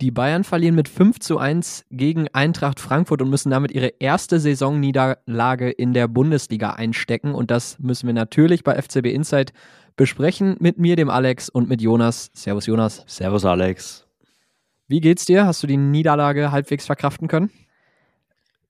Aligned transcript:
Die 0.00 0.10
Bayern 0.10 0.44
verlieren 0.44 0.76
mit 0.76 0.88
5 0.88 1.18
zu 1.18 1.36
1 1.36 1.84
gegen 1.90 2.26
Eintracht 2.28 2.80
Frankfurt 2.80 3.20
und 3.20 3.28
müssen 3.28 3.50
damit 3.50 3.70
ihre 3.70 3.88
erste 3.98 4.40
Saisonniederlage 4.40 5.70
in 5.70 5.92
der 5.92 6.08
Bundesliga 6.08 6.70
einstecken. 6.70 7.34
Und 7.34 7.50
das 7.50 7.78
müssen 7.78 8.06
wir 8.06 8.14
natürlich 8.14 8.64
bei 8.64 8.80
FCB 8.80 9.06
Insight 9.06 9.52
besprechen 9.96 10.56
mit 10.58 10.78
mir, 10.78 10.96
dem 10.96 11.10
Alex 11.10 11.50
und 11.50 11.68
mit 11.68 11.82
Jonas. 11.82 12.30
Servus 12.32 12.64
Jonas. 12.64 13.04
Servus 13.06 13.44
Alex. 13.44 14.06
Wie 14.88 15.02
geht's 15.02 15.26
dir? 15.26 15.44
Hast 15.44 15.62
du 15.62 15.66
die 15.66 15.76
Niederlage 15.76 16.50
halbwegs 16.50 16.86
verkraften 16.86 17.28
können? 17.28 17.50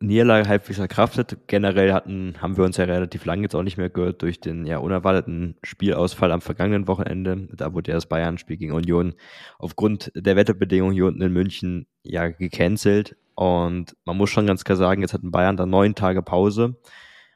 Niederlage 0.02 0.48
halbwegs 0.48 0.78
verkraftet. 0.78 1.36
Generell 1.46 1.92
hatten, 1.92 2.34
haben 2.40 2.56
wir 2.56 2.64
uns 2.64 2.78
ja 2.78 2.84
relativ 2.84 3.26
lange 3.26 3.42
jetzt 3.42 3.54
auch 3.54 3.62
nicht 3.62 3.76
mehr 3.76 3.90
gehört 3.90 4.22
durch 4.22 4.40
den 4.40 4.64
ja 4.64 4.78
unerwarteten 4.78 5.56
Spielausfall 5.62 6.32
am 6.32 6.40
vergangenen 6.40 6.88
Wochenende. 6.88 7.48
Da 7.52 7.74
wurde 7.74 7.90
ja 7.90 7.96
das 7.96 8.06
Bayern-Spiel 8.06 8.56
gegen 8.56 8.72
Union 8.72 9.14
aufgrund 9.58 10.10
der 10.14 10.36
Wetterbedingungen 10.36 10.94
hier 10.94 11.06
unten 11.06 11.20
in 11.20 11.32
München 11.32 11.86
ja 12.02 12.28
gecancelt. 12.28 13.16
Und 13.34 13.94
man 14.06 14.16
muss 14.16 14.30
schon 14.30 14.46
ganz 14.46 14.64
klar 14.64 14.76
sagen, 14.76 15.02
jetzt 15.02 15.12
hatten 15.12 15.30
Bayern 15.30 15.58
da 15.58 15.66
neun 15.66 15.94
Tage 15.94 16.22
Pause. 16.22 16.76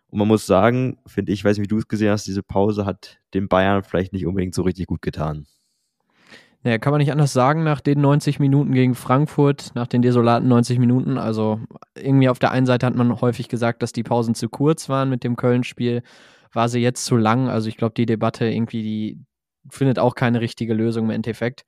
Und 0.08 0.18
man 0.18 0.28
muss 0.28 0.46
sagen, 0.46 0.98
finde 1.06 1.32
ich, 1.32 1.44
weiß 1.44 1.58
nicht, 1.58 1.64
wie 1.64 1.74
du 1.74 1.78
es 1.78 1.88
gesehen 1.88 2.12
hast, 2.12 2.26
diese 2.26 2.42
Pause 2.42 2.86
hat 2.86 3.18
dem 3.34 3.48
Bayern 3.48 3.82
vielleicht 3.82 4.12
nicht 4.12 4.26
unbedingt 4.26 4.54
so 4.54 4.62
richtig 4.62 4.86
gut 4.86 5.02
getan. 5.02 5.46
Naja, 6.64 6.78
kann 6.78 6.92
man 6.92 6.98
nicht 6.98 7.12
anders 7.12 7.34
sagen, 7.34 7.62
nach 7.62 7.82
den 7.82 8.00
90 8.00 8.40
Minuten 8.40 8.72
gegen 8.72 8.94
Frankfurt, 8.94 9.72
nach 9.74 9.86
den 9.86 10.00
desolaten 10.00 10.48
90 10.48 10.78
Minuten. 10.78 11.18
Also 11.18 11.60
irgendwie 11.94 12.30
auf 12.30 12.38
der 12.38 12.52
einen 12.52 12.64
Seite 12.64 12.86
hat 12.86 12.94
man 12.94 13.20
häufig 13.20 13.48
gesagt, 13.48 13.82
dass 13.82 13.92
die 13.92 14.02
Pausen 14.02 14.34
zu 14.34 14.48
kurz 14.48 14.88
waren 14.88 15.10
mit 15.10 15.24
dem 15.24 15.36
Köln-Spiel. 15.36 16.02
War 16.54 16.70
sie 16.70 16.80
jetzt 16.80 17.04
zu 17.04 17.18
lang? 17.18 17.50
Also 17.50 17.68
ich 17.68 17.76
glaube, 17.76 17.92
die 17.94 18.06
Debatte 18.06 18.46
irgendwie, 18.46 18.82
die 18.82 19.20
findet 19.68 19.98
auch 19.98 20.14
keine 20.14 20.40
richtige 20.40 20.72
Lösung 20.72 21.04
im 21.04 21.10
Endeffekt. 21.10 21.66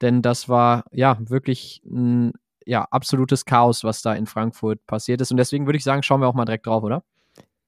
Denn 0.00 0.22
das 0.22 0.48
war 0.48 0.84
ja 0.92 1.18
wirklich 1.18 1.82
ein 1.84 2.32
ja, 2.64 2.86
absolutes 2.88 3.46
Chaos, 3.46 3.82
was 3.82 4.00
da 4.02 4.14
in 4.14 4.26
Frankfurt 4.26 4.78
passiert 4.86 5.20
ist. 5.20 5.32
Und 5.32 5.38
deswegen 5.38 5.66
würde 5.66 5.78
ich 5.78 5.84
sagen, 5.84 6.04
schauen 6.04 6.20
wir 6.20 6.28
auch 6.28 6.34
mal 6.34 6.44
direkt 6.44 6.66
drauf, 6.66 6.84
oder? 6.84 7.02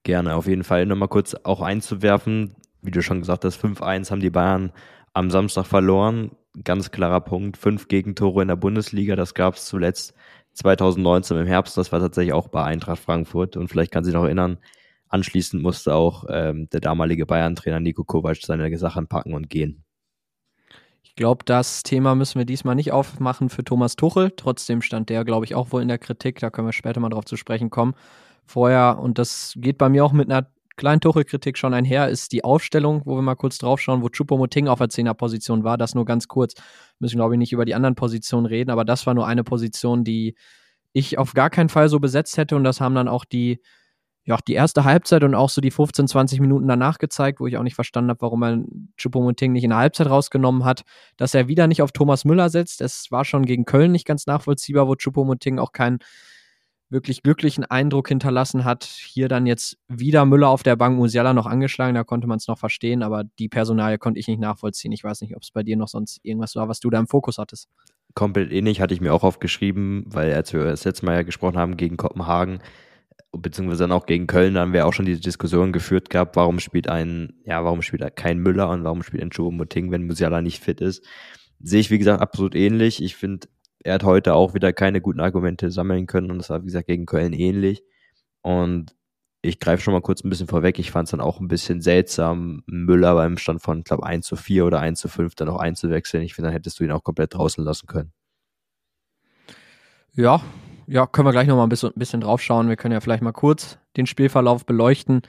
Gerne, 0.05 0.37
auf 0.37 0.47
jeden 0.47 0.63
Fall. 0.63 0.87
Nochmal 0.87 1.09
kurz 1.09 1.35
auch 1.43 1.61
einzuwerfen, 1.61 2.55
wie 2.83 2.93
du 2.93 3.03
schon 3.03 3.19
gesagt 3.19 3.45
hast, 3.45 3.61
5-1 3.61 4.13
haben 4.13 4.21
die 4.21 4.31
Bayern 4.31 4.73
am 5.13 5.31
Samstag 5.33 5.67
verloren 5.67 6.31
ganz 6.65 6.91
klarer 6.91 7.21
Punkt. 7.21 7.57
Fünf 7.57 7.89
Gegentore 7.89 8.43
in 8.43 8.49
der 8.49 8.57
Bundesliga, 8.57 9.17
das 9.17 9.35
gab 9.35 9.55
es 9.55 9.65
zuletzt 9.67 10.15
2019 10.55 11.37
im 11.37 11.47
Herbst. 11.47 11.77
Das 11.77 11.93
war 11.93 12.01
tatsächlich 12.01 12.33
auch 12.33 12.49
bei 12.49 12.65
Eintracht 12.65 13.01
Frankfurt. 13.01 13.57
Und 13.57 13.69
vielleicht 13.69 13.93
kann 13.93 14.05
sich 14.05 14.15
noch 14.15 14.25
erinnern, 14.25 14.59
anschließend 15.09 15.63
musste 15.63 15.95
auch 15.95 16.25
ähm, 16.29 16.69
der 16.71 16.81
damalige 16.81 17.27
Bayern-Trainer 17.27 17.81
Nico 17.81 18.05
Kovac 18.05 18.39
seine 18.43 18.77
Sachen 18.79 19.07
packen 19.07 19.35
und 19.35 19.49
gehen. 19.49 19.85
Ich 21.03 21.15
glaube, 21.15 21.45
das 21.45 21.83
Thema 21.83 22.15
müssen 22.15 22.39
wir 22.39 22.45
diesmal 22.45 22.75
nicht 22.75 22.93
aufmachen 22.93 23.49
für 23.49 23.65
Thomas 23.65 23.97
Tuchel. 23.97 24.33
Trotzdem 24.37 24.83
stand 24.83 25.09
der, 25.11 25.25
glaube 25.25 25.45
ich, 25.45 25.55
auch 25.55 25.73
wohl 25.73 25.83
in 25.83 25.89
der 25.89 25.99
Kritik. 25.99 26.39
Da 26.39 26.51
können 26.51 26.69
wir 26.69 26.73
später 26.73 27.01
mal 27.01 27.09
drauf 27.09 27.25
zu 27.25 27.37
sprechen 27.37 27.71
kommen. 27.71 27.95
Vorher, 28.45 28.99
und 29.01 29.19
das 29.19 29.55
geht 29.57 29.79
bei 29.79 29.89
mir 29.89 30.05
auch 30.05 30.13
mit 30.13 30.31
einer 30.31 30.49
kleinen 30.79 31.03
Tuchel-Kritik 31.03 31.59
schon 31.59 31.75
einher, 31.75 32.09
ist 32.09 32.33
die 32.33 32.45
Aufstellung, 32.45 33.03
wo 33.05 33.17
wir 33.17 33.23
mal 33.23 33.35
kurz 33.35 33.59
drauf 33.59 33.81
schauen, 33.81 34.03
wo 34.03 34.09
Chupomoting 34.09 34.69
auf 34.69 34.79
der 34.79 34.89
Zehnerposition 34.89 35.65
war. 35.65 35.77
Das 35.77 35.95
nur 35.95 36.07
ganz 36.07 36.29
kurz. 36.29 36.55
Müssen, 36.99 37.17
glaube 37.17 37.35
ich, 37.35 37.39
nicht 37.39 37.53
über 37.53 37.67
die 37.67 37.75
anderen 37.75 37.95
Positionen 37.95 38.47
reden, 38.47 38.71
aber 38.71 38.87
das 38.87 39.07
war 39.07 39.13
nur 39.13 39.27
eine 39.27 39.45
Position, 39.45 40.05
die 40.05 40.35
ich 40.93 41.19
auf 41.19 41.35
gar 41.35 41.51
keinen 41.51 41.69
Fall 41.69 41.91
so 41.91 42.01
besetzt 42.01 42.39
hätte 42.39 42.57
und 42.57 42.65
das 42.65 42.81
haben 42.81 42.95
dann 42.95 43.09
auch 43.09 43.27
die, 43.27 43.61
ja, 44.25 44.39
die 44.47 44.55
erste 44.55 44.85
Halbzeit 44.85 45.23
und 45.25 45.35
auch 45.35 45.51
so 45.51 45.61
die 45.61 45.71
15, 45.71 46.09
20 46.09 46.41
Minuten 46.41 46.69
danach 46.69 46.99
gezeigt, 46.99 47.41
wo 47.41 47.47
ich 47.47 47.57
auch 47.57 47.63
nicht 47.63 47.75
verstanden 47.75 48.11
habe, 48.11 48.23
warum 48.23 48.43
er 48.43 48.65
Chupomoting 48.97 49.53
nicht 49.53 49.65
in 49.65 49.71
der 49.71 49.79
Halbzeit 49.79 50.09
rausgenommen 50.09 50.65
hat, 50.65 50.85
dass 51.17 51.35
er 51.35 51.49
wieder 51.49 51.67
nicht 51.67 51.83
auf 51.83 51.93
Thomas 51.93 52.25
Müller 52.25 52.51
setzt. 52.51 52.81
Es 52.81 53.11
war 53.11 53.25
schon 53.25 53.47
gegen 53.47 53.65
Köln 53.65 53.93
nicht 53.93 54.07
ganz 54.07 54.27
nachvollziehbar, 54.27 54.89
wo 54.89 54.97
Chupomoting 54.97 55.59
auch 55.59 55.73
kein 55.73 55.99
wirklich 56.91 57.23
glücklichen 57.23 57.65
Eindruck 57.65 58.09
hinterlassen 58.09 58.65
hat. 58.65 58.85
Hier 58.85 59.29
dann 59.29 59.47
jetzt 59.47 59.77
wieder 59.89 60.25
Müller 60.25 60.49
auf 60.49 60.63
der 60.63 60.77
Bank, 60.77 60.97
Musiala 60.97 61.35
noch 61.35 61.47
angeschlagen, 61.47 61.95
da 61.95 62.05
konnte 62.05 62.27
man 62.27 62.39
es 62.39 62.49
noch 62.49 62.59
verstehen, 62.59 63.03
aber 63.03 63.25
die 63.39 63.49
Personalie 63.49 63.99
konnte 63.99 64.21
ich 64.21 64.29
nicht 64.29 64.41
nachvollziehen. 64.41 64.93
Ich 64.93 65.05
weiß 65.05 65.21
nicht, 65.21 65.37
ob 65.37 65.43
es 65.43 65.51
bei 65.51 65.63
dir 65.63 65.77
noch 65.77 65.89
sonst 65.89 66.21
irgendwas 66.23 66.57
war, 66.57 66.69
was 66.69 66.81
du 66.81 66.91
da 66.91 66.99
im 66.99 67.07
Fokus 67.07 67.39
hattest. 67.39 67.69
Komplett 68.15 68.53
ähnlich 68.53 68.81
hatte 68.81 68.95
ich 68.95 69.01
mir 69.01 69.13
auch 69.13 69.23
aufgeschrieben, 69.23 70.05
weil 70.07 70.33
als 70.33 70.53
wir 70.53 70.65
das 70.65 70.85
letzte 70.85 71.05
Mal 71.05 71.15
ja 71.15 71.23
gesprochen 71.23 71.59
haben 71.59 71.77
gegen 71.77 71.97
Kopenhagen, 71.97 72.61
beziehungsweise 73.33 73.85
dann 73.85 73.93
auch 73.93 74.07
gegen 74.07 74.27
Köln, 74.27 74.55
dann 74.55 74.63
haben 74.63 74.73
wir 74.73 74.87
auch 74.87 74.95
schon 74.95 75.05
diese 75.05 75.21
Diskussion 75.21 75.73
geführt 75.73 76.09
gehabt, 76.09 76.37
warum 76.37 76.59
spielt 76.59 76.89
ein, 76.89 77.35
ja, 77.45 77.63
warum 77.65 77.83
spielt 77.83 78.17
kein 78.17 78.39
Müller 78.39 78.71
und 78.71 78.85
warum 78.85 79.03
spielt 79.03 79.23
ein 79.23 79.31
Choupo-Moting, 79.31 79.91
wenn 79.91 80.07
Musiala 80.07 80.41
nicht 80.41 80.63
fit 80.63 80.81
ist. 80.81 81.05
Sehe 81.61 81.81
ich, 81.81 81.91
wie 81.91 81.99
gesagt, 81.99 82.23
absolut 82.23 82.55
ähnlich. 82.55 83.03
Ich 83.03 83.17
finde, 83.17 83.49
er 83.89 83.95
hat 83.95 84.05
heute 84.05 84.35
auch 84.35 84.55
wieder 84.55 84.73
keine 84.73 85.01
guten 85.01 85.21
Argumente 85.21 85.71
sammeln 85.71 86.07
können 86.07 86.31
und 86.31 86.39
das 86.39 86.51
war, 86.51 86.61
wie 86.61 86.67
gesagt, 86.67 86.87
gegen 86.87 87.07
Köln 87.07 87.33
ähnlich. 87.33 87.83
Und 88.43 88.95
ich 89.41 89.61
greife 89.61 89.83
schon 89.83 89.95
mal 89.95 90.03
kurz 90.03 90.23
ein 90.23 90.31
bisschen 90.31 90.47
vorweg. 90.47 90.79
Ich 90.79 90.91
fand 90.91 91.07
es 91.07 91.13
dann 91.13 91.21
auch 91.21 91.41
ein 91.41 91.49
bisschen 91.49 91.81
seltsam, 91.81 92.63
Müller 92.67 93.15
beim 93.15 93.39
Stand 93.39 93.63
von, 93.63 93.85
glaube 93.85 94.05
1 94.05 94.27
zu 94.27 94.37
4 94.37 94.67
oder 94.67 94.81
1 94.81 95.01
zu 95.01 95.09
5 95.09 95.35
dann 95.37 95.49
auch 95.49 95.59
einzuwechseln. 95.59 96.23
Ich 96.23 96.35
finde, 96.35 96.49
dann 96.49 96.55
hättest 96.55 96.79
du 96.79 96.85
ihn 96.85 96.91
auch 96.91 97.03
komplett 97.03 97.35
draußen 97.35 97.65
lassen 97.65 97.87
können. 97.87 98.13
Ja, 100.13 100.43
ja, 100.87 101.07
können 101.07 101.27
wir 101.27 101.33
gleich 101.33 101.49
noch 101.49 101.57
mal 101.57 101.63
ein 101.63 101.69
bisschen, 101.69 101.91
ein 101.91 101.99
bisschen 101.99 102.21
drauf 102.21 102.43
schauen. 102.43 102.69
Wir 102.69 102.77
können 102.77 102.93
ja 102.93 103.01
vielleicht 103.01 103.23
mal 103.23 103.33
kurz 103.33 103.79
den 103.97 104.07
Spielverlauf 104.07 104.67
beleuchten 104.67 105.23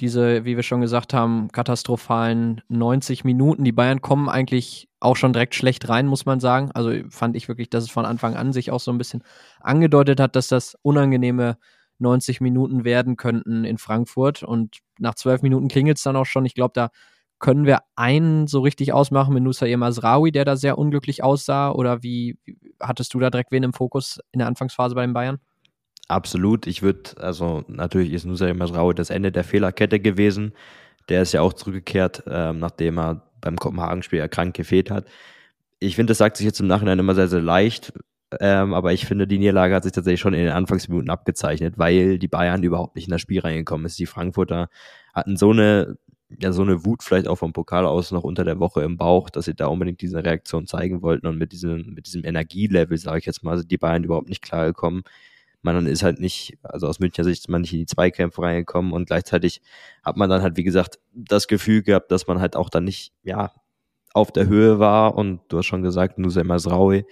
diese, 0.00 0.44
wie 0.44 0.56
wir 0.56 0.62
schon 0.62 0.80
gesagt 0.80 1.12
haben, 1.12 1.48
katastrophalen 1.52 2.62
90 2.68 3.24
Minuten. 3.24 3.64
Die 3.64 3.72
Bayern 3.72 4.00
kommen 4.00 4.28
eigentlich 4.28 4.88
auch 4.98 5.16
schon 5.16 5.32
direkt 5.32 5.54
schlecht 5.54 5.88
rein, 5.88 6.06
muss 6.06 6.26
man 6.26 6.40
sagen. 6.40 6.70
Also 6.72 6.92
fand 7.10 7.36
ich 7.36 7.48
wirklich, 7.48 7.70
dass 7.70 7.84
es 7.84 7.90
von 7.90 8.06
Anfang 8.06 8.34
an 8.34 8.52
sich 8.52 8.70
auch 8.70 8.80
so 8.80 8.90
ein 8.90 8.98
bisschen 8.98 9.22
angedeutet 9.60 10.20
hat, 10.20 10.36
dass 10.36 10.48
das 10.48 10.76
unangenehme 10.82 11.58
90 11.98 12.40
Minuten 12.40 12.84
werden 12.84 13.16
könnten 13.16 13.64
in 13.64 13.78
Frankfurt. 13.78 14.42
Und 14.42 14.78
nach 14.98 15.14
zwölf 15.14 15.42
Minuten 15.42 15.68
klingelt 15.68 15.98
es 15.98 16.02
dann 16.02 16.16
auch 16.16 16.26
schon. 16.26 16.46
Ich 16.46 16.54
glaube, 16.54 16.72
da 16.74 16.88
können 17.38 17.66
wir 17.66 17.80
einen 17.96 18.46
so 18.46 18.60
richtig 18.60 18.92
ausmachen 18.92 19.34
mit 19.34 19.42
Nusa 19.42 19.66
Masraoui, 19.76 20.32
der 20.32 20.44
da 20.44 20.56
sehr 20.56 20.78
unglücklich 20.78 21.22
aussah? 21.22 21.72
Oder 21.72 22.02
wie 22.02 22.38
hattest 22.80 23.12
du 23.14 23.18
da 23.18 23.30
direkt 23.30 23.52
wen 23.52 23.62
im 23.62 23.72
Fokus 23.72 24.18
in 24.32 24.38
der 24.38 24.48
Anfangsphase 24.48 24.94
bei 24.94 25.02
den 25.02 25.14
Bayern? 25.14 25.38
Absolut. 26.10 26.66
Ich 26.66 26.82
würde, 26.82 27.10
also 27.18 27.62
natürlich 27.68 28.12
ist 28.12 28.24
Nusa 28.26 28.52
Masraoui 28.52 28.94
das 28.94 29.10
Ende 29.10 29.30
der 29.30 29.44
Fehlerkette 29.44 30.00
gewesen. 30.00 30.54
Der 31.08 31.22
ist 31.22 31.32
ja 31.32 31.40
auch 31.40 31.52
zurückgekehrt, 31.52 32.24
ähm, 32.26 32.58
nachdem 32.58 32.98
er 32.98 33.22
beim 33.40 33.56
Kopenhagen-Spiel 33.56 34.18
erkrankt 34.18 34.56
gefehlt 34.56 34.90
hat. 34.90 35.06
Ich 35.78 35.94
finde, 35.94 36.10
das 36.10 36.18
sagt 36.18 36.36
sich 36.36 36.46
jetzt 36.46 36.58
im 36.60 36.66
Nachhinein 36.66 36.98
immer 36.98 37.14
sehr, 37.14 37.28
sehr 37.28 37.40
leicht. 37.40 37.92
Ähm, 38.40 38.74
aber 38.74 38.92
ich 38.92 39.06
finde, 39.06 39.28
die 39.28 39.38
Niederlage 39.38 39.72
hat 39.74 39.84
sich 39.84 39.92
tatsächlich 39.92 40.20
schon 40.20 40.34
in 40.34 40.40
den 40.40 40.52
Anfangsminuten 40.52 41.10
abgezeichnet, 41.10 41.78
weil 41.78 42.18
die 42.18 42.28
Bayern 42.28 42.64
überhaupt 42.64 42.96
nicht 42.96 43.06
in 43.06 43.12
das 43.12 43.20
Spiel 43.20 43.40
reingekommen 43.40 43.86
ist. 43.86 43.98
Die 43.98 44.06
Frankfurter 44.06 44.68
hatten 45.14 45.36
so 45.36 45.50
eine, 45.52 45.96
ja, 46.40 46.50
so 46.50 46.62
eine 46.62 46.84
Wut 46.84 47.04
vielleicht 47.04 47.28
auch 47.28 47.36
vom 47.36 47.52
Pokal 47.52 47.86
aus 47.86 48.10
noch 48.10 48.24
unter 48.24 48.44
der 48.44 48.58
Woche 48.58 48.82
im 48.82 48.96
Bauch, 48.96 49.30
dass 49.30 49.44
sie 49.44 49.54
da 49.54 49.66
unbedingt 49.66 50.00
diese 50.00 50.24
Reaktion 50.24 50.66
zeigen 50.66 51.02
wollten 51.02 51.28
und 51.28 51.38
mit 51.38 51.52
diesem, 51.52 51.94
mit 51.94 52.06
diesem 52.06 52.24
Energielevel, 52.24 52.98
sage 52.98 53.18
ich 53.20 53.26
jetzt 53.26 53.44
mal, 53.44 53.56
sind 53.58 53.70
die 53.70 53.78
Bayern 53.78 54.02
überhaupt 54.04 54.28
nicht 54.28 54.42
klargekommen 54.42 55.04
man 55.62 55.86
ist 55.86 56.02
halt 56.02 56.20
nicht, 56.20 56.58
also 56.62 56.86
aus 56.86 57.00
Münchner 57.00 57.24
Sicht 57.24 57.42
ist 57.42 57.48
man 57.48 57.62
nicht 57.62 57.72
in 57.72 57.80
die 57.80 57.86
Zweikämpfe 57.86 58.42
reingekommen 58.42 58.92
und 58.92 59.06
gleichzeitig 59.06 59.60
hat 60.02 60.16
man 60.16 60.30
dann 60.30 60.42
halt, 60.42 60.56
wie 60.56 60.64
gesagt, 60.64 60.98
das 61.12 61.48
Gefühl 61.48 61.82
gehabt, 61.82 62.10
dass 62.10 62.26
man 62.26 62.40
halt 62.40 62.56
auch 62.56 62.70
dann 62.70 62.84
nicht, 62.84 63.12
ja, 63.22 63.52
auf 64.14 64.32
der 64.32 64.46
Höhe 64.48 64.78
war 64.80 65.16
und 65.16 65.40
du 65.48 65.58
hast 65.58 65.66
schon 65.66 65.82
gesagt, 65.82 66.18
Nusay 66.18 66.44
Masraui, 66.44 67.04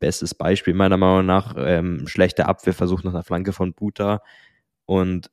bestes 0.00 0.34
Beispiel 0.34 0.74
meiner 0.74 0.96
Meinung 0.96 1.26
nach, 1.26 1.54
ähm, 1.58 2.06
schlechter 2.08 2.48
Abwehrversuch 2.48 3.02
nach 3.04 3.14
einer 3.14 3.24
Flanke 3.24 3.52
von 3.52 3.74
Buta 3.74 4.22
und 4.86 5.30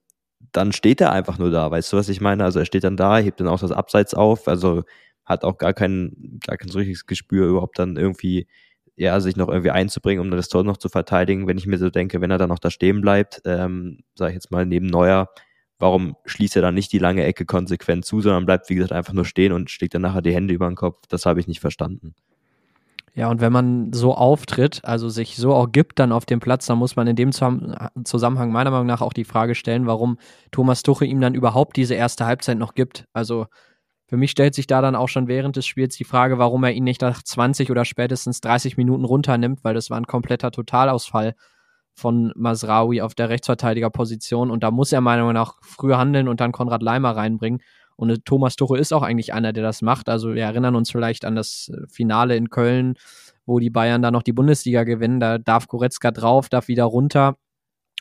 dann 0.54 0.72
steht 0.74 1.02
er 1.02 1.12
einfach 1.12 1.38
nur 1.40 1.52
da, 1.52 1.72
weißt 1.72 1.94
du, 1.94 1.98
was 1.98 2.10
ich 2.10 2.22
meine? 2.22 2.44
Also 2.44 2.60
er 2.60 2.66
steht 2.66 2.84
dann 2.84 2.98
da, 2.98 3.18
hebt 3.20 3.40
dann 3.40 3.48
auch 3.48 3.60
das 3.60 3.72
Abseits 3.72 4.14
auf, 4.14 4.48
also 4.48 4.84
hat 5.26 5.44
auch 5.44 5.58
gar 5.58 5.74
kein, 5.74 6.40
gar 6.46 6.58
kein 6.58 6.70
so 6.70 6.80
richtiges 6.80 7.06
Gespür 7.08 7.48
überhaupt 7.48 7.80
dann 7.80 7.98
irgendwie 7.98 8.48
ja, 8.96 9.20
sich 9.20 9.36
noch 9.36 9.50
irgendwie 9.50 9.72
einzubringen, 9.72 10.22
um 10.22 10.32
das 10.32 10.48
Tor 10.50 10.64
noch 10.64 10.78
zu 10.78 10.90
verteidigen. 10.90 11.48
Wenn 11.48 11.58
ich 11.58 11.68
mir 11.68 11.78
so 11.78 11.90
denke, 11.90 12.22
wenn 12.22 12.32
er 12.32 12.38
dann 12.38 12.50
noch 12.50 12.60
da 12.60 12.72
stehen 12.72 13.02
bleibt, 13.02 13.42
ähm, 13.46 14.00
sage 14.16 14.32
ich 14.32 14.36
jetzt 14.36 14.52
mal 14.52 14.66
neben 14.66 14.88
Neuer, 14.88 15.30
warum 15.80 16.16
schließt 16.26 16.56
er 16.56 16.62
dann 16.62 16.76
nicht 16.76 16.94
die 16.94 17.00
lange 17.00 17.24
Ecke 17.24 17.46
konsequent 17.46 18.06
zu, 18.06 18.22
sondern 18.22 18.46
bleibt, 18.46 18.70
wie 18.70 18.76
gesagt, 18.76 18.94
einfach 18.94 19.14
nur 19.14 19.26
stehen 19.26 19.52
und 19.52 19.70
schlägt 19.70 19.96
dann 19.96 20.02
nachher 20.02 20.22
die 20.22 20.34
Hände 20.34 20.54
über 20.54 20.68
den 20.68 20.76
Kopf? 20.76 21.04
Das 21.10 21.26
habe 21.26 21.40
ich 21.40 21.48
nicht 21.48 21.60
verstanden. 21.60 22.16
Ja, 23.16 23.30
und 23.30 23.40
wenn 23.40 23.54
man 23.54 23.94
so 23.94 24.14
auftritt, 24.14 24.82
also 24.84 25.08
sich 25.08 25.38
so 25.38 25.54
auch 25.54 25.72
gibt 25.72 26.00
dann 26.00 26.12
auf 26.12 26.26
dem 26.26 26.42
Platz, 26.42 26.66
dann 26.66 26.78
muss 26.78 26.98
man 26.98 27.08
in 27.08 27.16
dem 27.16 27.32
Zusammenhang 27.32 28.52
meiner 28.52 28.72
Meinung 28.72 28.88
nach 28.88 29.02
auch 29.02 29.14
die 29.14 29.24
Frage 29.24 29.56
stellen, 29.56 29.88
warum 29.88 30.18
Thomas 30.52 30.84
Tuchel 30.84 31.08
ihm 31.08 31.22
dann 31.22 31.34
überhaupt 31.34 31.78
diese 31.78 31.96
erste 31.96 32.26
Halbzeit 32.26 32.58
noch 32.58 32.76
gibt. 32.76 33.06
Also 33.14 33.48
für 34.08 34.18
mich 34.18 34.32
stellt 34.32 34.54
sich 34.54 34.68
da 34.68 34.82
dann 34.82 34.96
auch 34.96 35.10
schon 35.10 35.28
während 35.28 35.56
des 35.56 35.66
Spiels 35.66 35.96
die 35.96 36.04
Frage, 36.04 36.38
warum 36.38 36.64
er 36.64 36.74
ihn 36.74 36.84
nicht 36.84 37.02
nach 37.02 37.24
20 37.24 37.72
oder 37.72 37.86
spätestens 37.86 38.40
30 38.42 38.78
Minuten 38.78 39.04
runternimmt, 39.04 39.64
weil 39.64 39.74
das 39.74 39.90
war 39.90 39.98
ein 39.98 40.08
kompletter 40.08 40.52
Totalausfall 40.52 41.36
von 41.96 42.32
Masraoui 42.36 43.02
auf 43.02 43.16
der 43.16 43.30
Rechtsverteidigerposition 43.30 44.52
und 44.52 44.64
da 44.64 44.70
muss 44.70 44.92
er 44.92 45.02
meiner 45.02 45.24
Meinung 45.24 45.34
nach 45.34 45.56
früher 45.62 45.98
handeln 45.98 46.28
und 46.28 46.40
dann 46.40 46.52
Konrad 46.52 46.84
Leimer 46.84 47.16
reinbringen. 47.16 47.62
Und 47.96 48.10
äh, 48.10 48.18
Thomas 48.24 48.56
Tuchel 48.56 48.80
ist 48.80 48.94
auch 48.94 49.04
eigentlich 49.04 49.34
einer, 49.34 49.54
der 49.54 49.64
das 49.64 49.82
macht. 49.82 50.10
Also 50.10 50.36
wir 50.36 50.44
erinnern 50.44 50.76
uns 50.76 50.92
vielleicht 50.92 51.26
an 51.26 51.36
das 51.36 51.72
äh, 51.74 51.88
Finale 51.88 52.36
in 52.36 52.50
Köln, 52.50 52.96
wo 53.46 53.60
die 53.60 53.70
Bayern 53.70 54.02
da 54.02 54.12
noch 54.12 54.24
die 54.24 54.34
Bundesliga 54.34 54.84
gewinnen. 54.84 55.20
Da 55.20 55.38
darf 55.38 55.68
Goretzka 55.68 56.12
drauf, 56.12 56.50
darf 56.50 56.68
wieder 56.68 56.84
runter. 56.84 57.38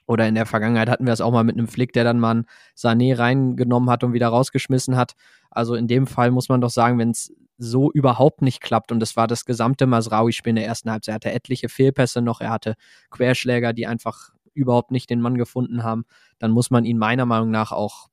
Oder 0.06 0.28
in 0.28 0.34
der 0.34 0.46
Vergangenheit 0.46 0.88
hatten 0.88 1.06
wir 1.06 1.12
es 1.12 1.20
auch 1.20 1.32
mal 1.32 1.44
mit 1.44 1.56
einem 1.56 1.68
Flick, 1.68 1.92
der 1.92 2.04
dann 2.04 2.20
mal 2.20 2.30
einen 2.30 2.46
Sané 2.76 3.18
reingenommen 3.18 3.88
hat 3.90 4.04
und 4.04 4.12
wieder 4.12 4.28
rausgeschmissen 4.28 4.96
hat. 4.96 5.12
Also 5.50 5.74
in 5.74 5.88
dem 5.88 6.06
Fall 6.06 6.30
muss 6.30 6.48
man 6.48 6.60
doch 6.60 6.70
sagen, 6.70 6.98
wenn 6.98 7.10
es 7.10 7.32
so 7.56 7.90
überhaupt 7.92 8.42
nicht 8.42 8.60
klappt 8.60 8.92
und 8.92 9.00
das 9.00 9.16
war 9.16 9.26
das 9.26 9.44
gesamte 9.44 9.86
Masraui-Spiel 9.86 10.50
in 10.50 10.56
der 10.56 10.66
ersten 10.66 10.90
Halbzeit. 10.90 11.12
Er 11.12 11.14
hatte 11.14 11.32
etliche 11.32 11.68
Fehlpässe 11.68 12.20
noch, 12.20 12.40
er 12.40 12.50
hatte 12.50 12.74
Querschläger, 13.10 13.72
die 13.72 13.86
einfach 13.86 14.30
überhaupt 14.54 14.90
nicht 14.90 15.10
den 15.10 15.20
Mann 15.20 15.36
gefunden 15.36 15.82
haben, 15.82 16.04
dann 16.38 16.50
muss 16.50 16.70
man 16.70 16.84
ihn 16.84 16.98
meiner 16.98 17.26
Meinung 17.26 17.50
nach 17.50 17.72
auch 17.72 18.08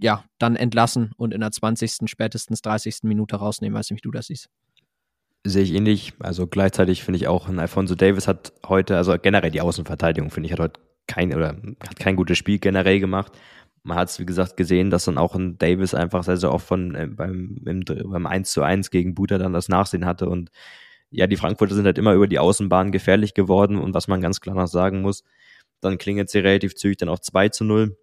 ja, 0.00 0.24
dann 0.38 0.56
entlassen 0.56 1.12
und 1.16 1.32
in 1.32 1.40
der 1.40 1.50
20., 1.50 2.08
spätestens 2.10 2.62
30. 2.62 3.00
Minute 3.04 3.36
rausnehmen. 3.36 3.78
Weiß 3.78 3.90
nicht, 3.90 4.00
wie 4.00 4.08
du 4.08 4.10
das 4.10 4.26
siehst. 4.26 4.48
Sehe 5.44 5.62
ich 5.62 5.72
ähnlich. 5.72 6.12
Also 6.18 6.46
gleichzeitig 6.46 7.04
finde 7.04 7.16
ich 7.16 7.28
auch, 7.28 7.48
ein 7.48 7.58
Alfonso 7.58 7.94
Davis 7.94 8.28
hat 8.28 8.52
heute, 8.66 8.96
also 8.96 9.16
generell 9.18 9.50
die 9.50 9.60
Außenverteidigung, 9.60 10.30
finde 10.30 10.48
ich, 10.48 10.52
hat 10.52 10.60
heute 10.60 10.80
kein 11.08 11.34
oder 11.34 11.56
hat 11.80 11.98
kein 11.98 12.16
gutes 12.16 12.38
Spiel 12.38 12.58
generell 12.58 13.00
gemacht. 13.00 13.32
Man 13.82 13.96
hat 13.96 14.10
es, 14.10 14.20
wie 14.20 14.26
gesagt, 14.26 14.56
gesehen, 14.56 14.90
dass 14.90 15.06
dann 15.06 15.18
auch 15.18 15.34
ein 15.34 15.58
Davis 15.58 15.94
einfach 15.94 16.22
sehr, 16.22 16.36
sehr 16.36 16.52
oft 16.52 16.66
von, 16.66 16.94
äh, 16.94 17.06
beim, 17.06 17.60
im, 17.64 17.84
beim 17.84 18.26
1 18.26 18.52
zu 18.52 18.62
1 18.62 18.90
gegen 18.90 19.14
Buter 19.14 19.38
dann 19.38 19.52
das 19.52 19.68
Nachsehen 19.68 20.04
hatte. 20.04 20.28
Und 20.28 20.50
ja, 21.10 21.26
die 21.26 21.36
Frankfurter 21.36 21.74
sind 21.74 21.86
halt 21.86 21.98
immer 21.98 22.12
über 22.12 22.28
die 22.28 22.38
Außenbahn 22.38 22.92
gefährlich 22.92 23.34
geworden. 23.34 23.78
Und 23.78 23.94
was 23.94 24.08
man 24.08 24.20
ganz 24.20 24.40
klar 24.40 24.54
noch 24.54 24.66
sagen 24.68 25.00
muss, 25.00 25.24
dann 25.80 25.98
klingelt 25.98 26.28
sie 26.30 26.40
relativ 26.40 26.74
zügig 26.74 26.98
dann 26.98 27.08
auch 27.08 27.20
2 27.20 27.48
zu 27.48 27.64
0. 27.64 27.96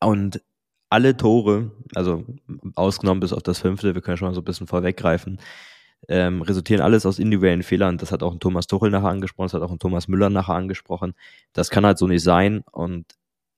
Und 0.00 0.42
alle 0.90 1.16
Tore, 1.16 1.70
also 1.94 2.26
ausgenommen 2.74 3.20
bis 3.20 3.32
auf 3.32 3.42
das 3.42 3.60
fünfte, 3.60 3.94
wir 3.94 4.02
können 4.02 4.18
schon 4.18 4.28
mal 4.28 4.34
so 4.34 4.40
ein 4.40 4.44
bisschen 4.44 4.66
vorweggreifen, 4.66 5.40
ähm, 6.08 6.42
resultieren 6.42 6.80
alles 6.82 7.06
aus 7.06 7.18
individuellen 7.18 7.62
Fehlern. 7.62 7.98
Das 7.98 8.12
hat 8.12 8.22
auch 8.22 8.32
ein 8.32 8.40
Thomas 8.40 8.66
Tuchel 8.66 8.90
nachher 8.90 9.08
angesprochen, 9.08 9.46
das 9.46 9.54
hat 9.54 9.62
auch 9.62 9.72
ein 9.72 9.78
Thomas 9.78 10.08
Müller 10.08 10.30
nachher 10.30 10.54
angesprochen. 10.54 11.14
Das 11.52 11.70
kann 11.70 11.86
halt 11.86 11.98
so 11.98 12.06
nicht 12.06 12.22
sein. 12.22 12.62
Und 12.72 13.06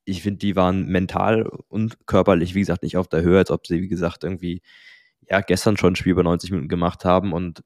ich 0.05 0.23
finde, 0.23 0.38
die 0.38 0.56
waren 0.56 0.87
mental 0.87 1.49
und 1.69 2.06
körperlich, 2.06 2.55
wie 2.55 2.61
gesagt, 2.61 2.82
nicht 2.82 2.96
auf 2.96 3.08
der 3.08 3.23
Höhe, 3.23 3.38
als 3.38 3.50
ob 3.50 3.67
sie, 3.67 3.81
wie 3.81 3.88
gesagt, 3.88 4.25
irgendwie 4.25 4.62
ja 5.31 5.41
gestern 5.41 5.76
schon 5.76 5.94
ein 5.94 5.96
Spiel 5.96 6.12
über 6.12 6.23
90 6.23 6.50
Minuten 6.50 6.69
gemacht 6.69 7.05
haben 7.05 7.32
und 7.32 7.62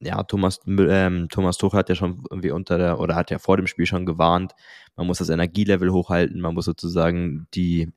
ja, 0.00 0.22
Thomas, 0.24 0.60
ähm, 0.66 1.28
Thomas 1.30 1.56
Tuchel 1.58 1.78
hat 1.78 1.88
ja 1.88 1.94
schon 1.94 2.24
irgendwie 2.30 2.50
unter 2.50 2.76
der, 2.78 3.00
oder 3.00 3.14
hat 3.14 3.30
ja 3.30 3.38
vor 3.38 3.56
dem 3.56 3.66
Spiel 3.66 3.86
schon 3.86 4.06
gewarnt, 4.06 4.52
man 4.94 5.06
muss 5.06 5.18
das 5.18 5.30
Energielevel 5.30 5.90
hochhalten, 5.90 6.40
man 6.40 6.54
muss 6.54 6.66
sozusagen 6.66 7.46
die, 7.54 7.90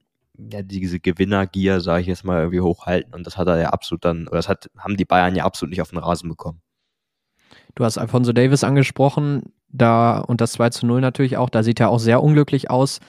ja, 0.52 0.62
diese 0.62 1.00
Gewinnergier, 1.00 1.82
sage 1.82 2.02
ich 2.02 2.08
jetzt 2.08 2.24
mal, 2.24 2.40
irgendwie 2.40 2.62
hochhalten. 2.62 3.14
Und 3.14 3.26
das 3.28 3.38
hat 3.38 3.48
er 3.48 3.60
ja 3.60 3.70
absolut 3.70 4.06
dann, 4.06 4.28
oder 4.28 4.38
das 4.38 4.50
hat, 4.50 4.70
haben 4.78 4.98
die 4.98 5.06
Bayern 5.06 5.36
ja 5.36 5.46
absolut 5.46 5.72
nicht 5.72 5.82
auf 5.82 5.90
den 5.90 6.00
Rasen 6.00 6.30
bekommen. 6.30 6.62
Du 7.76 7.84
hast 7.84 7.98
Alfonso 7.98 8.34
Davis 8.34 8.64
angesprochen, 8.64 9.54
da 9.68 10.20
und 10.20 10.42
das 10.42 10.54
2 10.54 10.70
zu 10.72 10.86
0 10.86 11.02
natürlich 11.02 11.38
auch, 11.38 11.50
da 11.50 11.64
sieht 11.64 11.80
er 11.80 11.90
auch 11.90 12.00
sehr 12.00 12.24
unglücklich 12.24 12.70
aus. 12.70 13.00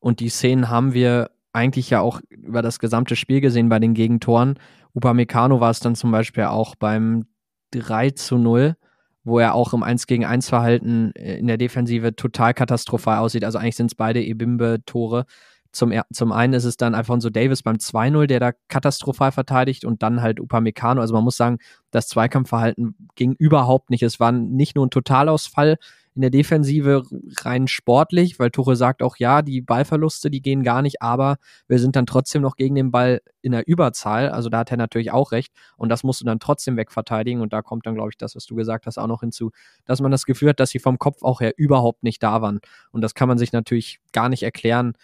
Und 0.00 0.20
die 0.20 0.28
Szenen 0.28 0.68
haben 0.68 0.94
wir 0.94 1.30
eigentlich 1.52 1.90
ja 1.90 2.00
auch 2.00 2.20
über 2.30 2.62
das 2.62 2.78
gesamte 2.78 3.16
Spiel 3.16 3.40
gesehen 3.40 3.68
bei 3.68 3.78
den 3.78 3.94
Gegentoren. 3.94 4.58
Upamecano 4.94 5.60
war 5.60 5.70
es 5.70 5.80
dann 5.80 5.96
zum 5.96 6.10
Beispiel 6.10 6.44
auch 6.44 6.76
beim 6.76 7.26
3 7.72 8.10
zu 8.10 8.38
0, 8.38 8.76
wo 9.24 9.38
er 9.38 9.54
auch 9.54 9.74
im 9.74 9.82
1 9.82 10.06
gegen 10.06 10.24
1 10.24 10.48
Verhalten 10.48 11.12
äh, 11.14 11.38
in 11.38 11.46
der 11.46 11.58
Defensive 11.58 12.14
total 12.16 12.54
katastrophal 12.54 13.18
aussieht. 13.18 13.44
Also 13.44 13.58
eigentlich 13.58 13.76
sind 13.76 13.90
es 13.90 13.94
beide 13.94 14.22
Ebimbe-Tore. 14.22 15.26
Zum, 15.72 15.92
zum 16.12 16.32
einen 16.32 16.54
ist 16.54 16.64
es 16.64 16.76
dann 16.76 16.94
Alfonso 16.94 17.30
Davis 17.30 17.62
beim 17.62 17.76
2-0, 17.76 18.26
der 18.26 18.40
da 18.40 18.52
katastrophal 18.68 19.32
verteidigt 19.32 19.84
und 19.84 20.02
dann 20.02 20.22
halt 20.22 20.40
Upamecano. 20.40 21.00
Also 21.00 21.14
man 21.14 21.24
muss 21.24 21.36
sagen, 21.36 21.58
das 21.90 22.08
Zweikampfverhalten 22.08 22.94
ging 23.14 23.34
überhaupt 23.38 23.90
nicht. 23.90 24.02
Es 24.02 24.18
war 24.18 24.32
nicht 24.32 24.76
nur 24.76 24.86
ein 24.86 24.90
Totalausfall 24.90 25.76
in 26.18 26.22
der 26.22 26.30
Defensive 26.30 27.04
rein 27.42 27.68
sportlich, 27.68 28.40
weil 28.40 28.50
Tuchel 28.50 28.74
sagt 28.74 29.04
auch, 29.04 29.18
ja, 29.18 29.40
die 29.40 29.60
Ballverluste, 29.60 30.32
die 30.32 30.42
gehen 30.42 30.64
gar 30.64 30.82
nicht, 30.82 31.00
aber 31.00 31.36
wir 31.68 31.78
sind 31.78 31.94
dann 31.94 32.06
trotzdem 32.06 32.42
noch 32.42 32.56
gegen 32.56 32.74
den 32.74 32.90
Ball 32.90 33.20
in 33.40 33.52
der 33.52 33.68
Überzahl. 33.68 34.28
Also 34.28 34.48
da 34.48 34.58
hat 34.58 34.72
er 34.72 34.78
natürlich 34.78 35.12
auch 35.12 35.30
recht 35.30 35.52
und 35.76 35.90
das 35.90 36.02
musst 36.02 36.20
du 36.20 36.24
dann 36.24 36.40
trotzdem 36.40 36.76
wegverteidigen 36.76 37.40
und 37.40 37.52
da 37.52 37.62
kommt 37.62 37.86
dann, 37.86 37.94
glaube 37.94 38.10
ich, 38.10 38.16
das, 38.16 38.34
was 38.34 38.46
du 38.46 38.56
gesagt 38.56 38.86
hast, 38.86 38.98
auch 38.98 39.06
noch 39.06 39.20
hinzu, 39.20 39.52
dass 39.84 40.00
man 40.00 40.10
das 40.10 40.26
Gefühl 40.26 40.48
hat, 40.48 40.58
dass 40.58 40.70
sie 40.70 40.80
vom 40.80 40.98
Kopf 40.98 41.22
auch 41.22 41.40
her 41.40 41.52
überhaupt 41.56 42.02
nicht 42.02 42.20
da 42.20 42.42
waren. 42.42 42.58
Und 42.90 43.02
das 43.02 43.14
kann 43.14 43.28
man 43.28 43.38
sich 43.38 43.52
natürlich 43.52 44.00
gar 44.10 44.28
nicht 44.28 44.42
erklären, 44.42 44.94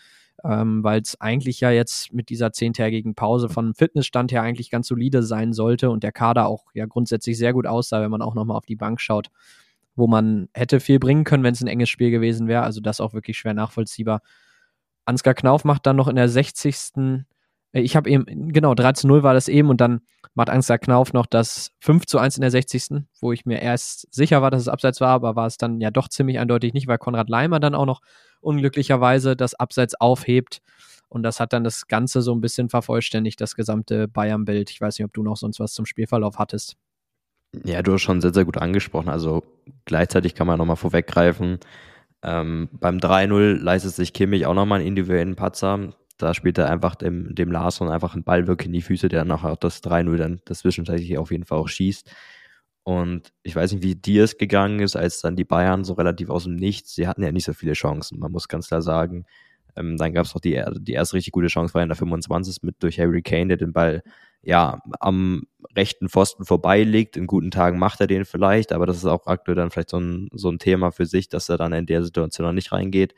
ähm, 0.45 0.85
weil 0.85 1.01
es 1.01 1.21
eigentlich 1.21 1.61
ja 1.61 1.71
jetzt 1.71 2.13
mit 2.13 2.29
dieser 2.29 2.53
zehntägigen 2.53 3.15
Pause 3.15 3.49
von 3.49 3.75
Fitnessstand 3.75 4.33
her 4.33 4.43
eigentlich 4.43 4.71
ganz 4.71 4.89
solide 4.89 5.23
sein 5.23 5.53
sollte 5.53 5.91
und 5.91 6.03
der 6.03 6.13
Kader 6.13 6.47
auch 6.47 6.67
ja 6.75 6.87
grundsätzlich 6.87 7.39
sehr 7.39 7.53
gut 7.53 7.67
aussah, 7.67 8.01
wenn 8.03 8.11
man 8.11 8.23
auch 8.23 8.35
nochmal 8.35 8.57
auf 8.57 8.67
die 8.67 8.77
Bank 8.77 9.01
schaut 9.01 9.31
wo 9.97 10.07
man 10.07 10.49
hätte 10.55 10.81
viel 10.81 10.99
bringen 10.99 11.25
können, 11.25 11.45
wenn 11.45 11.55
es 11.55 11.63
ein 11.63 11.69
enges 11.69 11.89
Spiel 11.89 12.11
gewesen 12.11 12.49
wäre. 12.49 12.63
Also 12.63 12.81
das 12.81 13.01
auch 13.01 13.15
wirklich 13.15 13.39
schwer 13.39 13.55
nachvollziehbar. 13.55 14.23
Ansgar 15.05 15.35
Knauf 15.35 15.65
macht 15.65 15.87
dann 15.87 15.97
noch 15.97 16.09
in 16.09 16.17
der 16.17 16.29
60. 16.29 17.25
Äh, 17.73 17.81
ich 17.81 17.97
habe 17.97 18.11
eben, 18.11 18.53
genau, 18.53 18.75
3 18.75 18.93
zu 18.93 19.07
0 19.07 19.23
war 19.23 19.35
das 19.35 19.49
eben 19.49 19.69
und 19.69 19.81
dann 19.81 20.01
macht 20.35 20.51
Ansgar 20.51 20.79
Knauf 20.79 21.13
noch 21.13 21.27
das 21.27 21.73
5 21.81 22.07
zu 22.07 22.19
1 22.19 22.37
in 22.37 22.41
der 22.41 22.51
60. 22.51 23.05
Wo 23.21 23.33
ich 23.33 23.47
mir 23.47 23.61
erst 23.61 24.13
sicher 24.13 24.43
war, 24.43 24.51
dass 24.51 24.63
es 24.63 24.69
abseits 24.69 25.01
war, 25.01 25.11
aber 25.11 25.37
war 25.37 25.47
es 25.47 25.59
dann 25.59 25.81
ja 25.81 25.91
doch 25.91 26.09
ziemlich 26.09 26.39
eindeutig 26.39 26.75
nicht, 26.75 26.87
weil 26.89 26.99
Konrad 26.99 27.29
Leimer 27.29 27.61
dann 27.61 27.75
auch 27.75 27.87
noch 27.87 28.01
unglücklicherweise 28.45 29.37
das 29.37 29.55
Abseits 29.55 29.95
aufhebt. 30.01 30.61
Und 31.09 31.23
das 31.23 31.41
hat 31.41 31.53
dann 31.53 31.65
das 31.65 31.87
Ganze 31.87 32.23
so 32.23 32.35
ein 32.35 32.41
bisschen 32.41 32.69
vervollständigt, 32.69 33.41
das 33.41 33.55
gesamte 33.55 34.09
Bayern-Bild. 34.09 34.71
Ich 34.71 34.81
weiß 34.81 34.99
nicht, 34.99 35.07
ob 35.07 35.13
du 35.13 35.23
noch 35.23 35.37
sonst 35.37 35.61
was 35.61 35.73
zum 35.73 35.87
Spielverlauf 35.87 36.39
hattest. 36.39 36.77
Ja, 37.65 37.83
du 37.83 37.93
hast 37.93 38.03
schon 38.03 38.21
sehr, 38.21 38.35
sehr 38.35 38.45
gut 38.45 38.59
angesprochen. 38.59 39.09
Also 39.09 39.45
gleichzeitig 39.85 40.35
kann 40.35 40.47
man 40.47 40.59
nochmal 40.59 40.77
vorweggreifen. 40.77 41.59
Ähm, 42.23 42.69
beim 42.73 42.99
3-0 42.99 43.59
leistet 43.61 43.95
sich 43.95 44.13
Kimmich 44.13 44.47
auch 44.47 44.55
nochmal 44.55 44.81
einen 44.81 44.89
individuellen 44.89 45.37
Patzer. 45.37 45.95
Da 46.19 46.35
spielt 46.35 46.59
er 46.59 46.71
einfach 46.71 46.95
dem, 46.95 47.35
dem 47.35 47.53
Larson 47.53 47.89
einfach 47.89 48.15
einen 48.15 48.25
Ball 48.25 48.47
wirklich 48.47 48.67
in 48.67 48.73
die 48.73 48.83
Füße, 48.83 49.09
der 49.09 49.25
nachher 49.25 49.53
auch 49.53 49.57
das 49.57 49.83
3-0 49.83 50.17
dann 50.17 50.41
das 50.47 50.61
zwischenzeitlich 50.61 51.19
auf 51.19 51.31
jeden 51.31 51.45
Fall 51.45 51.59
auch 51.59 51.69
schießt. 51.69 52.11
Und 52.85 53.33
ich 53.43 53.57
weiß 53.57 53.73
nicht, 53.73 53.83
wie 53.83 53.95
dir 53.95 54.25
es 54.25 54.37
gegangen 54.37 54.81
ist, 54.81 54.95
als 54.95 55.21
dann 55.21 55.37
die 55.37 55.45
Bayern 55.45 55.85
so 55.85 55.95
relativ 55.95 56.29
aus 56.29 56.45
dem 56.45 56.55
Nichts, 56.55 56.95
sie 56.95 57.09
hatten 57.09 57.23
ja 57.23 57.33
nicht 57.33 57.45
so 57.45 57.55
viele 57.55 57.73
Chancen, 57.73 58.19
man 58.19 58.31
muss 58.31 58.47
ganz 58.47 58.69
klar 58.69 58.83
sagen. 58.83 59.25
Ähm, 59.75 59.97
dann 59.97 60.13
gab 60.13 60.27
es 60.27 60.35
noch 60.35 60.41
die, 60.43 60.63
die 60.81 60.93
erste 60.93 61.17
richtig 61.17 61.33
gute 61.33 61.49
Chance, 61.49 61.75
war 61.75 61.83
in 61.83 61.89
der 61.89 61.97
25. 61.97 62.63
mit 62.63 62.83
durch 62.83 63.01
Harry 63.01 63.23
Kane, 63.23 63.49
der 63.49 63.57
den 63.57 63.73
Ball 63.73 64.03
ja 64.43 64.81
am 65.01 65.45
rechten 65.75 66.11
Pfosten 66.11 66.45
vorbeilegt. 66.45 67.17
In 67.17 67.27
guten 67.27 67.51
Tagen 67.51 67.79
macht 67.79 68.01
er 68.01 68.07
den 68.07 68.27
vielleicht, 68.27 68.73
aber 68.73 68.85
das 68.87 68.99
ist 68.99 69.07
auch 69.07 69.27
aktuell 69.27 69.57
dann 69.57 69.71
vielleicht 69.71 69.91
so 69.91 69.99
ein, 69.99 70.29
so 70.33 70.51
ein 70.51 70.59
Thema 70.59 70.91
für 70.93 71.07
sich, 71.07 71.31
dass 71.31 71.49
er 71.49 71.57
dann 71.57 71.73
in 71.73 71.87
der 71.87 72.05
Situation 72.05 72.47
noch 72.47 72.53
nicht 72.53 72.71
reingeht. 72.71 73.15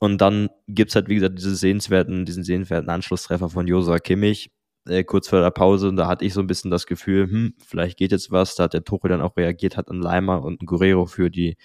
Und 0.00 0.18
dann 0.20 0.48
gibt's 0.66 0.94
halt, 0.94 1.08
wie 1.08 1.16
gesagt, 1.16 1.38
diese 1.38 1.54
sehenswerten, 1.54 2.24
diesen 2.24 2.42
sehenswerten 2.42 2.90
Anschlusstreffer 2.90 3.50
von 3.50 3.66
Josua 3.66 3.98
Kimmich, 3.98 4.50
äh, 4.90 5.04
kurz 5.04 5.28
vor 5.28 5.40
der 5.40 5.50
Pause. 5.50 5.88
Und 5.88 5.96
da 5.96 6.06
hatte 6.06 6.24
ich 6.24 6.34
so 6.34 6.40
ein 6.40 6.46
bisschen 6.46 6.70
das 6.70 6.86
Gefühl, 6.86 7.30
hm, 7.30 7.54
vielleicht 7.64 7.98
geht 7.98 8.12
jetzt 8.12 8.30
was. 8.30 8.54
Da 8.56 8.64
hat 8.64 8.74
der 8.74 8.84
Tuchel 8.84 9.10
dann 9.10 9.22
auch 9.22 9.36
reagiert, 9.36 9.76
hat 9.76 9.90
einen 9.90 10.02
Leimer 10.02 10.42
und 10.42 10.60
einen 10.60 10.66
Guerrero 10.66 11.06
für 11.06 11.30
die, 11.30 11.56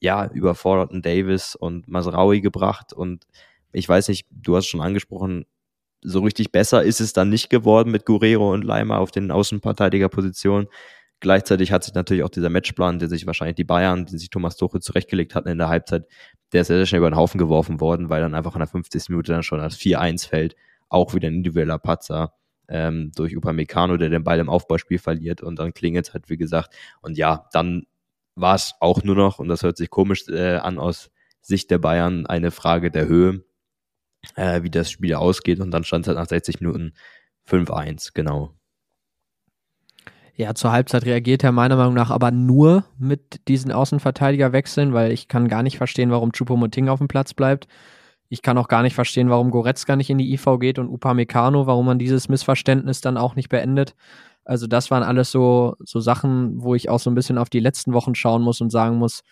ja, 0.00 0.26
überforderten 0.26 1.02
Davis 1.02 1.56
und 1.56 1.88
Masraui 1.88 2.40
gebracht. 2.40 2.92
Und 2.92 3.26
ich 3.72 3.88
weiß 3.88 4.08
nicht, 4.08 4.26
du 4.30 4.56
hast 4.56 4.66
schon 4.66 4.80
angesprochen, 4.80 5.46
so 6.02 6.20
richtig 6.20 6.52
besser 6.52 6.82
ist 6.82 7.00
es 7.00 7.12
dann 7.12 7.30
nicht 7.30 7.50
geworden 7.50 7.90
mit 7.90 8.04
Guerrero 8.04 8.52
und 8.52 8.64
Leimer 8.64 8.98
auf 8.98 9.10
den 9.10 9.30
Außenverteidigerpositionen. 9.30 10.68
Gleichzeitig 11.20 11.72
hat 11.72 11.82
sich 11.84 11.94
natürlich 11.94 12.22
auch 12.22 12.28
dieser 12.28 12.50
Matchplan, 12.50 12.98
den 12.98 13.08
sich 13.08 13.26
wahrscheinlich 13.26 13.56
die 13.56 13.64
Bayern, 13.64 14.04
den 14.04 14.18
sich 14.18 14.28
Thomas 14.28 14.56
Tuchel 14.56 14.82
zurechtgelegt 14.82 15.34
hatten 15.34 15.48
in 15.48 15.58
der 15.58 15.68
Halbzeit, 15.68 16.04
der 16.52 16.60
ist 16.60 16.68
sehr, 16.68 16.76
sehr 16.76 16.86
schnell 16.86 16.98
über 17.00 17.10
den 17.10 17.16
Haufen 17.16 17.38
geworfen 17.38 17.80
worden, 17.80 18.10
weil 18.10 18.20
dann 18.20 18.34
einfach 18.34 18.54
in 18.54 18.60
der 18.60 18.68
50. 18.68 19.08
Minute 19.08 19.32
dann 19.32 19.42
schon 19.42 19.60
als 19.60 19.76
4-1 19.78 20.28
fällt. 20.28 20.56
Auch 20.88 21.14
wieder 21.14 21.28
ein 21.28 21.34
individueller 21.34 21.78
Patzer 21.78 22.34
ähm, 22.68 23.12
durch 23.14 23.36
Upamecano, 23.36 23.96
der 23.96 24.08
den 24.08 24.24
Ball 24.24 24.38
im 24.38 24.48
Aufbauspiel 24.48 24.98
verliert 24.98 25.42
und 25.42 25.58
dann 25.58 25.74
klingelt 25.74 26.08
es 26.08 26.14
halt, 26.14 26.28
wie 26.28 26.36
gesagt. 26.36 26.74
Und 27.00 27.16
ja, 27.18 27.48
dann 27.52 27.86
war 28.34 28.54
es 28.54 28.74
auch 28.80 29.02
nur 29.02 29.16
noch, 29.16 29.38
und 29.38 29.48
das 29.48 29.62
hört 29.62 29.76
sich 29.76 29.90
komisch 29.90 30.28
äh, 30.28 30.56
an 30.56 30.78
aus 30.78 31.10
Sicht 31.40 31.70
der 31.70 31.78
Bayern, 31.78 32.26
eine 32.26 32.50
Frage 32.50 32.90
der 32.90 33.06
Höhe 33.06 33.44
äh, 34.34 34.62
wie 34.62 34.70
das 34.70 34.90
Spiel 34.90 35.14
ausgeht. 35.14 35.60
Und 35.60 35.70
dann 35.70 35.84
stand 35.84 36.04
es 36.04 36.08
halt 36.08 36.18
nach 36.18 36.28
60 36.28 36.60
Minuten 36.60 36.92
5-1, 37.48 38.10
genau. 38.14 38.52
Ja, 40.34 40.54
zur 40.54 40.72
Halbzeit 40.72 41.06
reagiert 41.06 41.44
er 41.44 41.52
meiner 41.52 41.76
Meinung 41.76 41.94
nach 41.94 42.10
aber 42.10 42.30
nur 42.30 42.84
mit 42.98 43.48
diesen 43.48 43.72
Außenverteidigerwechseln, 43.72 44.92
weil 44.92 45.12
ich 45.12 45.28
kann 45.28 45.48
gar 45.48 45.62
nicht 45.62 45.78
verstehen, 45.78 46.10
warum 46.10 46.32
Chupomoting 46.32 46.88
auf 46.88 46.98
dem 46.98 47.08
Platz 47.08 47.32
bleibt. 47.32 47.68
Ich 48.28 48.42
kann 48.42 48.58
auch 48.58 48.68
gar 48.68 48.82
nicht 48.82 48.94
verstehen, 48.94 49.30
warum 49.30 49.50
Goretzka 49.50 49.96
nicht 49.96 50.10
in 50.10 50.18
die 50.18 50.32
IV 50.32 50.58
geht 50.58 50.78
und 50.78 50.88
Upamecano, 50.88 51.66
warum 51.66 51.86
man 51.86 51.98
dieses 51.98 52.28
Missverständnis 52.28 53.00
dann 53.00 53.16
auch 53.16 53.36
nicht 53.36 53.48
beendet. 53.48 53.94
Also 54.44 54.66
das 54.66 54.90
waren 54.90 55.02
alles 55.02 55.30
so, 55.30 55.76
so 55.80 56.00
Sachen, 56.00 56.62
wo 56.62 56.74
ich 56.74 56.88
auch 56.88 57.00
so 57.00 57.10
ein 57.10 57.14
bisschen 57.14 57.38
auf 57.38 57.50
die 57.50 57.60
letzten 57.60 57.92
Wochen 57.92 58.14
schauen 58.14 58.42
muss 58.42 58.60
und 58.60 58.70
sagen 58.70 58.96
muss, 58.96 59.22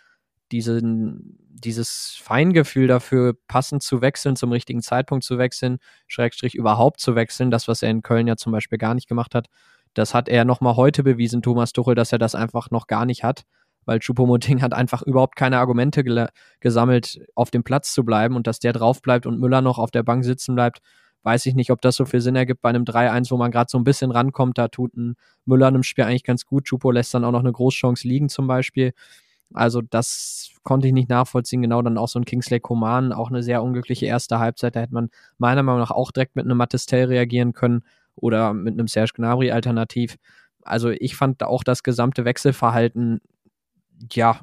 diesen, 0.53 1.39
dieses 1.49 2.19
Feingefühl 2.21 2.89
dafür, 2.89 3.35
passend 3.49 3.83
zu 3.83 4.01
wechseln, 4.01 4.37
zum 4.37 4.53
richtigen 4.53 4.83
Zeitpunkt 4.83 5.25
zu 5.25 5.39
wechseln, 5.39 5.79
Schrägstrich 6.07 6.55
überhaupt 6.55 7.01
zu 7.01 7.15
wechseln, 7.15 7.51
das, 7.51 7.69
was 7.69 7.83
er 7.83 7.91
in 7.91 8.03
Köln 8.03 8.27
ja 8.27 8.37
zum 8.37 8.53
Beispiel 8.53 8.79
gar 8.79 8.95
nicht 8.95 9.09
gemacht 9.09 9.35
hat, 9.35 9.49
das 9.95 10.15
hat 10.15 10.29
er 10.29 10.45
nochmal 10.45 10.77
heute 10.77 11.03
bewiesen, 11.03 11.43
Thomas 11.43 11.73
Tuchel, 11.73 11.95
dass 11.95 12.13
er 12.13 12.19
das 12.19 12.35
einfach 12.35 12.71
noch 12.71 12.87
gar 12.87 13.07
nicht 13.07 13.25
hat, 13.25 13.45
weil 13.87 13.99
Choupo-Moting 13.99 14.62
hat 14.62 14.73
einfach 14.73 15.03
überhaupt 15.03 15.37
keine 15.37 15.59
Argumente 15.59 16.05
gesammelt, 16.61 17.21
auf 17.35 17.50
dem 17.50 17.64
Platz 17.64 17.93
zu 17.93 18.05
bleiben 18.05 18.37
und 18.37 18.47
dass 18.47 18.59
der 18.59 18.73
drauf 18.73 19.03
bleibt 19.03 19.26
und 19.26 19.41
Müller 19.41 19.61
noch 19.61 19.79
auf 19.79 19.91
der 19.91 20.03
Bank 20.03 20.25
sitzen 20.25 20.55
bleibt, 20.55 20.81
weiß 21.25 21.47
ich 21.47 21.55
nicht, 21.55 21.71
ob 21.71 21.81
das 21.81 21.97
so 21.97 22.05
viel 22.05 22.21
Sinn 22.21 22.37
ergibt 22.37 22.61
bei 22.61 22.69
einem 22.69 22.85
3-1, 22.85 23.31
wo 23.31 23.37
man 23.37 23.50
gerade 23.50 23.71
so 23.71 23.79
ein 23.79 23.85
bisschen 23.85 24.11
rankommt. 24.11 24.59
Da 24.59 24.69
tut 24.69 24.95
ein 24.97 25.17
Müller 25.47 25.69
in 25.69 25.75
einem 25.75 25.83
Spiel 25.83 26.05
eigentlich 26.05 26.23
ganz 26.23 26.45
gut. 26.45 26.64
Chupo 26.67 26.91
lässt 26.91 27.14
dann 27.14 27.25
auch 27.25 27.33
noch 27.33 27.41
eine 27.41 27.53
Großchance 27.53 28.07
liegen 28.07 28.29
zum 28.29 28.47
Beispiel. 28.47 28.93
Also 29.55 29.81
das 29.81 30.50
konnte 30.64 30.87
ich 30.87 30.93
nicht 30.93 31.09
nachvollziehen. 31.09 31.62
Genau 31.62 31.81
dann 31.81 31.97
auch 31.97 32.09
so 32.09 32.19
ein 32.19 32.26
Kingsley 32.26 32.61
Coman, 32.61 33.12
auch 33.12 33.31
eine 33.31 33.43
sehr 33.43 33.62
unglückliche 33.62 34.05
erste 34.05 34.38
Halbzeit. 34.38 34.76
Da 34.76 34.81
hätte 34.81 34.93
man 34.93 35.09
meiner 35.38 35.62
Meinung 35.62 35.81
nach 35.81 35.91
auch 35.91 36.12
direkt 36.12 36.37
mit 36.37 36.45
einem 36.45 36.59
Mattistell 36.59 37.07
reagieren 37.07 37.55
können 37.55 37.85
oder 38.17 38.53
mit 38.53 38.75
einem 38.75 38.87
Serge 38.87 39.12
Gnabry 39.14 39.50
alternativ. 39.50 40.17
Also 40.62 40.91
ich 40.91 41.17
fand 41.17 41.43
auch 41.43 41.64
das 41.64 41.83
gesamte 41.83 42.25
Wechselverhalten, 42.25 43.21
ja, 44.13 44.41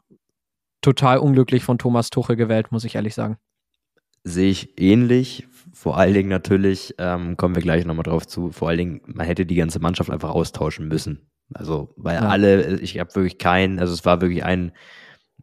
total 0.82 1.20
unglücklich 1.20 1.64
von 1.64 1.78
Thomas 1.78 2.10
Tuchel 2.10 2.36
gewählt, 2.36 2.72
muss 2.72 2.84
ich 2.84 2.96
ehrlich 2.96 3.14
sagen. 3.14 3.38
Sehe 4.24 4.50
ich 4.50 4.80
ähnlich. 4.80 5.48
Vor 5.74 5.98
allen 5.98 6.14
Dingen 6.14 6.30
natürlich, 6.30 6.96
ähm, 6.98 7.38
kommen 7.38 7.56
wir 7.56 7.62
gleich 7.62 7.86
nochmal 7.86 8.04
drauf 8.04 8.28
zu, 8.28 8.52
vor 8.52 8.70
allen 8.70 8.78
Dingen, 8.78 9.02
man 9.06 9.26
hätte 9.26 9.46
die 9.46 9.56
ganze 9.56 9.80
Mannschaft 9.80 10.10
einfach 10.10 10.32
austauschen 10.32 10.88
müssen. 10.88 11.30
Also, 11.54 11.94
weil 11.98 12.16
ja. 12.16 12.28
alle, 12.28 12.80
ich 12.80 13.00
habe 13.00 13.14
wirklich 13.16 13.38
keinen, 13.38 13.80
also 13.80 13.94
es 13.94 14.06
war 14.06 14.22
wirklich 14.22 14.44
ein, 14.44 14.72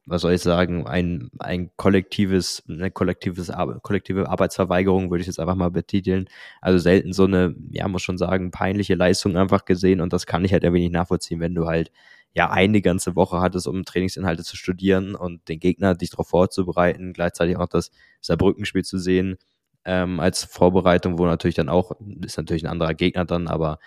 was 0.07 0.23
soll 0.23 0.33
ich 0.33 0.43
sagen, 0.43 0.87
ein, 0.87 1.31
ein 1.39 1.71
kollektives, 1.77 2.63
eine 2.69 2.91
kollektives, 2.91 3.53
kollektive 3.83 4.29
Arbeitsverweigerung, 4.29 5.11
würde 5.11 5.21
ich 5.21 5.27
jetzt 5.27 5.39
einfach 5.39 5.55
mal 5.55 5.71
betiteln. 5.71 6.29
Also 6.61 6.79
selten 6.79 7.13
so 7.13 7.25
eine, 7.25 7.55
ja, 7.71 7.87
muss 7.89 8.03
schon 8.03 8.17
sagen, 8.19 8.51
peinliche 8.51 8.95
Leistung 8.95 9.37
einfach 9.37 9.65
gesehen 9.65 10.01
und 10.01 10.13
das 10.13 10.27
kann 10.27 10.45
ich 10.45 10.53
halt 10.53 10.65
ein 10.65 10.73
wenig 10.73 10.91
nachvollziehen, 10.91 11.41
wenn 11.41 11.55
du 11.55 11.67
halt 11.67 11.91
ja 12.35 12.51
eine 12.51 12.81
ganze 12.81 13.17
Woche 13.17 13.41
hattest, 13.41 13.67
um 13.67 13.85
Trainingsinhalte 13.85 14.45
zu 14.45 14.57
studieren 14.57 15.15
und 15.15 15.49
den 15.49 15.59
Gegner 15.59 15.95
dich 15.95 16.11
darauf 16.11 16.29
vorzubereiten, 16.29 17.13
gleichzeitig 17.13 17.57
auch 17.57 17.69
das 17.69 17.91
Saarbrückenspiel 18.21 18.85
zu 18.85 18.99
sehen 18.99 19.39
ähm, 19.85 20.21
als 20.21 20.45
Vorbereitung, 20.45 21.19
wo 21.19 21.27
natürlich 21.27 21.55
dann 21.55 21.69
auch, 21.69 21.93
ist 22.23 22.37
natürlich 22.37 22.65
ein 22.65 22.71
anderer 22.71 22.95
Gegner 22.95 23.25
dann, 23.25 23.49
aber 23.49 23.79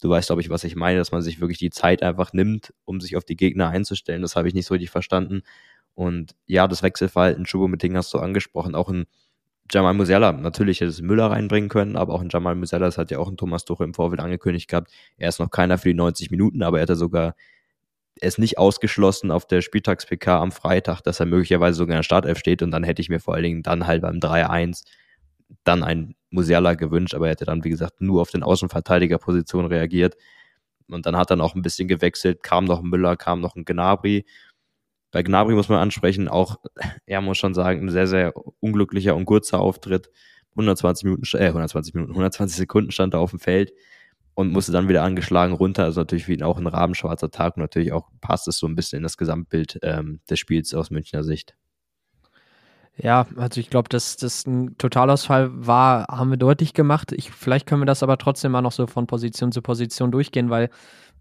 du 0.00 0.08
weißt, 0.08 0.28
glaube 0.28 0.42
ich, 0.42 0.50
was 0.50 0.64
ich 0.64 0.76
meine, 0.76 0.98
dass 0.98 1.12
man 1.12 1.22
sich 1.22 1.40
wirklich 1.40 1.58
die 1.58 1.70
Zeit 1.70 2.02
einfach 2.02 2.32
nimmt, 2.32 2.72
um 2.84 3.00
sich 3.00 3.16
auf 3.16 3.24
die 3.24 3.36
Gegner 3.36 3.68
einzustellen. 3.68 4.22
Das 4.22 4.36
habe 4.36 4.48
ich 4.48 4.54
nicht 4.54 4.66
so 4.66 4.74
richtig 4.74 4.90
verstanden. 4.90 5.42
Und 5.94 6.36
ja, 6.46 6.68
das 6.68 6.84
Wechselverhalten, 6.84 7.46
Schubo 7.46 7.66
mit 7.66 7.82
Ding 7.82 7.96
hast 7.96 8.14
du 8.14 8.18
angesprochen, 8.18 8.76
auch 8.76 8.88
ein 8.88 9.06
Jamal 9.70 9.94
Musiala, 9.94 10.32
natürlich 10.32 10.80
hätte 10.80 10.90
es 10.90 11.02
Müller 11.02 11.26
reinbringen 11.30 11.68
können, 11.68 11.96
aber 11.96 12.14
auch 12.14 12.22
ein 12.22 12.30
Jamal 12.30 12.54
Musiala, 12.54 12.86
das 12.86 12.96
hat 12.96 13.10
ja 13.10 13.18
auch 13.18 13.28
ein 13.28 13.36
Thomas 13.36 13.64
Tuchel 13.64 13.84
im 13.84 13.94
Vorfeld 13.94 14.20
angekündigt 14.20 14.68
gehabt. 14.68 14.90
Er 15.18 15.28
ist 15.28 15.40
noch 15.40 15.50
keiner 15.50 15.76
für 15.76 15.88
die 15.88 15.94
90 15.94 16.30
Minuten, 16.30 16.62
aber 16.62 16.78
er 16.78 16.82
hat 16.82 16.88
ja 16.88 16.94
sogar 16.94 17.34
ist 18.22 18.38
nicht 18.38 18.58
ausgeschlossen 18.58 19.30
auf 19.30 19.46
der 19.46 19.62
Spieltags-PK 19.62 20.40
am 20.40 20.52
Freitag, 20.52 21.00
dass 21.02 21.20
er 21.20 21.26
möglicherweise 21.26 21.76
sogar 21.78 21.94
in 21.94 21.98
der 21.98 22.04
Startelf 22.04 22.38
steht 22.38 22.62
und 22.62 22.70
dann 22.70 22.84
hätte 22.84 23.02
ich 23.02 23.08
mir 23.08 23.20
vor 23.20 23.34
allen 23.34 23.44
Dingen 23.44 23.62
dann 23.62 23.86
halt 23.86 24.02
beim 24.02 24.18
3-1 24.18 24.84
dann 25.64 25.82
ein 25.82 26.14
Musiala 26.30 26.74
gewünscht, 26.74 27.14
aber 27.14 27.26
er 27.26 27.32
hätte 27.32 27.46
dann, 27.46 27.64
wie 27.64 27.70
gesagt, 27.70 28.00
nur 28.00 28.20
auf 28.20 28.30
den 28.30 28.42
Außenverteidigerposition 28.42 29.66
reagiert 29.66 30.16
und 30.90 31.06
dann 31.06 31.16
hat 31.16 31.30
er 31.30 31.36
noch 31.36 31.54
ein 31.54 31.62
bisschen 31.62 31.88
gewechselt, 31.88 32.42
kam 32.42 32.64
noch 32.64 32.80
ein 32.80 32.88
Müller, 32.88 33.16
kam 33.16 33.40
noch 33.40 33.56
ein 33.56 33.64
Gnabry. 33.64 34.24
Bei 35.10 35.22
Gnabry 35.22 35.54
muss 35.54 35.68
man 35.68 35.78
ansprechen, 35.78 36.28
auch, 36.28 36.56
er 37.06 37.20
muss 37.20 37.38
schon 37.38 37.54
sagen, 37.54 37.86
ein 37.86 37.90
sehr, 37.90 38.06
sehr 38.06 38.32
unglücklicher 38.60 39.14
und 39.16 39.26
kurzer 39.26 39.60
Auftritt. 39.60 40.10
120 40.52 41.04
Minuten, 41.04 41.24
äh, 41.36 41.46
120 41.46 41.94
Minuten, 41.94 42.12
120 42.12 42.56
Sekunden 42.56 42.90
stand 42.90 43.14
er 43.14 43.20
auf 43.20 43.30
dem 43.30 43.38
Feld 43.38 43.72
und 44.38 44.52
musste 44.52 44.70
dann 44.70 44.88
wieder 44.88 45.02
angeschlagen 45.02 45.52
runter. 45.52 45.82
Also 45.82 46.00
natürlich 46.00 46.28
ihn 46.28 46.44
auch 46.44 46.58
ein 46.58 46.68
rabenschwarzer 46.68 47.28
Tag 47.28 47.56
und 47.56 47.62
natürlich 47.62 47.90
auch 47.90 48.06
passt 48.20 48.46
es 48.46 48.56
so 48.58 48.68
ein 48.68 48.76
bisschen 48.76 48.98
in 48.98 49.02
das 49.02 49.16
Gesamtbild 49.16 49.80
ähm, 49.82 50.20
des 50.30 50.38
Spiels 50.38 50.72
aus 50.74 50.92
Münchner 50.92 51.24
Sicht. 51.24 51.56
Ja, 52.94 53.26
also 53.34 53.58
ich 53.60 53.68
glaube, 53.68 53.88
dass 53.88 54.16
das 54.16 54.46
ein 54.46 54.78
Totalausfall 54.78 55.50
war, 55.52 56.06
haben 56.06 56.30
wir 56.30 56.36
deutlich 56.36 56.72
gemacht. 56.72 57.10
Ich, 57.10 57.32
vielleicht 57.32 57.66
können 57.66 57.82
wir 57.82 57.86
das 57.86 58.04
aber 58.04 58.16
trotzdem 58.16 58.52
mal 58.52 58.62
noch 58.62 58.70
so 58.70 58.86
von 58.86 59.08
Position 59.08 59.50
zu 59.50 59.60
Position 59.60 60.12
durchgehen, 60.12 60.50
weil 60.50 60.70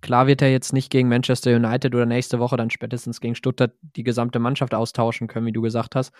klar 0.01 0.27
wird 0.27 0.43
er 0.43 0.51
jetzt 0.51 0.71
nicht 0.71 0.91
gegen 0.91 1.09
Manchester 1.09 1.55
United 1.55 1.95
oder 1.95 2.05
nächste 2.05 2.37
Woche 2.37 2.55
dann 2.55 2.69
spätestens 2.69 3.19
gegen 3.19 3.33
Stuttgart 3.33 3.73
die 3.81 4.03
gesamte 4.03 4.37
Mannschaft 4.37 4.75
austauschen 4.75 5.27
können, 5.27 5.47
wie 5.47 5.53
du 5.53 5.63
gesagt 5.63 5.95
hast. 5.95 6.13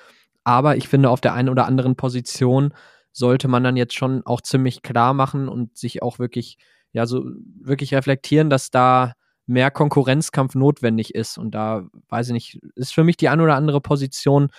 Aber 0.43 0.77
ich 0.77 0.87
finde, 0.87 1.11
auf 1.11 1.21
der 1.21 1.35
einen 1.35 1.49
oder 1.49 1.67
anderen 1.67 1.95
Position 1.95 2.73
sollte 3.11 3.47
man 3.47 3.63
dann 3.63 3.77
jetzt 3.77 3.93
schon 3.93 4.25
auch 4.25 4.41
ziemlich 4.41 4.81
klar 4.81 5.13
machen 5.13 5.47
und 5.47 5.77
sich 5.77 6.01
auch 6.01 6.17
wirklich 6.17 6.57
ja, 6.91 7.05
so 7.05 7.25
wirklich 7.61 7.93
reflektieren, 7.93 8.49
dass 8.49 8.71
da 8.71 9.13
mehr 9.45 9.71
Konkurrenzkampf 9.71 10.55
notwendig 10.55 11.15
ist. 11.15 11.37
Und 11.37 11.51
da, 11.55 11.87
weiß 12.09 12.27
ich 12.27 12.33
nicht, 12.33 12.59
ist 12.75 12.93
für 12.93 13.03
mich 13.03 13.17
die 13.17 13.29
ein 13.29 13.41
oder 13.41 13.55
andere 13.55 13.81
Position, 13.81 14.49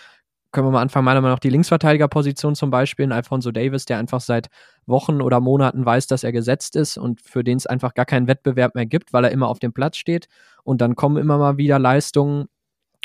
können 0.51 0.67
wir 0.67 0.71
mal 0.71 0.81
anfangen, 0.81 1.05
meiner 1.05 1.21
Meinung 1.21 1.35
nach 1.35 1.41
die 1.41 1.51
Linksverteidigerposition 1.51 2.55
zum 2.55 2.71
Beispiel, 2.71 3.05
in 3.05 3.13
Alfonso 3.13 3.51
Davis, 3.51 3.85
der 3.85 3.99
einfach 3.99 4.21
seit 4.21 4.49
Wochen 4.87 5.21
oder 5.21 5.41
Monaten 5.41 5.85
weiß, 5.85 6.07
dass 6.07 6.25
er 6.25 6.33
gesetzt 6.33 6.75
ist 6.75 6.97
und 6.97 7.21
für 7.21 7.45
den 7.45 7.59
es 7.59 7.67
einfach 7.67 7.93
gar 7.93 8.07
keinen 8.07 8.29
Wettbewerb 8.29 8.75
mehr 8.75 8.87
gibt, 8.87 9.13
weil 9.13 9.25
er 9.25 9.31
immer 9.31 9.49
auf 9.49 9.59
dem 9.59 9.75
Platz 9.75 9.99
steht. 9.99 10.27
Und 10.65 10.81
dann 10.81 10.97
kommen 10.97 11.19
immer 11.19 11.37
mal 11.37 11.59
wieder 11.59 11.79
Leistungen 11.79 12.47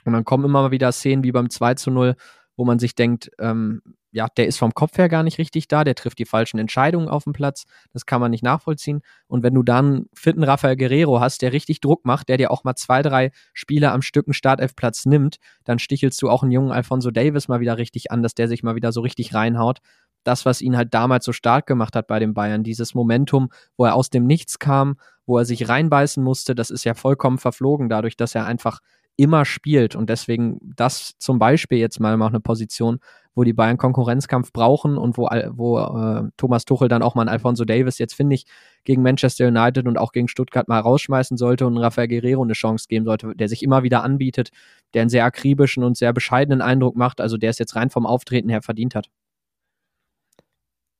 und 0.06 0.14
dann 0.14 0.24
kommen 0.24 0.46
immer 0.46 0.64
mal 0.64 0.72
wieder 0.72 0.92
Szenen 0.94 1.24
wie 1.24 1.34
beim 1.34 1.50
2 1.50 1.74
zu 1.76 1.92
0, 1.92 2.16
wo 2.56 2.66
man 2.66 2.80
sich 2.80 2.96
denkt, 2.96 3.32
ähm, 3.40 3.82
ja, 4.14 4.28
der 4.38 4.48
ist 4.48 4.58
vom 4.58 4.74
Kopf 4.74 4.98
her 4.98 5.10
gar 5.10 5.24
nicht 5.24 5.40
richtig 5.40 5.68
da, 5.68 5.84
der 5.84 5.96
trifft 5.96 6.20
die 6.20 6.26
falschen 6.26 6.60
Entscheidungen 6.60 7.10
auf 7.10 7.24
dem 7.24 7.34
Platz, 7.34 7.64
das 7.94 8.06
kann 8.06 8.22
man 8.22 8.30
nicht 8.30 8.44
nachvollziehen. 8.44 9.02
Und 9.28 9.42
wenn 9.42 9.56
du 9.56 9.64
dann 9.64 10.06
fitten 10.14 10.44
Rafael 10.44 10.78
Guerrero 10.78 11.20
hast, 11.20 11.42
der 11.42 11.52
richtig 11.52 11.82
Druck 11.82 12.06
macht, 12.06 12.30
der 12.30 12.38
dir 12.38 12.52
auch 12.52 12.64
mal 12.64 12.76
zwei, 12.76 13.02
drei 13.02 13.32
Spiele 13.54 13.92
am 13.92 14.04
Stück 14.04 14.28
einen 14.28 14.36
Startelfplatz 14.36 15.06
nimmt, 15.06 15.38
dann 15.64 15.80
stichelst 15.80 16.22
du 16.22 16.30
auch 16.30 16.44
einen 16.44 16.52
jungen 16.52 16.72
Alfonso 16.72 17.10
Davis 17.10 17.48
mal 17.48 17.60
wieder 17.60 17.78
richtig 17.78 18.12
an, 18.12 18.22
dass 18.22 18.36
der 18.36 18.48
sich 18.48 18.62
mal 18.62 18.76
wieder 18.76 18.92
so 18.92 19.02
richtig 19.02 19.34
reinhaut. 19.34 19.80
Das, 20.24 20.46
was 20.46 20.62
ihn 20.62 20.78
halt 20.78 20.94
damals 20.94 21.26
so 21.26 21.34
stark 21.34 21.66
gemacht 21.66 21.96
hat 21.96 22.08
bei 22.08 22.20
den 22.20 22.34
Bayern, 22.34 22.64
dieses 22.64 22.94
Momentum, 22.94 23.50
wo 23.78 23.86
er 23.86 23.96
aus 23.96 24.10
dem 24.10 24.26
Nichts 24.26 24.60
kam, 24.60 24.96
wo 25.26 25.38
er 25.38 25.46
sich 25.46 25.68
reinbeißen 25.68 26.24
musste, 26.24 26.54
das 26.54 26.70
ist 26.70 26.84
ja 26.84 26.94
vollkommen 26.94 27.40
verflogen, 27.40 27.90
dadurch, 27.90 28.16
dass 28.16 28.36
er 28.36 28.46
einfach 28.46 28.80
immer 29.16 29.46
spielt. 29.46 29.96
Und 29.96 30.10
deswegen 30.10 30.60
das 30.76 31.14
zum 31.20 31.40
Beispiel 31.40 31.78
jetzt 31.78 32.00
mal 32.00 32.18
noch 32.18 32.30
eine 32.30 32.40
Position, 32.40 33.00
wo 33.36 33.44
die 33.44 33.54
Bayern 33.54 33.78
Konkurrenzkampf 33.78 34.52
brauchen 34.54 34.98
und 34.98 35.18
wo, 35.18 35.24
wo 35.52 35.80
äh, 35.80 36.30
Thomas 36.38 36.66
Tuchel 36.66 36.88
dann 36.88 37.02
auch 37.02 37.16
mal 37.16 37.24
einen 37.24 37.30
Alfonso 37.30 37.66
Davis 37.66 37.98
jetzt, 37.98 38.14
finde 38.14 38.36
ich, 38.36 38.46
gegen 38.84 39.02
Manchester 39.02 39.48
United 39.48 39.88
und 39.88 39.98
auch 39.98 40.12
gegen 40.12 40.28
Stuttgart 40.28 40.68
mal 40.68 40.80
rausschmeißen 40.80 41.38
sollte 41.38 41.66
und 41.66 41.78
Rafael 41.78 42.08
Guerrero 42.08 42.44
eine 42.44 42.54
Chance 42.54 42.86
geben 42.88 43.06
sollte, 43.06 43.34
der 43.36 43.50
sich 43.50 43.64
immer 43.64 43.84
wieder 43.84 44.04
anbietet, 44.04 44.50
der 44.94 45.02
einen 45.02 45.10
sehr 45.10 45.26
akribischen 45.26 45.84
und 45.84 45.98
sehr 45.98 46.14
bescheidenen 46.14 46.62
Eindruck 46.62 46.96
macht, 46.96 47.22
also 47.22 47.38
der 47.38 47.50
es 47.50 47.58
jetzt 47.58 47.76
rein 47.76 47.90
vom 47.90 48.06
Auftreten 48.06 48.50
her 48.50 48.62
verdient 48.62 48.94
hat. 48.96 49.10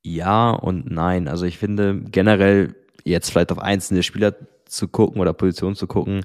Ja 0.02 0.50
und 0.50 0.90
nein. 0.90 1.28
Also 1.28 1.46
ich 1.46 1.58
finde 1.58 2.02
generell 2.10 2.74
jetzt 3.04 3.30
vielleicht 3.30 3.52
auf 3.52 3.58
einzelne 3.58 4.02
Spieler 4.02 4.34
zu 4.66 4.88
gucken 4.88 5.20
oder 5.20 5.32
Positionen 5.32 5.76
zu 5.76 5.86
gucken, 5.86 6.22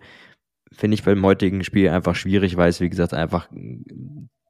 finde 0.72 0.96
ich 0.96 1.04
beim 1.04 1.26
heutigen 1.26 1.64
Spiel 1.64 1.90
einfach 1.90 2.16
schwierig, 2.16 2.58
weil 2.58 2.70
es, 2.70 2.80
wie 2.80 2.90
gesagt, 2.90 3.14
einfach 3.14 3.50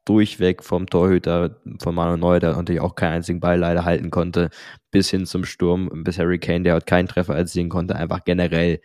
durchweg 0.04 0.64
vom 0.64 0.86
Torhüter 0.86 1.60
von 1.80 1.94
Manu 1.94 2.16
Neuer, 2.16 2.40
der 2.40 2.56
natürlich 2.56 2.80
auch 2.80 2.94
keinen 2.94 3.14
einzigen 3.14 3.40
Ball 3.40 3.58
leider 3.58 3.84
halten 3.84 4.10
konnte, 4.10 4.50
bis 4.90 5.10
hin 5.10 5.26
zum 5.26 5.44
Sturm, 5.44 5.88
bis 6.04 6.18
Harry 6.18 6.38
Kane, 6.38 6.62
der 6.62 6.74
heute 6.74 6.86
keinen 6.86 7.08
Treffer 7.08 7.36
erzielen 7.36 7.68
konnte, 7.68 7.96
einfach 7.96 8.24
generell 8.24 8.80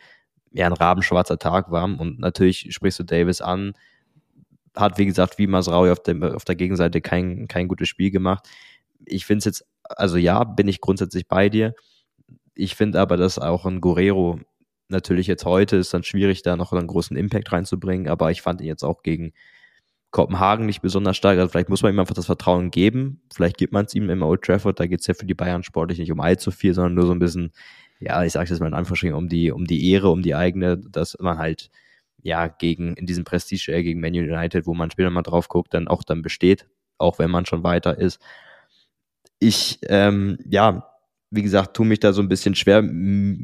ja 0.51 0.68
ein 0.68 0.74
rabenschwarzer 0.74 1.39
Tag 1.39 1.72
war. 1.72 1.86
Und 1.86 2.20
natürlich 2.20 2.68
sprichst 2.70 3.00
du 3.00 3.04
Davis 3.04 3.42
an, 3.42 3.74
hat, 4.75 4.98
wie 4.98 5.06
gesagt, 5.06 5.38
wie 5.38 5.48
Masraui 5.48 5.89
auf, 5.89 6.04
dem, 6.04 6.22
auf 6.24 6.46
der 6.46 6.56
Gegenseite 6.56 7.01
kein, 7.01 7.48
kein 7.48 7.68
gutes 7.68 7.88
Spiel 7.88 8.12
gemacht. 8.12 8.48
Ich 9.06 9.25
finde 9.25 9.39
es 9.39 9.46
jetzt, 9.46 9.65
also 9.84 10.18
ja, 10.18 10.44
bin 10.44 10.68
ich 10.68 10.82
grundsätzlich 10.82 11.27
bei 11.27 11.50
dir. 11.50 11.74
Ich 12.56 12.75
finde 12.75 13.00
aber, 13.00 13.18
dass 13.18 13.39
auch 13.39 13.65
ein 13.65 13.82
Guerrero 13.82 14.39
natürlich 14.89 15.27
jetzt 15.27 15.46
heute 15.46 15.77
ist 15.77 15.94
dann 15.94 16.04
schwierig, 16.04 16.42
da 16.42 16.56
noch 16.56 16.74
einen 16.74 16.88
großen 16.88 17.18
Impact 17.18 17.51
reinzubringen, 17.51 18.08
aber 18.08 18.32
ich 18.32 18.42
fand 18.42 18.62
ihn 18.62 18.68
jetzt 18.68 18.84
auch 18.84 19.04
gegen 19.04 19.34
Kopenhagen 20.12 20.65
nicht 20.65 20.82
besonders 20.82 21.18
stark. 21.18 21.38
Also 21.38 21.50
vielleicht 21.50 21.68
muss 21.68 21.84
man 21.84 21.94
ihm 21.94 22.00
einfach 22.00 22.15
das 22.15 22.27
Vertrauen 22.27 22.72
geben. 22.72 23.22
Vielleicht 23.34 23.58
gibt 23.58 23.74
man 23.74 23.86
es 23.86 23.94
ihm 23.94 24.10
im 24.10 24.24
Old 24.24 24.44
Trafford. 24.44 24.80
Da 24.80 24.88
geht 24.88 25.01
es 25.01 25.08
ja 25.08 25.13
für 25.13 25.25
die 25.25 25.34
Bayern 25.34 25.62
sportlich 25.63 26.00
nicht 26.00 26.12
um 26.12 26.22
allzu 26.22 26.51
viel, 26.51 26.74
sondern 26.74 26.94
nur 26.94 27.06
so 27.06 27.12
ein 27.12 27.20
bisschen, 27.20 27.51
ja, 28.00 28.24
ich 28.24 28.32
sage 28.32 28.46
es 28.46 28.51
jetzt 28.51 28.62
mal 28.62 28.68
in 28.68 28.74
Anführungsstrichen, 28.74 29.15
um 29.15 29.27
die, 29.27 29.51
um 29.51 29.65
die 29.65 29.92
Ehre, 29.92 30.10
um 30.10 30.22
die 30.22 30.34
eigene, 30.34 30.77
dass 30.77 31.18
man 31.20 31.38
halt 31.38 31.70
ja 32.22 32.48
gegen 32.48 32.96
in 32.96 33.06
diesem 33.06 33.25
Prestige 33.25 33.74
äh, 33.74 33.84
gegen 33.84 34.00
Man 34.00 34.13
United, 34.13 34.65
wo 34.65 34.74
man 34.74 34.89
später 34.89 35.10
mal 35.10 35.22
drauf 35.22 35.50
guckt, 35.50 35.74
dann 35.74 35.89
auch 35.89 36.04
dann 36.04 36.22
besteht, 36.22 36.65
auch 36.98 37.20
wenn 37.20 37.30
man 37.30 37.46
schon 37.46 37.63
weiter 37.63 37.98
ist. 37.98 38.22
Ich, 39.39 39.80
ähm, 39.89 40.38
ja, 40.50 40.88
wie 41.36 41.44
gesagt, 41.44 41.75
tue 41.75 41.86
mich 41.86 42.00
da 42.00 42.13
so 42.13 42.22
ein 42.22 42.30
bisschen 42.30 42.56
schwer. 42.56 42.84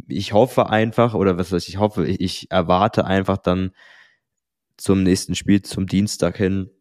Ich 0.08 0.34
hoffe 0.34 0.70
einfach, 0.70 1.14
oder 1.14 1.38
was 1.38 1.52
heißt 1.52 1.68
ich 1.68 1.78
hoffe, 1.78 2.08
ich 2.08 2.50
erwarte 2.50 3.06
einfach 3.06 3.38
dann 3.38 3.72
zum 4.78 5.04
nächsten 5.04 5.36
Spiel, 5.36 5.62
zum 5.62 5.88
Dienstag 5.88 6.38
hin, 6.38 6.72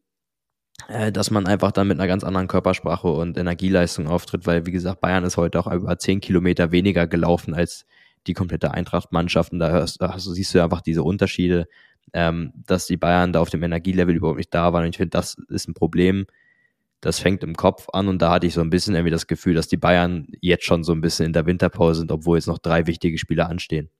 äh, 0.89 1.13
dass 1.13 1.31
man 1.31 1.47
einfach 1.47 1.73
dann 1.73 1.89
mit 1.89 1.99
einer 1.99 2.09
ganz 2.09 2.25
anderen 2.25 2.49
Körpersprache 2.49 3.09
und 3.09 3.37
Energieleistung 3.37 4.09
auftritt, 4.09 4.47
weil, 4.47 4.67
wie 4.67 4.73
gesagt, 4.73 5.01
Bayern 5.01 5.25
ist 5.25 5.37
heute 5.37 5.61
auch 5.61 5.71
über 5.71 5.99
zehn 5.99 6.21
Kilometer 6.21 6.73
weniger 6.73 7.07
gelaufen 7.07 7.55
als 7.55 7.87
die 8.27 8.35
komplette 8.35 8.73
Eintracht-Mannschaft. 8.73 9.53
Und 9.53 9.59
da, 9.59 9.71
hörst, 9.71 10.01
da 10.01 10.19
siehst 10.19 10.55
du 10.55 10.63
einfach 10.63 10.81
diese 10.81 11.03
Unterschiede, 11.03 11.69
ähm, 12.13 12.53
dass 12.67 12.87
die 12.87 12.97
Bayern 12.97 13.33
da 13.33 13.41
auf 13.41 13.51
dem 13.51 13.63
Energielevel 13.63 14.17
überhaupt 14.17 14.39
nicht 14.39 14.55
da 14.55 14.73
waren. 14.73 14.85
Und 14.85 14.91
ich 14.91 14.97
finde, 14.97 15.11
das 15.11 15.37
ist 15.49 15.69
ein 15.69 15.75
Problem. 15.75 16.27
Das 17.01 17.19
fängt 17.19 17.43
im 17.43 17.57
Kopf 17.57 17.89
an 17.93 18.09
und 18.09 18.21
da 18.21 18.33
hatte 18.33 18.47
ich 18.47 18.55
so 18.55 18.61
ein 18.61 18.71
bisschen 18.71 18.95
irgendwie 18.95 19.11
das 19.11 19.27
Gefühl, 19.27 19.55
dass 19.55 19.69
die 19.69 19.79
Bayern 19.79 20.27
jetzt 20.41 20.65
schon 20.65 20.85
so 20.85 20.93
ein 20.93 21.01
bisschen 21.01 21.27
in 21.27 21.33
der 21.33 21.47
Winterpause 21.47 22.01
sind, 22.01 22.13
obwohl 22.13 22.37
jetzt 22.37 22.47
noch 22.47 22.59
drei 22.59 22.87
wichtige 22.87 23.17
Spiele 23.17 23.47
anstehen. 23.47 23.91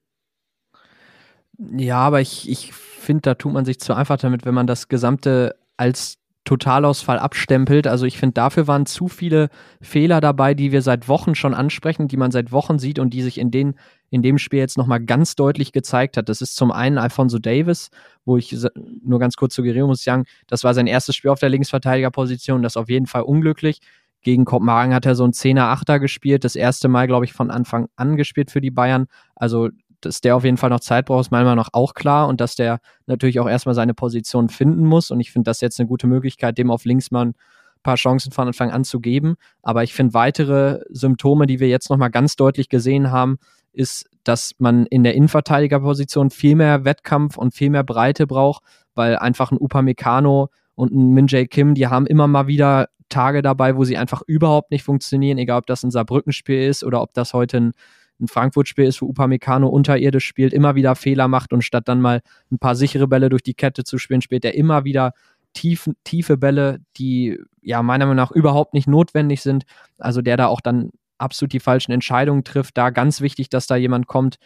Ja, 1.59 1.99
aber 1.99 2.21
ich, 2.21 2.49
ich 2.49 2.73
finde, 2.73 3.23
da 3.23 3.35
tut 3.35 3.53
man 3.53 3.65
sich 3.65 3.81
zu 3.81 3.95
einfach 3.95 4.19
damit, 4.19 4.45
wenn 4.45 4.55
man 4.55 4.67
das 4.67 4.89
Gesamte 4.89 5.57
als 5.77 6.20
Totalausfall 6.45 7.19
abstempelt. 7.19 7.87
Also 7.87 8.07
ich 8.07 8.19
finde, 8.19 8.35
dafür 8.35 8.67
waren 8.67 8.87
zu 8.87 9.09
viele 9.09 9.51
Fehler 9.81 10.21
dabei, 10.21 10.55
die 10.55 10.73
wir 10.73 10.83
seit 10.83 11.07
Wochen 11.07 11.35
schon 11.35 11.55
ansprechen, 11.55 12.09
die 12.09 12.17
man 12.17 12.31
seit 12.31 12.51
Wochen 12.51 12.79
sieht 12.79 12.99
und 12.99 13.13
die 13.13 13.23
sich 13.23 13.39
in, 13.39 13.51
den, 13.51 13.75
in 14.11 14.23
dem 14.23 14.39
Spiel 14.39 14.59
jetzt 14.59 14.79
nochmal 14.79 15.01
ganz 15.01 15.37
deutlich 15.37 15.73
gezeigt 15.73 16.17
hat. 16.17 16.29
Das 16.29 16.41
ist 16.41 16.57
zum 16.57 16.73
einen 16.73 16.99
Alfonso 16.99 17.39
Davis, 17.39 17.91
wo 18.25 18.37
ich 18.37 18.57
nur 19.05 19.19
ganz 19.19 19.37
kurz 19.37 19.55
suggerieren 19.55 19.89
muss, 19.89 20.03
sagen, 20.03 20.25
das 20.47 20.65
war 20.65 20.73
sein 20.73 20.87
erstes 20.87 21.15
Spiel 21.15 21.31
auf 21.31 21.41
der 21.41 21.51
Linksverteidigerposition, 21.51 22.63
das 22.63 22.73
ist 22.73 22.79
auf 22.79 22.89
jeden 22.89 23.07
Fall 23.07 23.23
unglücklich. 23.23 23.81
Gegen 24.23 24.45
Kopenhagen 24.45 24.95
hat 24.95 25.07
er 25.07 25.15
so 25.15 25.25
ein 25.25 25.33
10er-8er 25.33 25.99
gespielt, 25.99 26.45
das 26.45 26.57
erste 26.57 26.89
Mal, 26.89 27.07
glaube 27.07 27.25
ich, 27.25 27.33
von 27.33 27.51
Anfang 27.51 27.89
an 27.97 28.17
gespielt 28.17 28.51
für 28.51 28.61
die 28.61 28.71
Bayern. 28.71 29.07
Also 29.35 29.71
dass 30.01 30.21
der 30.21 30.37
auf 30.37 30.45
jeden 30.45 30.57
Fall 30.57 30.71
noch 30.71 30.81
Zeit 30.81 31.07
braucht, 31.07 31.27
ist 31.27 31.31
meiner 31.31 31.45
Meinung 31.45 31.59
nach 31.59 31.71
auch 31.73 31.95
klar 31.95 32.29
und 32.29 32.41
dass 32.41 32.57
der 32.57 32.81
natürlich 33.07 33.41
auch 33.41 33.49
erstmal 33.49 33.75
seine 33.75 33.95
Position 33.95 34.49
finden 34.49 34.85
muss. 34.85 35.11
Und 35.11 35.21
ich 35.21 35.33
finde 35.33 35.49
das 35.51 35.61
jetzt 35.61 35.79
eine 35.81 35.89
gute 35.89 36.07
Möglichkeit, 36.07 36.59
dem 36.59 36.71
auf 36.71 36.85
links 36.85 37.11
mal 37.11 37.27
ein 37.27 37.35
paar 37.83 37.97
Chancen 37.97 38.33
von 38.33 38.49
Anfang 38.49 38.71
an 38.71 38.85
zu 38.85 39.01
geben. 39.01 39.37
Aber 39.63 39.83
ich 39.83 39.95
finde 39.95 40.15
weitere 40.15 40.81
Symptome, 40.91 41.47
die 41.47 41.61
wir 41.61 41.69
jetzt 41.69 41.91
nochmal 41.91 42.11
ganz 42.11 42.37
deutlich 42.37 42.69
gesehen 42.69 43.11
haben, 43.11 43.39
ist, 43.73 44.09
dass 44.25 44.53
man 44.59 44.87
in 44.87 45.05
der 45.05 45.15
Innenverteidigerposition 45.15 46.31
viel 46.31 46.57
mehr 46.57 46.85
Wettkampf 46.85 47.37
und 47.37 47.55
viel 47.55 47.71
mehr 47.71 47.85
Breite 47.85 48.27
braucht, 48.27 48.63
weil 48.95 49.17
einfach 49.17 49.51
ein 49.51 49.59
Upamecano 49.59 50.51
und 50.75 50.93
ein 50.93 51.11
Min 51.11 51.27
Jae 51.27 51.47
Kim, 51.47 51.75
die 51.75 51.87
haben 51.87 52.07
immer 52.07 52.27
mal 52.27 52.47
wieder 52.47 52.89
Tage 53.09 53.43
dabei, 53.43 53.77
wo 53.77 53.85
sie 53.85 53.97
einfach 53.97 54.23
überhaupt 54.27 54.71
nicht 54.71 54.85
funktionieren, 54.85 55.39
egal 55.39 55.59
ob 55.59 55.67
das 55.67 55.83
ein 55.83 55.91
Saarbrücken-Spiel 55.91 56.69
ist 56.69 56.85
oder 56.85 57.03
ob 57.03 57.13
das 57.15 57.35
heute 57.35 57.59
ein 57.59 57.73
ein 58.21 58.29
Frankfurt-Spiel 58.29 58.85
ist, 58.85 59.03
wo 59.03 59.09
Upamecano 59.09 59.69
unterirdisch 59.69 60.27
spielt, 60.27 60.53
immer 60.53 60.75
wieder 60.75 60.95
Fehler 60.95 61.29
macht 61.29 61.53
und 61.53 61.63
statt 61.63 61.89
dann 61.89 62.01
mal 62.01 62.21
ein 62.51 62.59
paar 62.59 62.75
sichere 62.75 63.09
Bälle 63.09 63.29
durch 63.29 63.43
die 63.43 63.55
Kette 63.55 63.85
zu 63.85 63.99
spielen, 63.99 64.23
spielt 64.23 64.45
er 64.45 64.55
immer 64.55 64.85
wieder 64.85 65.13
tief, 65.53 65.89
tiefe 66.05 66.37
Bälle, 66.37 66.81
die 66.97 67.39
ja 67.63 67.83
meiner 67.83 68.07
Meinung 68.07 68.17
nach 68.17 68.31
überhaupt 68.31 68.75
nicht 68.75 68.89
notwendig 68.89 69.43
sind. 69.43 69.65
Also 69.99 70.23
der 70.23 70.37
da 70.37 70.47
auch 70.47 70.61
dann 70.61 70.91
absolut 71.19 71.53
die 71.53 71.61
falschen 71.61 71.93
Entscheidungen 71.93 72.45
trifft. 72.45 72.77
Da 72.79 72.91
ganz 72.91 73.21
wichtig, 73.21 73.51
dass 73.51 73.67
da 73.67 73.77
jemand 73.77 74.07
kommt, 74.07 74.37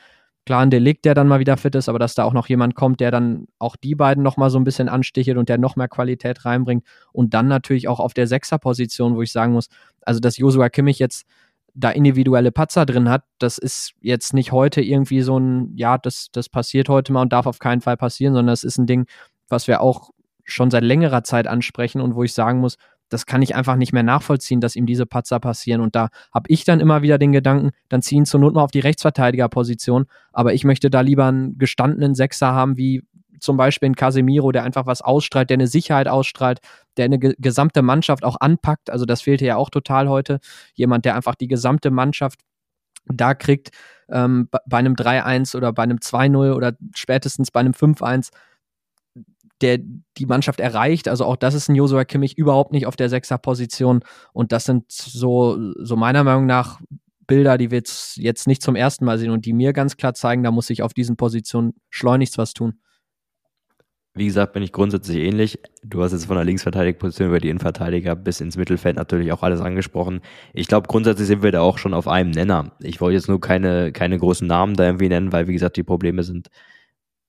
klar 0.47 0.61
ein 0.61 0.71
Delikt, 0.71 1.05
der 1.05 1.15
dann 1.15 1.29
mal 1.29 1.41
wieder 1.41 1.57
fit 1.57 1.75
ist, 1.75 1.89
aber 1.89 1.99
dass 1.99 2.15
da 2.15 2.25
auch 2.25 2.33
noch 2.33 2.49
jemand 2.49 2.75
kommt, 2.75 3.01
der 3.01 3.11
dann 3.11 3.47
auch 3.59 3.77
die 3.77 3.95
beiden 3.95 4.23
noch 4.23 4.37
mal 4.37 4.51
so 4.51 4.59
ein 4.59 4.65
bisschen 4.65 4.89
anstichelt 4.89 5.39
und 5.39 5.49
der 5.49 5.59
noch 5.59 5.77
mehr 5.77 5.89
Qualität 5.89 6.45
reinbringt 6.45 6.85
und 7.13 7.33
dann 7.35 7.49
natürlich 7.49 7.89
auch 7.89 8.01
auf 8.01 8.15
der 8.15 8.27
Sechserposition, 8.27 9.17
wo 9.17 9.23
ich 9.23 9.33
sagen 9.33 9.53
muss, 9.53 9.69
also 10.03 10.21
dass 10.21 10.37
Joshua 10.37 10.69
Kimmich 10.69 10.99
jetzt 10.99 11.27
da 11.75 11.91
individuelle 11.91 12.53
Patzer 12.53 12.87
drin 12.87 13.09
hat, 13.09 13.25
das 13.39 13.59
ist 13.59 13.95
jetzt 14.01 14.33
nicht 14.33 14.53
heute 14.53 14.81
irgendwie 14.81 15.23
so 15.23 15.39
ein, 15.39 15.73
ja, 15.77 15.99
das, 15.99 16.29
das 16.33 16.49
passiert 16.49 16.89
heute 16.89 17.13
mal 17.13 17.23
und 17.23 17.33
darf 17.33 17.47
auf 17.47 17.59
keinen 17.59 17.81
Fall 17.81 17.97
passieren, 17.97 18.35
sondern 18.35 18.53
es 18.53 18.65
ist 18.65 18.79
ein 18.79 18.87
Ding, 18.87 19.07
was 19.49 19.67
wir 19.67 19.81
auch 19.81 20.11
schon 20.45 20.71
seit 20.71 20.85
längerer 20.85 21.25
Zeit 21.25 21.47
ansprechen 21.47 22.01
und 22.01 22.15
wo 22.15 22.23
ich 22.23 22.33
sagen 22.33 22.61
muss, 22.61 22.77
das 23.09 23.27
kann 23.27 23.43
ich 23.43 23.55
einfach 23.55 23.77
nicht 23.77 23.93
mehr 23.93 24.03
nachvollziehen, 24.03 24.61
dass 24.61 24.77
ihm 24.77 24.87
diese 24.87 25.07
Patzer 25.07 25.39
passieren. 25.39 25.81
Und 25.81 25.95
da 25.95 26.09
habe 26.33 26.47
ich 26.49 26.65
dann 26.65 26.81
immer 26.81 27.03
wieder 27.03 27.19
den 27.19 27.33
Gedanken, 27.33 27.71
dann 27.89 28.03
ziehen 28.03 28.25
zur 28.25 28.41
Not 28.41 28.55
mal 28.55 28.63
auf 28.63 28.71
die 28.71 28.81
Rechtsverteidigerposition. 28.81 30.07
Aber 30.33 30.55
ich 30.55 30.65
möchte 30.65 30.91
da 30.91 31.01
lieber 31.01 31.27
einen 31.27 31.59
gestandenen 31.59 32.15
Sechser 32.15 32.53
haben, 32.53 32.77
wie 32.77 33.03
zum 33.45 33.57
Beispiel 33.57 33.91
ein 33.91 33.97
Casemiro, 33.97 34.53
der 34.53 34.65
einfach 34.65 34.87
was 34.87 35.03
ausstrahlt, 35.03 35.51
der 35.51 35.57
eine 35.57 35.67
Sicherheit 35.67 36.09
ausstrahlt, 36.09 36.61
der 36.97 37.07
eine 37.07 37.19
ge 37.19 37.35
gesamte 37.39 37.83
Mannschaft 37.83 38.25
auch 38.25 38.37
anpackt. 38.41 38.91
Also 38.91 39.05
das 39.05 39.23
fehlte 39.23 39.45
ja 39.45 39.57
auch 39.57 39.71
total 39.71 40.09
heute. 40.09 40.41
Jemand, 40.75 41.05
der 41.05 41.15
einfach 41.15 41.35
die 41.35 41.49
gesamte 41.49 41.91
Mannschaft 41.91 42.41
da 43.07 43.35
kriegt, 43.35 43.71
ähm, 44.09 44.49
bei 44.67 44.79
einem 44.79 44.95
3-1 44.95 45.57
oder 45.57 45.73
bei 45.73 45.83
einem 45.83 45.99
2-0 45.99 46.55
oder 46.55 46.73
spätestens 46.95 47.51
bei 47.51 47.61
einem 47.61 47.75
5-1 47.75 48.31
der 49.61 49.79
die 50.19 50.27
Mannschaft 50.27 50.61
erreicht. 50.61 51.09
Also 51.09 51.25
auch 51.25 51.37
das 51.37 51.55
ist 51.55 51.69
ein 51.69 51.75
Josua 51.75 52.05
Kimmich 52.05 52.37
überhaupt 52.37 52.73
nicht 52.73 52.87
auf 52.87 52.97
der 52.97 53.09
Sechser-Position. 53.09 54.01
Und 54.33 54.53
das 54.53 54.65
sind 54.65 54.91
so, 54.91 55.73
so 55.83 55.97
meiner 55.97 56.25
Meinung 56.25 56.45
nach 56.47 56.81
Bilder, 57.27 57.57
die 57.57 57.71
wir 57.71 57.83
jetzt, 58.17 58.47
nicht 58.47 58.63
zum 58.63 58.77
ersten 58.77 59.05
Mal 59.05 59.19
sehen 59.19 59.31
und 59.31 59.47
die 59.47 59.53
mir 59.53 59.73
ganz 59.73 59.97
klar 59.97 60.15
zeigen, 60.15 60.43
da 60.43 60.51
muss 60.51 60.67
sich 60.67 60.83
auf 60.83 60.93
diesen 60.93 61.17
Positionen 61.17 61.75
schleunigst 61.91 62.37
was 62.37 62.53
tun. 62.53 62.81
Wie 64.17 64.27
gesagt, 64.27 64.53
bin 64.53 64.63
ich 64.63 64.71
grundsätzlich 64.71 65.17
ähnlich. 65.17 65.59
Du 65.83 66.01
hast 66.01 66.13
jetzt 66.13 66.27
von 66.27 66.37
der 66.37 66.45
Linksverteidigposition 66.45 67.29
über 67.29 67.41
die 67.41 67.49
Innenverteidiger 67.49 68.15
bis 68.15 68.41
ins 68.41 68.57
Mittelfeld 68.57 68.95
natürlich 68.95 69.33
auch 69.33 69.43
alles 69.43 69.61
angesprochen. 69.61 70.21
Ich 70.53 70.69
glaube, 70.69 70.87
grundsätzlich 70.87 71.27
sind 71.27 71.43
wir 71.43 71.51
da 71.51 71.63
auch 71.63 71.79
schon 71.79 71.95
auf 71.95 72.07
einem 72.07 72.31
Nenner. 72.31 72.77
Ich 72.79 73.01
wollte 73.01 73.17
jetzt 73.17 73.29
nur 73.29 73.41
keine, 73.41 73.91
keine 73.91 74.17
großen 74.19 74.47
Namen 74.47 74.77
da 74.77 74.85
irgendwie 74.85 75.09
nennen, 75.09 75.33
weil, 75.33 75.49
wie 75.49 75.53
gesagt, 75.53 75.77
die 75.77 75.83
Probleme 75.83 76.23
sind, 76.23 76.49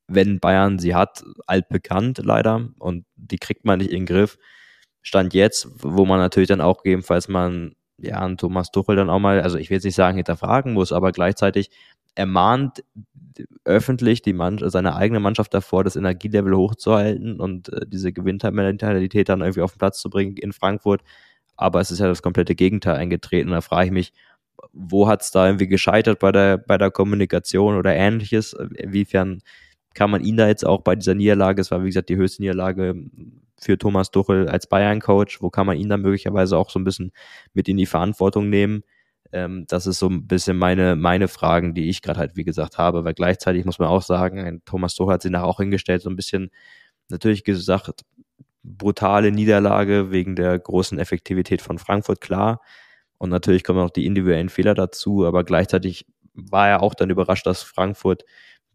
wenn 0.07 0.39
Bayern 0.39 0.77
sie 0.77 0.93
hat, 0.93 1.23
altbekannt 1.47 2.19
leider 2.23 2.69
und 2.77 3.05
die 3.15 3.39
kriegt 3.39 3.65
man 3.65 3.79
nicht 3.79 3.89
in 3.89 4.01
den 4.01 4.05
Griff. 4.05 4.37
Stand 5.01 5.33
jetzt, 5.33 5.67
wo 5.81 6.05
man 6.05 6.19
natürlich 6.19 6.49
dann 6.49 6.61
auch 6.61 6.83
gegebenenfalls 6.83 7.27
man 7.29 7.73
ja, 7.97 8.19
einen 8.19 8.37
Thomas 8.37 8.69
Tuchel 8.69 8.95
dann 8.95 9.09
auch 9.09 9.19
mal, 9.19 9.41
also 9.41 9.57
ich 9.57 9.71
will 9.71 9.77
jetzt 9.77 9.85
nicht 9.85 9.95
sagen 9.95 10.17
hinterfragen 10.17 10.73
muss, 10.73 10.91
aber 10.91 11.11
gleichzeitig 11.11 11.71
ermahnt 12.13 12.83
öffentlich 13.65 14.21
die 14.21 14.33
Mann 14.33 14.59
seine 14.61 14.95
eigene 14.95 15.19
Mannschaft 15.19 15.53
davor, 15.53 15.83
das 15.83 15.95
Energielevel 15.95 16.55
hochzuhalten 16.55 17.39
und 17.39 17.69
äh, 17.69 17.85
diese 17.87 18.13
Gewinnmentalität 18.13 19.29
dann 19.29 19.41
irgendwie 19.41 19.61
auf 19.61 19.73
den 19.73 19.79
Platz 19.79 19.99
zu 19.99 20.09
bringen 20.09 20.37
in 20.37 20.53
Frankfurt. 20.53 21.01
Aber 21.57 21.81
es 21.81 21.91
ist 21.91 21.99
ja 21.99 22.07
das 22.07 22.21
komplette 22.21 22.55
Gegenteil 22.55 22.95
eingetreten. 22.95 23.51
Da 23.51 23.61
frage 23.61 23.87
ich 23.87 23.91
mich, 23.91 24.13
wo 24.73 25.07
hat 25.07 25.21
es 25.21 25.31
da 25.31 25.47
irgendwie 25.47 25.67
gescheitert 25.67 26.19
bei 26.19 26.31
der, 26.31 26.57
bei 26.57 26.77
der 26.77 26.91
Kommunikation 26.91 27.77
oder 27.77 27.93
ähnliches? 27.95 28.53
Inwiefern 28.53 29.41
kann 29.93 30.11
man 30.11 30.23
ihn 30.23 30.37
da 30.37 30.47
jetzt 30.47 30.65
auch 30.65 30.81
bei 30.81 30.95
dieser 30.95 31.15
Niederlage, 31.15 31.61
es 31.61 31.71
war 31.71 31.81
wie 31.81 31.87
gesagt 31.87 32.09
die 32.09 32.17
höchste 32.17 32.41
Niederlage 32.41 32.95
für 33.57 33.77
Thomas 33.77 34.11
Tuchel 34.11 34.49
als 34.49 34.67
Bayern-Coach, 34.67 35.41
wo 35.41 35.49
kann 35.49 35.65
man 35.65 35.77
ihn 35.77 35.89
dann 35.89 36.01
möglicherweise 36.01 36.57
auch 36.57 36.69
so 36.69 36.79
ein 36.79 36.83
bisschen 36.83 37.11
mit 37.53 37.69
in 37.69 37.77
die 37.77 37.85
Verantwortung 37.85 38.49
nehmen? 38.49 38.83
Ähm, 39.35 39.65
das 39.67 39.85
ist 39.85 39.99
so 39.99 40.07
ein 40.07 40.27
bisschen 40.27 40.57
meine, 40.57 40.95
meine 40.95 41.27
Fragen, 41.27 41.73
die 41.73 41.89
ich 41.89 42.01
gerade 42.01 42.19
halt, 42.21 42.37
wie 42.37 42.45
gesagt, 42.45 42.77
habe, 42.77 43.03
weil 43.03 43.13
gleichzeitig 43.13 43.65
muss 43.65 43.79
man 43.79 43.89
auch 43.89 44.01
sagen, 44.01 44.61
Thomas 44.65 44.95
Tuchel 44.95 45.13
hat 45.15 45.21
sich 45.23 45.31
nachher 45.31 45.45
auch 45.47 45.59
hingestellt, 45.59 46.01
so 46.01 46.09
ein 46.09 46.15
bisschen 46.15 46.51
natürlich 47.09 47.43
gesagt, 47.43 48.03
brutale 48.63 49.31
Niederlage 49.31 50.11
wegen 50.11 50.37
der 50.37 50.57
großen 50.57 50.97
Effektivität 50.99 51.61
von 51.61 51.79
Frankfurt, 51.79 52.21
klar. 52.21 52.61
Und 53.17 53.29
natürlich 53.29 53.63
kommen 53.65 53.79
auch 53.79 53.89
die 53.91 54.05
individuellen 54.05 54.49
Fehler 54.49 54.73
dazu, 54.73 55.25
aber 55.25 55.43
gleichzeitig 55.43 56.05
war 56.33 56.69
er 56.69 56.81
auch 56.83 56.95
dann 56.95 57.09
überrascht, 57.09 57.45
dass 57.45 57.61
Frankfurt 57.63 58.23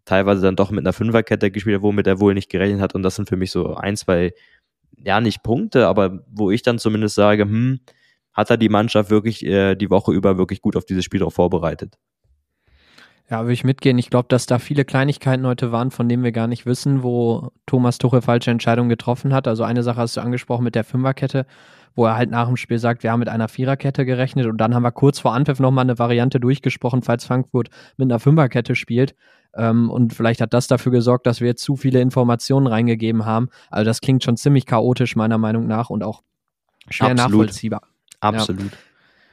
teilweise 0.05 0.43
dann 0.43 0.57
doch 0.57 0.71
mit 0.71 0.85
einer 0.85 0.93
Fünferkette 0.93 1.51
gespielt 1.51 1.77
hat, 1.77 1.83
womit 1.83 2.07
er 2.07 2.21
wohl 2.21 2.35
nicht 2.35 2.51
gerechnet 2.51 2.81
hat. 2.83 2.95
Und 2.95 3.03
das 3.03 3.17
sind 3.17 3.29
für 3.29 3.37
mich 3.37 3.51
so 3.51 3.75
ein, 3.77 3.97
zwei, 3.97 4.33
ja, 4.99 5.21
nicht 5.23 5.43
Punkte, 5.43 5.87
aber 5.89 6.25
wo 6.31 6.51
ich 6.51 6.63
dann 6.63 6.79
zumindest 6.79 7.15
sage, 7.15 7.45
hm, 7.45 7.81
hat 8.33 8.51
er 8.51 8.57
die 8.57 8.69
Mannschaft 8.69 9.11
wirklich 9.11 9.45
äh, 9.45 9.75
die 9.75 9.91
Woche 9.91 10.13
über 10.13 10.39
wirklich 10.39 10.61
gut 10.61 10.77
auf 10.77 10.85
dieses 10.85 11.05
Spiel 11.05 11.21
darauf 11.21 11.35
vorbereitet. 11.35 11.97
Ja, 13.31 13.43
würde 13.43 13.53
ich 13.53 13.63
mitgehen. 13.63 13.97
Ich 13.97 14.11
glaube, 14.11 14.27
dass 14.29 14.47
da 14.47 14.59
viele 14.59 14.85
Kleinigkeiten 14.85 15.47
heute 15.47 15.71
waren, 15.71 15.93
von 15.93 16.09
denen 16.09 16.25
wir 16.25 16.33
gar 16.33 16.49
nicht 16.49 16.67
wissen, 16.67 17.05
wo 17.05 17.53
Thomas 17.65 17.99
Tuchel 17.99 18.23
falsche 18.23 18.51
Entscheidungen 18.51 18.89
getroffen 18.89 19.33
hat. 19.33 19.47
Also 19.47 19.63
eine 19.63 19.85
Sache 19.85 20.01
hast 20.01 20.17
du 20.17 20.21
angesprochen 20.21 20.65
mit 20.65 20.75
der 20.75 20.83
Fünferkette, 20.83 21.47
wo 21.95 22.07
er 22.07 22.17
halt 22.17 22.31
nach 22.31 22.49
dem 22.49 22.57
Spiel 22.57 22.81
sagt, 22.81 23.05
wir 23.05 23.13
haben 23.13 23.21
mit 23.21 23.29
einer 23.29 23.49
Viererkette 23.49 24.05
gerechnet 24.05 24.47
und 24.47 24.59
dann 24.59 24.75
haben 24.75 24.83
wir 24.83 24.91
kurz 24.91 25.21
vor 25.21 25.33
Anpfiff 25.33 25.61
nochmal 25.61 25.85
eine 25.85 25.97
Variante 25.97 26.41
durchgesprochen, 26.41 27.03
falls 27.03 27.25
Frankfurt 27.25 27.69
mit 27.97 28.11
einer 28.11 28.19
Fünferkette 28.19 28.75
spielt. 28.75 29.15
Ähm, 29.55 29.91
und 29.91 30.13
vielleicht 30.13 30.41
hat 30.41 30.53
das 30.53 30.67
dafür 30.67 30.91
gesorgt, 30.91 31.25
dass 31.29 31.41
wir 31.41 31.47
jetzt 31.47 31.63
zu 31.63 31.77
viele 31.77 32.01
Informationen 32.01 32.67
reingegeben 32.67 33.27
haben. 33.27 33.49
Also 33.71 33.85
das 33.85 34.01
klingt 34.01 34.25
schon 34.25 34.39
ziemlich 34.39 34.67
chaotisch 34.67 35.15
meiner 35.15 35.39
Meinung 35.39 35.69
nach 35.69 35.89
und 35.89 36.03
auch 36.03 36.23
schwer 36.89 37.13
Absolut. 37.13 37.31
nachvollziehbar. 37.31 37.83
Absolut. 38.21 38.73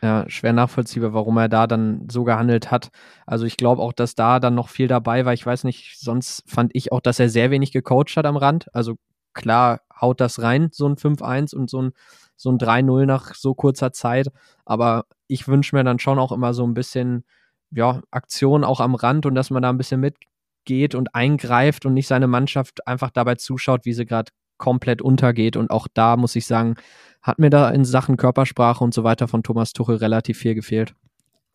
Ja. 0.02 0.22
ja. 0.24 0.30
schwer 0.30 0.54
nachvollziehbar, 0.54 1.14
warum 1.14 1.38
er 1.38 1.50
da 1.50 1.68
dann 1.68 2.08
so 2.10 2.24
gehandelt 2.24 2.72
hat. 2.72 2.90
Also 3.26 3.46
ich 3.46 3.58
glaube 3.58 3.82
auch, 3.82 3.94
dass 3.94 4.16
da 4.16 4.40
dann 4.40 4.56
noch 4.56 4.70
viel 4.70 4.88
dabei 4.88 5.26
war. 5.26 5.34
Ich 5.34 5.46
weiß 5.46 5.64
nicht, 5.64 6.00
sonst 6.00 6.44
fand 6.48 6.72
ich 6.74 6.92
auch, 6.92 7.02
dass 7.02 7.20
er 7.20 7.30
sehr 7.30 7.52
wenig 7.52 7.72
gecoacht 7.72 8.16
hat 8.18 8.26
am 8.26 8.38
Rand. 8.38 8.74
Also 8.74 8.96
klar 9.34 9.82
haut 10.00 10.22
das 10.22 10.42
rein, 10.42 10.70
so 10.72 10.88
ein 10.88 10.96
5-1 10.96 11.56
und 11.56 11.70
so 11.70 11.82
ein, 11.82 11.92
so 12.36 12.52
ein 12.52 12.58
3-0 12.58 13.06
nach 13.06 13.34
so 13.36 13.54
kurzer 13.54 13.92
Zeit. 13.92 14.30
Aber 14.66 15.06
ich 15.28 15.48
wünsche 15.48 15.76
mir 15.76 15.84
dann 15.84 16.00
schon 16.00 16.20
auch 16.20 16.32
immer 16.32 16.54
so 16.54 16.66
ein 16.66 16.74
bisschen, 16.74 17.24
ja, 17.72 18.02
Aktion 18.12 18.64
auch 18.64 18.80
am 18.80 18.96
Rand 18.96 19.26
und 19.26 19.36
dass 19.36 19.50
man 19.50 19.64
da 19.64 19.70
ein 19.70 19.78
bisschen 19.78 20.00
mitgeht 20.00 20.96
und 20.96 21.16
eingreift 21.16 21.86
und 21.86 21.94
nicht 21.94 22.08
seine 22.08 22.28
Mannschaft 22.28 22.88
einfach 22.88 23.12
dabei 23.12 23.36
zuschaut, 23.36 23.86
wie 23.86 23.94
sie 23.94 24.06
gerade 24.06 24.32
komplett 24.58 25.02
untergeht. 25.02 25.56
Und 25.56 25.70
auch 25.70 25.88
da 25.94 26.18
muss 26.18 26.36
ich 26.36 26.46
sagen, 26.46 26.76
hat 27.22 27.40
mir 27.40 27.50
da 27.50 27.70
in 27.70 27.86
Sachen 27.86 28.18
Körpersprache 28.18 28.84
und 28.84 28.94
so 28.94 29.04
weiter 29.04 29.28
von 29.28 29.44
Thomas 29.44 29.74
Tuchel 29.74 29.98
relativ 29.98 30.38
viel 30.38 30.56
gefehlt. 30.56 30.96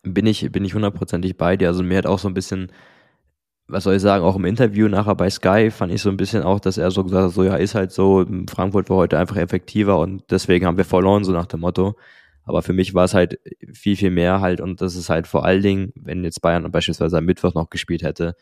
Bin 0.03 0.25
ich, 0.25 0.51
bin 0.51 0.65
ich 0.65 0.73
hundertprozentig 0.73 1.37
bei 1.37 1.57
dir. 1.57 1.69
Also 1.69 1.83
mir 1.83 1.97
hat 1.97 2.05
auch 2.05 2.19
so 2.19 2.27
ein 2.27 2.33
bisschen, 2.33 2.71
was 3.67 3.85
soll 3.85 3.95
ich 3.95 4.01
sagen, 4.01 4.23
auch 4.23 4.35
im 4.35 4.45
Interview 4.45 4.87
nachher 4.87 5.15
bei 5.15 5.29
Sky 5.29 5.71
fand 5.71 5.93
ich 5.93 6.01
so 6.01 6.09
ein 6.09 6.17
bisschen 6.17 6.43
auch, 6.43 6.59
dass 6.59 6.77
er 6.77 6.91
so 6.91 7.03
gesagt 7.03 7.25
hat, 7.25 7.31
so 7.31 7.43
ja, 7.43 7.55
ist 7.55 7.75
halt 7.75 7.91
so, 7.91 8.25
Frankfurt 8.49 8.89
war 8.89 8.97
heute 8.97 9.17
einfach 9.17 9.37
effektiver 9.37 9.99
und 9.99 10.23
deswegen 10.29 10.65
haben 10.65 10.77
wir 10.77 10.85
verloren, 10.85 11.23
so 11.23 11.31
nach 11.31 11.45
dem 11.45 11.61
Motto. 11.61 11.95
Aber 12.45 12.61
für 12.61 12.73
mich 12.73 12.93
war 12.93 13.05
es 13.05 13.13
halt 13.13 13.39
viel, 13.73 13.95
viel 13.95 14.11
mehr 14.11 14.41
halt 14.41 14.59
und 14.59 14.81
das 14.81 14.95
ist 14.95 15.09
halt 15.09 15.27
vor 15.27 15.45
allen 15.45 15.61
Dingen, 15.61 15.93
wenn 15.95 16.25
jetzt 16.25 16.41
Bayern 16.41 16.69
beispielsweise 16.71 17.17
am 17.17 17.25
Mittwoch 17.25 17.53
noch 17.53 17.69
gespielt 17.69 18.03
hätte 18.03 18.35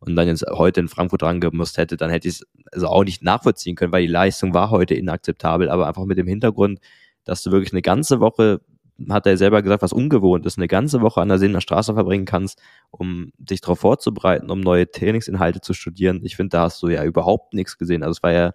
und 0.00 0.16
dann 0.16 0.28
jetzt 0.28 0.44
heute 0.50 0.80
in 0.80 0.88
Frankfurt 0.88 1.22
rangemusst 1.22 1.76
hätte, 1.76 1.96
dann 1.96 2.10
hätte 2.10 2.28
ich 2.28 2.34
es 2.34 2.46
also 2.72 2.88
auch 2.88 3.04
nicht 3.04 3.22
nachvollziehen 3.22 3.76
können, 3.76 3.92
weil 3.92 4.06
die 4.06 4.12
Leistung 4.12 4.54
war 4.54 4.70
heute 4.70 4.94
inakzeptabel, 4.94 5.68
aber 5.70 5.86
einfach 5.88 6.04
mit 6.04 6.18
dem 6.18 6.26
Hintergrund, 6.26 6.80
dass 7.24 7.42
du 7.42 7.50
wirklich 7.50 7.72
eine 7.72 7.82
ganze 7.82 8.20
Woche, 8.20 8.60
hat 9.08 9.26
er 9.26 9.36
selber 9.36 9.62
gesagt, 9.62 9.82
was 9.82 9.92
ungewohnt 9.92 10.46
ist, 10.46 10.58
eine 10.58 10.68
ganze 10.68 11.00
Woche 11.00 11.20
an 11.20 11.28
der 11.28 11.38
Seener 11.38 11.60
Straße 11.60 11.94
verbringen 11.94 12.24
kannst, 12.24 12.60
um 12.90 13.32
dich 13.38 13.60
darauf 13.60 13.80
vorzubereiten, 13.80 14.50
um 14.50 14.60
neue 14.60 14.90
Trainingsinhalte 14.90 15.60
zu 15.60 15.72
studieren. 15.72 16.20
Ich 16.24 16.36
finde, 16.36 16.50
da 16.50 16.62
hast 16.62 16.82
du 16.82 16.88
ja 16.88 17.04
überhaupt 17.04 17.54
nichts 17.54 17.78
gesehen. 17.78 18.02
Also 18.02 18.18
es 18.18 18.22
war 18.22 18.32
ja 18.32 18.52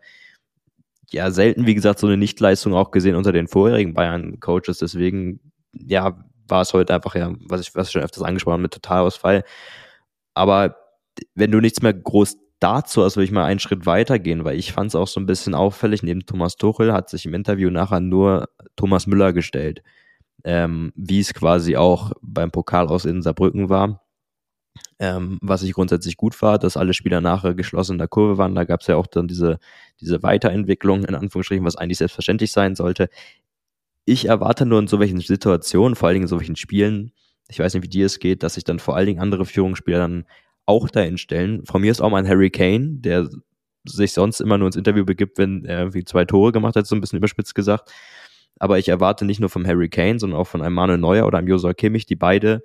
ja 1.13 1.31
selten, 1.31 1.67
wie 1.67 1.75
gesagt, 1.75 1.99
so 1.99 2.07
eine 2.07 2.17
Nichtleistung 2.17 2.73
auch 2.73 2.91
gesehen 2.91 3.15
unter 3.15 3.31
den 3.31 3.47
vorherigen 3.47 3.93
Bayern-Coaches. 3.93 4.79
Deswegen, 4.79 5.39
ja, 5.71 6.17
war 6.47 6.61
es 6.61 6.73
heute 6.73 6.93
einfach 6.93 7.15
ja, 7.15 7.31
was 7.47 7.61
ich, 7.61 7.75
was 7.75 7.87
ich 7.87 7.93
schon 7.93 8.01
öfters 8.01 8.23
angesprochen 8.23 8.53
habe, 8.53 8.63
mit 8.63 8.73
Totalausfall. 8.73 9.43
Aber 10.33 10.75
wenn 11.35 11.51
du 11.51 11.59
nichts 11.59 11.81
mehr 11.81 11.93
groß 11.93 12.37
dazu 12.59 13.03
hast, 13.03 13.17
würde 13.17 13.25
ich 13.25 13.31
mal 13.31 13.45
einen 13.45 13.59
Schritt 13.59 13.85
weiter 13.85 14.19
gehen, 14.19 14.45
weil 14.45 14.57
ich 14.57 14.71
fand 14.71 14.87
es 14.87 14.95
auch 14.95 15.07
so 15.07 15.19
ein 15.19 15.25
bisschen 15.25 15.53
auffällig. 15.53 16.01
Neben 16.01 16.25
Thomas 16.25 16.55
Tuchel 16.55 16.93
hat 16.93 17.09
sich 17.09 17.25
im 17.25 17.33
Interview 17.33 17.69
nachher 17.69 17.99
nur 17.99 18.49
Thomas 18.75 19.05
Müller 19.05 19.33
gestellt, 19.33 19.83
ähm, 20.45 20.93
wie 20.95 21.19
es 21.19 21.33
quasi 21.33 21.75
auch 21.75 22.13
beim 22.21 22.51
Pokal 22.51 22.87
aus 22.87 23.05
in 23.05 23.21
Saarbrücken 23.21 23.69
war. 23.69 24.01
Ähm, 24.97 25.37
was 25.41 25.63
ich 25.63 25.73
grundsätzlich 25.73 26.17
gut 26.17 26.41
war, 26.41 26.57
dass 26.57 26.77
alle 26.77 26.93
Spieler 26.93 27.19
nachher 27.19 27.53
geschlossen 27.53 27.93
in 27.93 27.97
der 27.97 28.07
Kurve 28.07 28.37
waren. 28.37 28.55
Da 28.55 28.63
gab 28.63 28.81
es 28.81 28.87
ja 28.87 28.95
auch 28.95 29.07
dann 29.07 29.27
diese, 29.27 29.59
diese 29.99 30.23
Weiterentwicklung, 30.23 31.03
in 31.03 31.15
Anführungsstrichen, 31.15 31.65
was 31.65 31.75
eigentlich 31.75 31.97
selbstverständlich 31.97 32.51
sein 32.51 32.75
sollte. 32.75 33.09
Ich 34.05 34.25
erwarte 34.25 34.65
nur 34.65 34.79
in 34.79 34.87
so 34.87 34.99
welchen 34.99 35.19
Situationen, 35.19 35.95
vor 35.95 36.07
allen 36.07 36.15
Dingen 36.15 36.25
in 36.25 36.29
solchen 36.29 36.55
Spielen, 36.55 37.11
ich 37.49 37.59
weiß 37.59 37.73
nicht, 37.73 37.83
wie 37.83 37.89
dir 37.89 38.05
es 38.05 38.19
geht, 38.19 38.43
dass 38.43 38.55
sich 38.55 38.63
dann 38.63 38.79
vor 38.79 38.95
allen 38.95 39.07
Dingen 39.07 39.19
andere 39.19 39.45
Führungsspieler 39.45 39.99
dann 39.99 40.25
auch 40.65 40.89
dahin 40.89 41.17
stellen. 41.17 41.65
Von 41.65 41.81
mir 41.81 41.91
ist 41.91 42.01
auch 42.01 42.09
mal 42.09 42.19
ein 42.19 42.27
Harry 42.27 42.49
Kane, 42.49 42.97
der 42.99 43.29
sich 43.85 44.13
sonst 44.13 44.39
immer 44.39 44.57
nur 44.57 44.67
ins 44.67 44.75
Interview 44.75 45.05
begibt, 45.05 45.37
wenn 45.37 45.65
er 45.65 45.79
irgendwie 45.79 46.05
zwei 46.05 46.25
Tore 46.25 46.51
gemacht 46.51 46.75
hat, 46.75 46.87
so 46.87 46.95
ein 46.95 47.01
bisschen 47.01 47.17
überspitzt 47.17 47.55
gesagt. 47.55 47.91
Aber 48.59 48.79
ich 48.79 48.87
erwarte 48.87 49.25
nicht 49.25 49.39
nur 49.39 49.49
vom 49.49 49.65
Harry 49.67 49.89
Kane, 49.89 50.19
sondern 50.19 50.39
auch 50.39 50.47
von 50.47 50.61
einem 50.61 50.75
Manuel 50.75 50.99
Neuer 50.99 51.25
oder 51.25 51.39
einem 51.39 51.47
Josua 51.47 51.73
Kimmich, 51.73 52.05
die 52.05 52.15
beide 52.15 52.63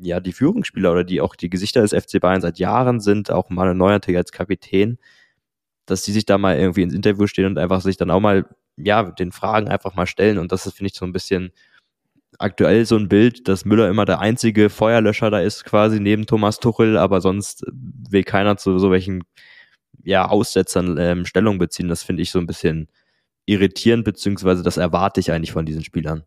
ja 0.00 0.20
die 0.20 0.32
Führungsspieler 0.32 0.92
oder 0.92 1.04
die 1.04 1.20
auch 1.20 1.36
die 1.36 1.48
Gesichter 1.48 1.80
des 1.80 1.92
FC 1.92 2.20
Bayern 2.20 2.42
seit 2.42 2.58
Jahren 2.58 3.00
sind, 3.00 3.30
auch 3.30 3.48
Manuel 3.48 3.76
Neuer 3.76 4.00
als 4.14 4.32
Kapitän, 4.32 4.98
dass 5.86 6.02
die 6.02 6.12
sich 6.12 6.26
da 6.26 6.38
mal 6.38 6.58
irgendwie 6.58 6.82
ins 6.82 6.94
Interview 6.94 7.26
stehen 7.26 7.46
und 7.46 7.58
einfach 7.58 7.80
sich 7.80 7.96
dann 7.96 8.10
auch 8.10 8.20
mal, 8.20 8.44
ja, 8.76 9.04
den 9.10 9.32
Fragen 9.32 9.68
einfach 9.68 9.94
mal 9.94 10.06
stellen. 10.06 10.38
Und 10.38 10.52
das 10.52 10.66
ist, 10.66 10.76
finde 10.76 10.90
ich, 10.90 10.96
so 10.96 11.04
ein 11.04 11.12
bisschen 11.12 11.52
aktuell 12.38 12.84
so 12.86 12.96
ein 12.96 13.08
Bild, 13.08 13.48
dass 13.48 13.64
Müller 13.64 13.88
immer 13.88 14.04
der 14.04 14.20
einzige 14.20 14.70
Feuerlöscher 14.70 15.30
da 15.30 15.40
ist, 15.40 15.64
quasi 15.64 16.00
neben 16.00 16.26
Thomas 16.26 16.58
Tuchel, 16.58 16.96
aber 16.96 17.20
sonst 17.20 17.64
will 17.72 18.24
keiner 18.24 18.56
zu 18.56 18.78
so 18.78 18.90
welchen, 18.90 19.24
ja, 20.04 20.28
Aussetzern 20.28 20.96
ähm, 20.98 21.26
Stellung 21.26 21.58
beziehen. 21.58 21.88
Das 21.88 22.02
finde 22.02 22.22
ich 22.22 22.30
so 22.30 22.38
ein 22.38 22.46
bisschen 22.46 22.88
irritierend, 23.46 24.04
beziehungsweise 24.04 24.62
das 24.62 24.76
erwarte 24.76 25.20
ich 25.20 25.32
eigentlich 25.32 25.52
von 25.52 25.66
diesen 25.66 25.84
Spielern 25.84 26.24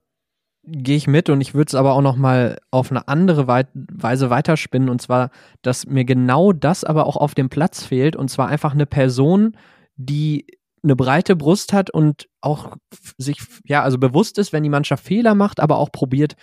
gehe 0.68 0.98
ich 0.98 1.08
mit 1.08 1.30
und 1.30 1.42
ich 1.42 1.54
würde 1.54 1.70
es 1.70 1.76
aber 1.76 1.94
auch 1.94 2.02
noch 2.02 2.16
mal 2.16 2.58
auf 2.72 2.92
eine 2.92 3.08
andere 3.08 3.48
Weise 3.48 4.30
weiterspinnen 4.30 4.90
und 4.90 5.02
zwar, 5.02 5.30
dass 5.62 5.86
mir 5.86 6.06
genau 6.06 6.54
das 6.54 6.84
aber 6.84 7.06
auch 7.06 7.18
auf 7.18 7.36
dem 7.36 7.50
Platz 7.50 7.84
fehlt 7.84 8.16
und 8.16 8.30
zwar 8.30 8.48
einfach 8.48 8.74
eine 8.74 8.86
Person, 8.86 9.56
die 9.96 10.48
eine 10.86 10.96
breite 10.96 11.36
Brust 11.36 11.74
hat 11.74 11.90
und 11.90 12.28
auch 12.42 12.78
sich 13.18 13.40
ja 13.66 13.84
also 13.84 13.98
bewusst 13.98 14.38
ist, 14.38 14.54
wenn 14.54 14.64
die 14.64 14.70
Mannschaft 14.70 15.04
Fehler 15.04 15.36
macht, 15.36 15.60
aber 15.60 15.78
auch 15.78 15.92
probiert 15.92 16.36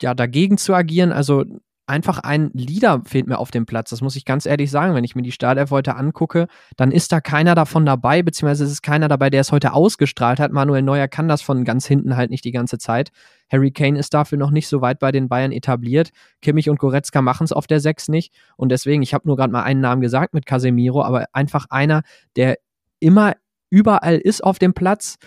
ja 0.00 0.14
dagegen 0.14 0.56
zu 0.56 0.74
agieren. 0.74 1.12
Also 1.12 1.44
einfach 1.86 2.18
ein 2.18 2.50
Leader 2.54 3.02
fehlt 3.04 3.26
mir 3.26 3.38
auf 3.38 3.50
dem 3.50 3.66
Platz. 3.66 3.90
Das 3.90 4.00
muss 4.00 4.16
ich 4.16 4.24
ganz 4.24 4.46
ehrlich 4.46 4.70
sagen. 4.70 4.94
Wenn 4.94 5.04
ich 5.04 5.14
mir 5.14 5.22
die 5.22 5.32
Startelf 5.32 5.70
heute 5.70 5.96
angucke, 5.96 6.46
dann 6.76 6.90
ist 6.90 7.12
da 7.12 7.20
keiner 7.20 7.54
davon 7.54 7.84
dabei, 7.84 8.22
beziehungsweise 8.22 8.64
es 8.64 8.70
ist 8.70 8.82
keiner 8.82 9.08
dabei, 9.08 9.28
der 9.28 9.42
es 9.42 9.52
heute 9.52 9.72
ausgestrahlt 9.74 10.40
hat. 10.40 10.52
Manuel 10.52 10.82
Neuer 10.82 11.08
kann 11.08 11.28
das 11.28 11.42
von 11.42 11.64
ganz 11.64 11.86
hinten 11.86 12.16
halt 12.16 12.30
nicht 12.30 12.44
die 12.44 12.52
ganze 12.52 12.78
Zeit. 12.78 13.10
Harry 13.52 13.70
Kane 13.70 13.98
ist 13.98 14.14
dafür 14.14 14.38
noch 14.38 14.50
nicht 14.50 14.68
so 14.68 14.80
weit 14.80 14.98
bei 14.98 15.12
den 15.12 15.28
Bayern 15.28 15.52
etabliert. 15.52 16.10
Kimmich 16.40 16.70
und 16.70 16.78
Goretzka 16.78 17.20
machen 17.20 17.44
es 17.44 17.52
auf 17.52 17.66
der 17.66 17.80
6 17.80 18.08
nicht. 18.08 18.32
Und 18.56 18.70
deswegen, 18.70 19.02
ich 19.02 19.12
habe 19.12 19.28
nur 19.28 19.36
gerade 19.36 19.52
mal 19.52 19.62
einen 19.62 19.80
Namen 19.80 20.00
gesagt 20.00 20.32
mit 20.32 20.46
Casemiro, 20.46 21.02
aber 21.02 21.26
einfach 21.32 21.66
einer, 21.68 22.02
der 22.36 22.56
immer 22.98 23.34
überall 23.74 24.16
ist 24.16 24.42
auf 24.42 24.58
dem 24.58 24.74
Platz 24.74 25.18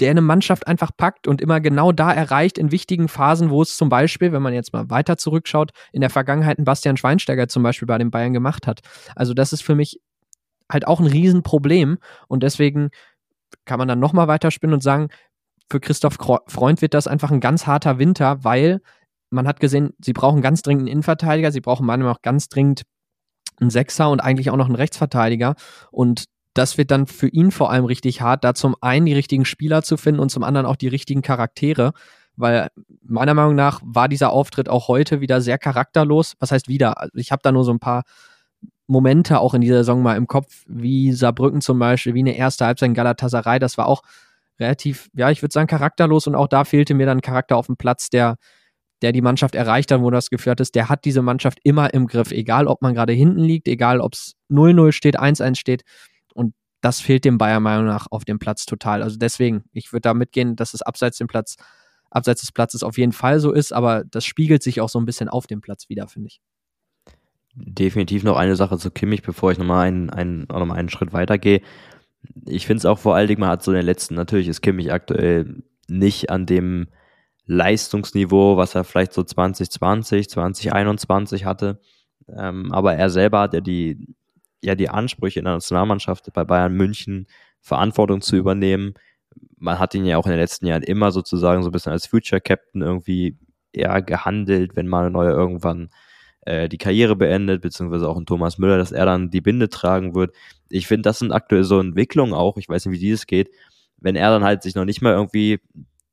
der 0.00 0.10
eine 0.10 0.20
Mannschaft 0.20 0.66
einfach 0.66 0.90
packt 0.96 1.26
und 1.26 1.40
immer 1.40 1.60
genau 1.60 1.92
da 1.92 2.12
erreicht 2.12 2.58
in 2.58 2.70
wichtigen 2.70 3.08
Phasen, 3.08 3.50
wo 3.50 3.62
es 3.62 3.76
zum 3.76 3.88
Beispiel, 3.88 4.32
wenn 4.32 4.42
man 4.42 4.54
jetzt 4.54 4.72
mal 4.72 4.90
weiter 4.90 5.16
zurückschaut, 5.16 5.72
in 5.92 6.00
der 6.00 6.10
Vergangenheit 6.10 6.58
ein 6.58 6.64
Bastian 6.64 6.96
Schweinsteiger 6.96 7.48
zum 7.48 7.62
Beispiel 7.62 7.86
bei 7.86 7.98
den 7.98 8.10
Bayern 8.10 8.32
gemacht 8.32 8.66
hat. 8.66 8.80
Also 9.16 9.34
das 9.34 9.52
ist 9.52 9.62
für 9.62 9.74
mich 9.74 10.00
halt 10.70 10.86
auch 10.86 11.00
ein 11.00 11.06
Riesenproblem 11.06 11.98
und 12.28 12.42
deswegen 12.42 12.90
kann 13.64 13.78
man 13.78 13.88
dann 13.88 13.98
nochmal 13.98 14.28
weiterspinnen 14.28 14.74
und 14.74 14.82
sagen, 14.82 15.08
für 15.70 15.80
Christoph 15.80 16.16
Freund 16.46 16.80
wird 16.80 16.94
das 16.94 17.06
einfach 17.06 17.30
ein 17.30 17.40
ganz 17.40 17.66
harter 17.66 17.98
Winter, 17.98 18.44
weil 18.44 18.80
man 19.30 19.46
hat 19.46 19.60
gesehen, 19.60 19.94
sie 19.98 20.12
brauchen 20.12 20.42
ganz 20.42 20.62
dringend 20.62 20.82
einen 20.82 20.92
Innenverteidiger, 20.92 21.52
sie 21.52 21.60
brauchen 21.60 21.86
manchmal 21.86 22.12
auch 22.12 22.22
ganz 22.22 22.48
dringend 22.48 22.82
einen 23.60 23.70
Sechser 23.70 24.10
und 24.10 24.20
eigentlich 24.20 24.50
auch 24.50 24.56
noch 24.56 24.66
einen 24.66 24.76
Rechtsverteidiger 24.76 25.56
und 25.90 26.26
das 26.58 26.76
wird 26.76 26.90
dann 26.90 27.06
für 27.06 27.28
ihn 27.28 27.50
vor 27.50 27.70
allem 27.70 27.84
richtig 27.84 28.20
hart, 28.20 28.44
da 28.44 28.54
zum 28.54 28.76
einen 28.80 29.06
die 29.06 29.14
richtigen 29.14 29.44
Spieler 29.44 29.82
zu 29.82 29.96
finden 29.96 30.20
und 30.20 30.30
zum 30.30 30.42
anderen 30.42 30.66
auch 30.66 30.76
die 30.76 30.88
richtigen 30.88 31.22
Charaktere, 31.22 31.92
weil 32.36 32.68
meiner 33.02 33.34
Meinung 33.34 33.54
nach 33.54 33.80
war 33.84 34.08
dieser 34.08 34.30
Auftritt 34.30 34.68
auch 34.68 34.88
heute 34.88 35.20
wieder 35.20 35.40
sehr 35.40 35.58
charakterlos. 35.58 36.34
Was 36.40 36.52
heißt 36.52 36.68
wieder? 36.68 37.00
Also 37.00 37.16
ich 37.16 37.32
habe 37.32 37.42
da 37.42 37.52
nur 37.52 37.64
so 37.64 37.72
ein 37.72 37.80
paar 37.80 38.02
Momente 38.88 39.38
auch 39.38 39.54
in 39.54 39.60
dieser 39.60 39.78
Saison 39.78 40.02
mal 40.02 40.16
im 40.16 40.26
Kopf, 40.26 40.64
wie 40.66 41.12
Saarbrücken 41.12 41.60
zum 41.60 41.78
Beispiel, 41.78 42.14
wie 42.14 42.20
eine 42.20 42.36
erste 42.36 42.66
Halbzeit 42.66 42.88
in 42.88 42.94
Galatasaray, 42.94 43.58
das 43.58 43.78
war 43.78 43.86
auch 43.86 44.02
relativ, 44.58 45.10
ja, 45.14 45.30
ich 45.30 45.42
würde 45.42 45.52
sagen, 45.52 45.68
charakterlos 45.68 46.26
und 46.26 46.34
auch 46.34 46.48
da 46.48 46.64
fehlte 46.64 46.94
mir 46.94 47.06
dann 47.06 47.20
Charakter 47.20 47.56
auf 47.56 47.66
dem 47.66 47.76
Platz, 47.76 48.08
der, 48.08 48.36
der 49.02 49.12
die 49.12 49.20
Mannschaft 49.20 49.54
erreicht 49.54 49.92
hat, 49.92 50.00
wo 50.00 50.10
das 50.10 50.30
geführt 50.30 50.60
ist, 50.60 50.74
der 50.74 50.88
hat 50.88 51.04
diese 51.04 51.22
Mannschaft 51.22 51.60
immer 51.62 51.92
im 51.94 52.06
Griff, 52.06 52.32
egal 52.32 52.66
ob 52.66 52.82
man 52.82 52.94
gerade 52.94 53.12
hinten 53.12 53.40
liegt, 53.40 53.68
egal 53.68 54.00
ob 54.00 54.14
es 54.14 54.34
0-0 54.50 54.92
steht, 54.92 55.20
1-1 55.20 55.56
steht, 55.56 55.82
das 56.80 57.00
fehlt 57.00 57.24
dem 57.24 57.38
Bayern 57.38 57.62
Meinung 57.62 57.86
nach 57.86 58.06
auf 58.10 58.24
dem 58.24 58.38
Platz 58.38 58.66
total. 58.66 59.02
Also 59.02 59.16
deswegen, 59.16 59.64
ich 59.72 59.92
würde 59.92 60.02
da 60.02 60.14
mitgehen, 60.14 60.56
dass 60.56 60.74
es 60.74 60.82
abseits 60.82 61.18
dem 61.18 61.26
Platz, 61.26 61.56
abseits 62.10 62.40
des 62.40 62.52
Platzes 62.52 62.82
auf 62.82 62.98
jeden 62.98 63.12
Fall 63.12 63.40
so 63.40 63.52
ist, 63.52 63.72
aber 63.72 64.04
das 64.04 64.24
spiegelt 64.24 64.62
sich 64.62 64.80
auch 64.80 64.88
so 64.88 64.98
ein 64.98 65.06
bisschen 65.06 65.28
auf 65.28 65.46
dem 65.46 65.60
Platz 65.60 65.88
wieder, 65.88 66.06
finde 66.08 66.28
ich. 66.28 66.40
Definitiv 67.54 68.22
noch 68.22 68.36
eine 68.36 68.54
Sache 68.54 68.78
zu 68.78 68.90
Kimmich, 68.90 69.22
bevor 69.22 69.50
ich 69.50 69.58
nochmal 69.58 69.88
einen, 69.88 70.10
einen, 70.10 70.46
noch 70.48 70.70
einen 70.70 70.88
Schritt 70.88 71.12
weitergehe. 71.12 71.60
Ich 72.46 72.66
finde 72.66 72.78
es 72.78 72.84
auch 72.84 72.98
vor 72.98 73.16
allen 73.16 73.26
Dingen, 73.26 73.40
man 73.40 73.50
hat 73.50 73.64
so 73.64 73.72
den 73.72 73.84
letzten, 73.84 74.14
natürlich 74.14 74.48
ist 74.48 74.60
Kimmich 74.60 74.92
aktuell 74.92 75.62
nicht 75.88 76.30
an 76.30 76.46
dem 76.46 76.88
Leistungsniveau, 77.46 78.56
was 78.56 78.74
er 78.74 78.84
vielleicht 78.84 79.12
so 79.12 79.24
2020, 79.24 80.28
2021 80.28 81.44
hatte. 81.44 81.80
Ähm, 82.28 82.72
aber 82.72 82.94
er 82.94 83.10
selber 83.10 83.40
hat 83.40 83.54
ja 83.54 83.60
die 83.60 84.14
ja 84.62 84.74
die 84.74 84.88
Ansprüche 84.88 85.40
in 85.40 85.44
der 85.44 85.54
Nationalmannschaft 85.54 86.32
bei 86.32 86.44
Bayern 86.44 86.74
München 86.74 87.26
Verantwortung 87.60 88.20
zu 88.20 88.36
übernehmen. 88.36 88.94
Man 89.56 89.78
hat 89.78 89.94
ihn 89.94 90.04
ja 90.04 90.16
auch 90.16 90.26
in 90.26 90.32
den 90.32 90.40
letzten 90.40 90.66
Jahren 90.66 90.82
immer 90.82 91.12
sozusagen 91.12 91.62
so 91.62 91.68
ein 91.68 91.72
bisschen 91.72 91.92
als 91.92 92.06
Future 92.06 92.40
Captain 92.40 92.82
irgendwie 92.82 93.36
eher 93.72 94.02
gehandelt, 94.02 94.76
wenn 94.76 94.88
mal 94.88 95.10
Neuer 95.10 95.32
irgendwann 95.32 95.90
äh, 96.42 96.68
die 96.68 96.78
Karriere 96.78 97.16
beendet, 97.16 97.62
beziehungsweise 97.62 98.08
auch 98.08 98.16
ein 98.16 98.26
Thomas 98.26 98.58
Müller, 98.58 98.78
dass 98.78 98.92
er 98.92 99.06
dann 99.06 99.30
die 99.30 99.40
Binde 99.40 99.68
tragen 99.68 100.14
wird. 100.14 100.34
Ich 100.70 100.86
finde, 100.86 101.02
das 101.02 101.18
sind 101.18 101.32
aktuell 101.32 101.64
so 101.64 101.78
Entwicklungen 101.78 102.34
auch, 102.34 102.56
ich 102.56 102.68
weiß 102.68 102.86
nicht, 102.86 102.94
wie 102.94 103.00
dieses 103.00 103.26
geht, 103.26 103.50
wenn 103.98 104.16
er 104.16 104.30
dann 104.30 104.44
halt 104.44 104.62
sich 104.62 104.74
noch 104.74 104.84
nicht 104.84 105.02
mal 105.02 105.12
irgendwie 105.12 105.60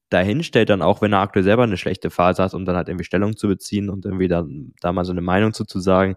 dahin 0.09 0.43
stellt, 0.43 0.69
dann 0.69 0.81
auch 0.81 1.01
wenn 1.01 1.13
er 1.13 1.19
aktuell 1.19 1.43
selber 1.43 1.63
eine 1.63 1.77
schlechte 1.77 2.09
Phase 2.09 2.43
hat, 2.43 2.53
um 2.53 2.65
dann 2.65 2.75
halt 2.75 2.89
irgendwie 2.89 3.05
Stellung 3.05 3.37
zu 3.37 3.47
beziehen 3.47 3.89
und 3.89 4.05
irgendwie 4.05 4.27
da, 4.27 4.45
da 4.81 4.91
mal 4.91 5.05
so 5.05 5.11
eine 5.11 5.21
Meinung 5.21 5.53
zu, 5.53 5.65
zu 5.65 5.79
sagen, 5.79 6.15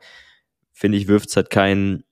finde 0.72 0.98
ich, 0.98 1.08
wirft 1.08 1.30
es 1.30 1.36
halt 1.36 1.50
keinen 1.50 2.04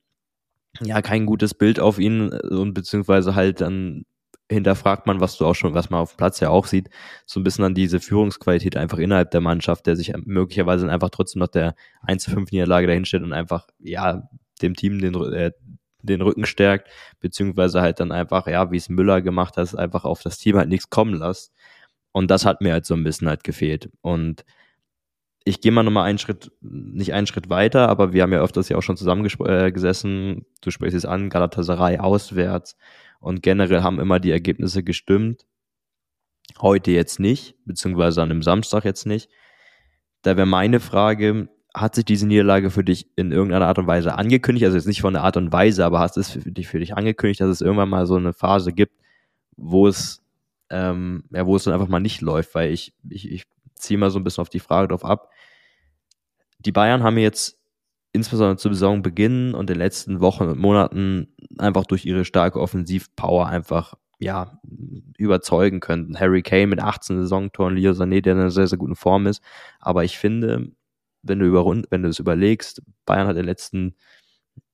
ja 0.83 1.03
kein 1.03 1.27
gutes 1.27 1.55
Bild 1.55 1.81
auf 1.81 1.99
ihn 1.99 2.33
äh, 2.33 2.55
und 2.55 2.75
beziehungsweise 2.75 3.35
halt 3.35 3.61
dann 3.61 4.05
hinterfragt 4.51 5.07
man, 5.07 5.21
was 5.21 5.37
du 5.37 5.45
auch 5.45 5.55
schon, 5.55 5.75
was 5.75 5.91
man 5.91 6.01
auf 6.01 6.13
dem 6.13 6.19
Platz 6.19 6.41
ja 6.41 6.51
auch 6.51 6.67
sieht, 6.67 6.89
so 7.27 7.41
ein 7.41 7.45
bisschen 7.45 7.65
an 7.65 7.75
diese 7.75 7.99
Führungsqualität 7.99 8.77
einfach 8.77 8.99
innerhalb 8.99 9.33
der 9.33 9.41
Mannschaft, 9.41 9.87
der 9.87 9.97
sich 9.97 10.13
möglicherweise 10.25 10.85
dann 10.85 10.95
einfach 10.95 11.11
trotzdem 11.11 11.41
noch 11.41 11.49
der 11.49 11.75
1 12.03 12.25
zu 12.25 12.31
5 12.31 12.53
Niederlage 12.53 12.87
dahinstellt 12.87 13.25
und 13.25 13.33
einfach, 13.33 13.67
ja, 13.79 14.29
dem 14.63 14.75
Team 14.75 15.01
den, 15.01 15.15
äh, 15.33 15.51
den 16.03 16.23
Rücken 16.23 16.47
stärkt, 16.47 16.89
beziehungsweise 17.21 17.81
halt 17.81 17.99
dann 17.99 18.13
einfach, 18.13 18.47
ja, 18.47 18.71
wie 18.71 18.77
es 18.77 18.89
Müller 18.89 19.21
gemacht 19.21 19.57
hat, 19.57 19.75
einfach 19.77 20.05
auf 20.05 20.23
das 20.23 20.39
Team 20.39 20.57
halt 20.57 20.69
nichts 20.69 20.91
kommen 20.91 21.15
lässt. 21.15 21.53
Und 22.13 22.31
das 22.31 22.47
hat 22.47 22.61
mir 22.61 22.73
halt 22.73 22.87
so 22.87 22.95
ein 22.95 23.05
bisschen 23.05 23.29
halt 23.29 23.45
gefehlt. 23.45 23.91
Und 24.01 24.45
ich 25.49 25.61
gehe 25.61 25.71
mal 25.71 25.85
nochmal 25.85 26.09
einen 26.09 26.19
Schritt, 26.19 26.51
nicht 26.61 27.15
einen 27.15 27.29
Schritt 27.29 27.49
weiter, 27.49 27.89
aber 27.89 28.13
wir 28.13 28.25
haben 28.25 28.33
ja 28.33 28.43
öfters 28.43 28.69
ja 28.69 28.77
auch 28.77 28.83
schon 28.83 28.97
zusammengesessen. 28.97 30.39
Äh, 30.39 30.43
du 30.61 30.71
sprichst 30.73 30.97
es 30.97 31.05
an, 31.05 31.31
Galatasaray 31.31 31.99
auswärts. 31.99 32.77
Und 33.21 33.45
generell 33.45 33.83
haben 33.83 34.01
immer 34.01 34.19
die 34.19 34.33
Ergebnisse 34.33 34.83
gestimmt. 34.83 35.47
Heute 36.61 36.91
jetzt 36.91 37.21
nicht, 37.21 37.55
beziehungsweise 37.65 38.23
an 38.23 38.29
dem 38.29 38.43
Samstag 38.43 38.85
jetzt 38.85 39.07
nicht. 39.07 39.31
Da 40.23 40.37
wäre 40.37 40.49
meine 40.49 40.81
Frage, 40.81 41.49
hat 41.73 41.95
sich 41.95 42.05
diese 42.05 42.27
Niederlage 42.27 42.71
für 42.71 42.83
dich 42.83 43.07
in 43.15 43.31
irgendeiner 43.31 43.69
Art 43.69 43.79
und 43.79 43.87
Weise 43.87 44.17
angekündigt? 44.17 44.65
Also 44.65 44.77
jetzt 44.77 44.89
nicht 44.89 45.01
von 45.01 45.15
der 45.15 45.23
Art 45.23 45.37
und 45.37 45.53
Weise, 45.53 45.85
aber 45.85 46.01
hast 46.01 46.17
es 46.17 46.31
für 46.31 46.41
dich, 46.41 46.67
für 46.67 46.81
dich 46.81 46.97
angekündigt, 46.97 47.41
dass 47.41 47.51
es 47.51 47.61
irgendwann 47.61 47.89
mal 47.89 48.07
so 48.07 48.17
eine 48.17 48.33
Phase 48.33 48.73
gibt, 48.73 48.95
wo 49.57 49.87
es, 49.87 50.25
ähm, 50.71 51.23
ja, 51.31 51.47
wo 51.47 51.55
es 51.55 51.63
dann 51.63 51.75
einfach 51.75 51.87
mal 51.87 52.01
nicht 52.01 52.21
läuft? 52.21 52.53
Weil 52.57 52.73
ich, 52.73 52.93
ich, 53.09 53.31
ich 53.31 53.45
ziehe 53.77 53.99
mal 53.99 54.11
so 54.11 54.19
ein 54.19 54.25
bisschen 54.25 54.43
auf 54.43 54.49
die 54.49 54.61
Frage 54.61 54.89
drauf 54.89 55.05
ab. 55.05 55.31
Die 56.67 56.73
Bayern 56.73 57.05
haben 57.05 57.17
jetzt 57.17 57.59
insbesondere 58.13 58.57
zu 58.57 58.73
Saisonbeginn 58.73 59.55
und 59.55 59.71
den 59.71 59.79
letzten 59.79 60.21
Wochen 60.21 60.45
und 60.45 60.59
Monaten 60.59 61.29
einfach 61.59 61.85
durch 61.85 62.05
ihre 62.05 62.25
starke 62.25 62.61
Offensivpower 62.61 63.47
einfach 63.47 63.95
ja, 64.19 64.59
überzeugen 65.17 65.81
können. 65.81 66.19
Harry 66.19 66.43
Kane 66.43 66.67
mit 66.67 66.81
18 66.81 67.19
Saisontoren, 67.19 67.77
Leo 67.77 67.93
Sané, 67.93 68.23
der 68.23 68.33
in 68.33 68.41
einer 68.41 68.51
sehr, 68.51 68.67
sehr 68.67 68.79
guten 68.79 68.97
Form 68.97 69.27
ist. 69.27 69.43
Aber 69.79 70.05
ich 70.05 70.19
finde, 70.19 70.73
wenn 71.23 71.39
du, 71.39 71.47
über, 71.47 71.65
wenn 71.65 72.03
du 72.03 72.09
es 72.09 72.19
überlegst, 72.19 72.83
Bayern 73.05 73.29
hat 73.29 73.37
in 73.37 73.43
den 73.43 73.47
letzten, 73.47 73.95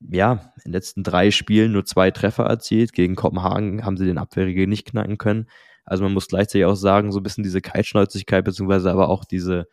ja, 0.01 0.53
in 0.65 0.71
den 0.71 0.73
letzten 0.73 1.03
drei 1.03 1.31
Spielen 1.31 1.73
nur 1.73 1.85
zwei 1.85 2.11
Treffer 2.11 2.45
erzielt. 2.45 2.93
Gegen 2.93 3.17
Kopenhagen 3.17 3.85
haben 3.85 3.97
sie 3.97 4.07
den 4.07 4.19
Abwehrriegel 4.19 4.67
nicht 4.67 4.87
knacken 4.87 5.19
können. 5.19 5.47
Also 5.85 6.05
man 6.05 6.13
muss 6.13 6.29
gleichzeitig 6.29 6.65
auch 6.65 6.77
sagen, 6.77 7.11
so 7.11 7.19
ein 7.19 7.25
bisschen 7.25 7.45
diese 7.45 7.61
Kaltschnäuzigkeit, 7.61 8.45
beziehungsweise 8.45 8.91
aber 8.93 9.09
auch 9.09 9.25
diese, 9.25 9.67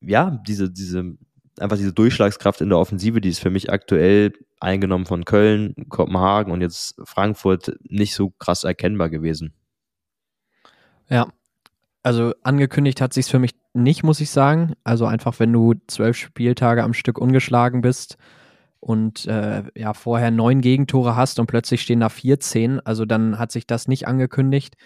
ja, 0.00 0.30
diese, 0.46 0.70
diese, 0.70 1.16
einfach 1.58 1.76
diese 1.76 1.92
Durchschlagskraft 1.92 2.60
in 2.60 2.68
der 2.68 2.78
Offensive, 2.78 3.20
die 3.20 3.28
ist 3.28 3.40
für 3.40 3.50
mich 3.50 3.70
aktuell 3.70 4.32
eingenommen 4.60 5.06
von 5.06 5.24
Köln, 5.24 5.74
Kopenhagen 5.88 6.52
und 6.52 6.60
jetzt 6.60 7.00
Frankfurt 7.04 7.72
nicht 7.82 8.14
so 8.14 8.30
krass 8.30 8.64
erkennbar 8.64 9.08
gewesen. 9.08 9.54
Ja, 11.08 11.28
also 12.02 12.32
angekündigt 12.42 13.00
hat 13.00 13.12
sich 13.12 13.26
für 13.26 13.38
mich 13.38 13.54
nicht, 13.74 14.02
muss 14.02 14.20
ich 14.20 14.30
sagen. 14.30 14.74
Also 14.84 15.06
einfach, 15.06 15.38
wenn 15.38 15.52
du 15.52 15.74
zwölf 15.86 16.16
Spieltage 16.16 16.82
am 16.82 16.94
Stück 16.94 17.18
ungeschlagen 17.18 17.80
bist 17.80 18.16
und 18.80 19.26
äh, 19.26 19.64
ja 19.74 19.94
vorher 19.94 20.30
neun 20.30 20.60
Gegentore 20.60 21.16
hast 21.16 21.38
und 21.38 21.46
plötzlich 21.46 21.82
stehen 21.82 22.00
da 22.00 22.08
14, 22.08 22.80
also 22.80 23.04
dann 23.04 23.38
hat 23.38 23.52
sich 23.52 23.66
das 23.66 23.88
nicht 23.88 24.06
angekündigt. 24.08 24.76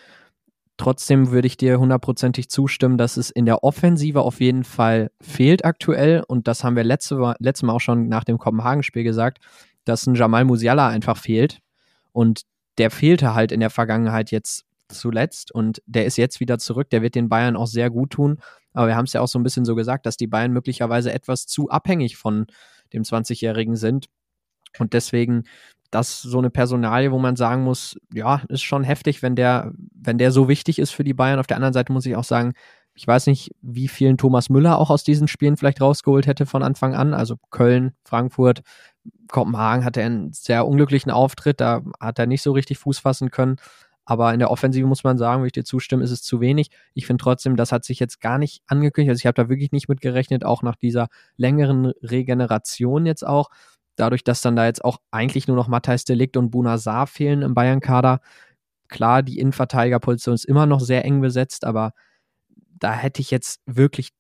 Trotzdem 0.76 1.30
würde 1.30 1.46
ich 1.46 1.56
dir 1.56 1.78
hundertprozentig 1.78 2.48
zustimmen, 2.48 2.98
dass 2.98 3.16
es 3.16 3.30
in 3.30 3.46
der 3.46 3.62
Offensive 3.62 4.22
auf 4.22 4.40
jeden 4.40 4.64
Fall 4.64 5.10
fehlt 5.20 5.64
aktuell. 5.64 6.24
Und 6.26 6.48
das 6.48 6.64
haben 6.64 6.74
wir 6.74 6.82
letzte, 6.82 7.34
letzte 7.38 7.66
Mal 7.66 7.74
auch 7.74 7.80
schon 7.80 8.08
nach 8.08 8.24
dem 8.24 8.38
Kopenhagen-Spiel 8.38 9.04
gesagt, 9.04 9.38
dass 9.84 10.06
ein 10.06 10.16
Jamal 10.16 10.44
Musiala 10.44 10.88
einfach 10.88 11.16
fehlt. 11.16 11.60
Und 12.12 12.42
der 12.78 12.90
fehlte 12.90 13.34
halt 13.34 13.52
in 13.52 13.60
der 13.60 13.70
Vergangenheit 13.70 14.32
jetzt 14.32 14.64
zuletzt 14.88 15.52
und 15.52 15.80
der 15.87 16.06
ist 16.06 16.16
jetzt 16.16 16.40
wieder 16.40 16.58
zurück. 16.58 16.90
Der 16.90 17.02
wird 17.02 17.14
den 17.14 17.28
Bayern 17.28 17.56
auch 17.56 17.66
sehr 17.66 17.90
gut 17.90 18.10
tun. 18.10 18.38
Aber 18.72 18.88
wir 18.88 18.96
haben 18.96 19.04
es 19.04 19.12
ja 19.12 19.20
auch 19.20 19.28
so 19.28 19.38
ein 19.38 19.44
bisschen 19.44 19.64
so 19.64 19.76
gesagt, 19.76 20.06
dass 20.06 20.16
die 20.16 20.26
Bayern 20.26 20.52
möglicherweise 20.52 21.12
etwas 21.12 21.46
zu 21.46 21.70
abhängig 21.70 22.16
von 22.16 22.46
dem 22.92 23.04
20-Jährigen 23.04 23.76
sind. 23.76 24.06
Und 24.78 24.92
deswegen 24.92 25.44
das 25.94 26.22
so 26.22 26.38
eine 26.38 26.50
Personalie, 26.50 27.12
wo 27.12 27.18
man 27.18 27.37
sagen 27.37 27.64
muss, 27.64 27.96
ja, 28.12 28.42
ist 28.48 28.62
schon 28.62 28.85
heftig, 28.85 29.22
wenn 29.22 29.37
der, 29.37 29.72
wenn 29.94 30.18
der 30.18 30.30
so 30.33 30.48
wichtig 30.48 30.78
ist 30.78 30.90
für 30.90 31.04
die 31.04 31.14
Bayern. 31.14 31.38
Auf 31.38 31.46
der 31.46 31.57
anderen 31.57 31.74
Seite 31.74 31.92
muss 31.92 32.07
ich 32.07 32.16
auch 32.16 32.24
sagen, 32.24 32.54
ich 32.94 33.07
weiß 33.07 33.26
nicht, 33.26 33.50
wie 33.61 33.88
vielen 33.88 34.16
Thomas 34.16 34.50
Müller 34.50 34.78
auch 34.78 34.90
aus 34.90 35.02
diesen 35.02 35.26
Spielen 35.26 35.57
vielleicht 35.57 35.80
rausgeholt 35.80 36.26
hätte 36.26 36.46
von 36.46 36.62
Anfang 36.62 36.94
an. 36.94 37.12
Also 37.12 37.37
Köln, 37.50 37.92
Frankfurt, 38.04 38.62
Kopenhagen 39.28 39.85
hatte 39.85 40.02
einen 40.02 40.33
sehr 40.33 40.66
unglücklichen 40.66 41.11
Auftritt, 41.11 41.61
da 41.61 41.83
hat 42.00 42.18
er 42.18 42.26
nicht 42.26 42.42
so 42.42 42.52
richtig 42.52 42.78
Fuß 42.78 43.00
fassen 43.00 43.30
können. 43.30 43.57
Aber 44.07 44.33
in 44.33 44.38
der 44.38 44.50
Offensive 44.50 44.87
muss 44.87 45.02
man 45.02 45.16
sagen, 45.16 45.42
wo 45.42 45.46
ich 45.46 45.52
dir 45.52 45.64
zustimme, 45.64 46.04
ist 46.04 46.11
es 46.11 46.22
zu 46.22 46.40
wenig. 46.40 46.70
Ich 46.92 47.07
finde 47.07 47.22
trotzdem, 47.22 47.57
das 47.57 47.72
hat 47.72 47.85
sich 47.85 47.98
jetzt 47.98 48.20
gar 48.20 48.38
nicht 48.38 48.62
angekündigt. 48.66 49.11
Also 49.11 49.20
ich 49.20 49.26
habe 49.26 49.42
da 49.42 49.48
wirklich 49.48 49.72
nicht 49.72 49.88
mit 49.88 50.00
gerechnet, 50.02 50.44
auch 50.44 50.62
nach 50.62 50.76
dieser 50.76 51.09
längeren 51.37 51.87
Regeneration 52.02 53.07
jetzt 53.07 53.26
auch. 53.26 53.48
Dadurch, 53.96 54.24
dass 54.24 54.40
dann 54.40 54.57
da 54.57 54.66
jetzt 54.66 54.85
auch 54.85 54.98
eigentlich 55.11 55.46
nur 55.46 55.57
noch 55.57 55.68
Matthijs 55.68 56.04
Delikt 56.04 56.37
und 56.37 56.50
Buna 56.50 56.78
Saar 56.78 57.07
fehlen 57.07 57.42
im 57.42 57.54
Bayern-Kader. 57.54 58.20
Klar, 58.88 59.22
die 59.22 59.38
Innenverteidigerposition 59.38 60.35
ist 60.35 60.44
immer 60.44 60.66
noch 60.66 60.80
sehr 60.80 61.04
eng 61.04 61.20
besetzt, 61.20 61.64
aber 61.64 61.92
da 62.78 62.92
hätte 62.92 63.20
ich 63.20 63.30
jetzt 63.30 63.61
wirklich, 63.66 64.11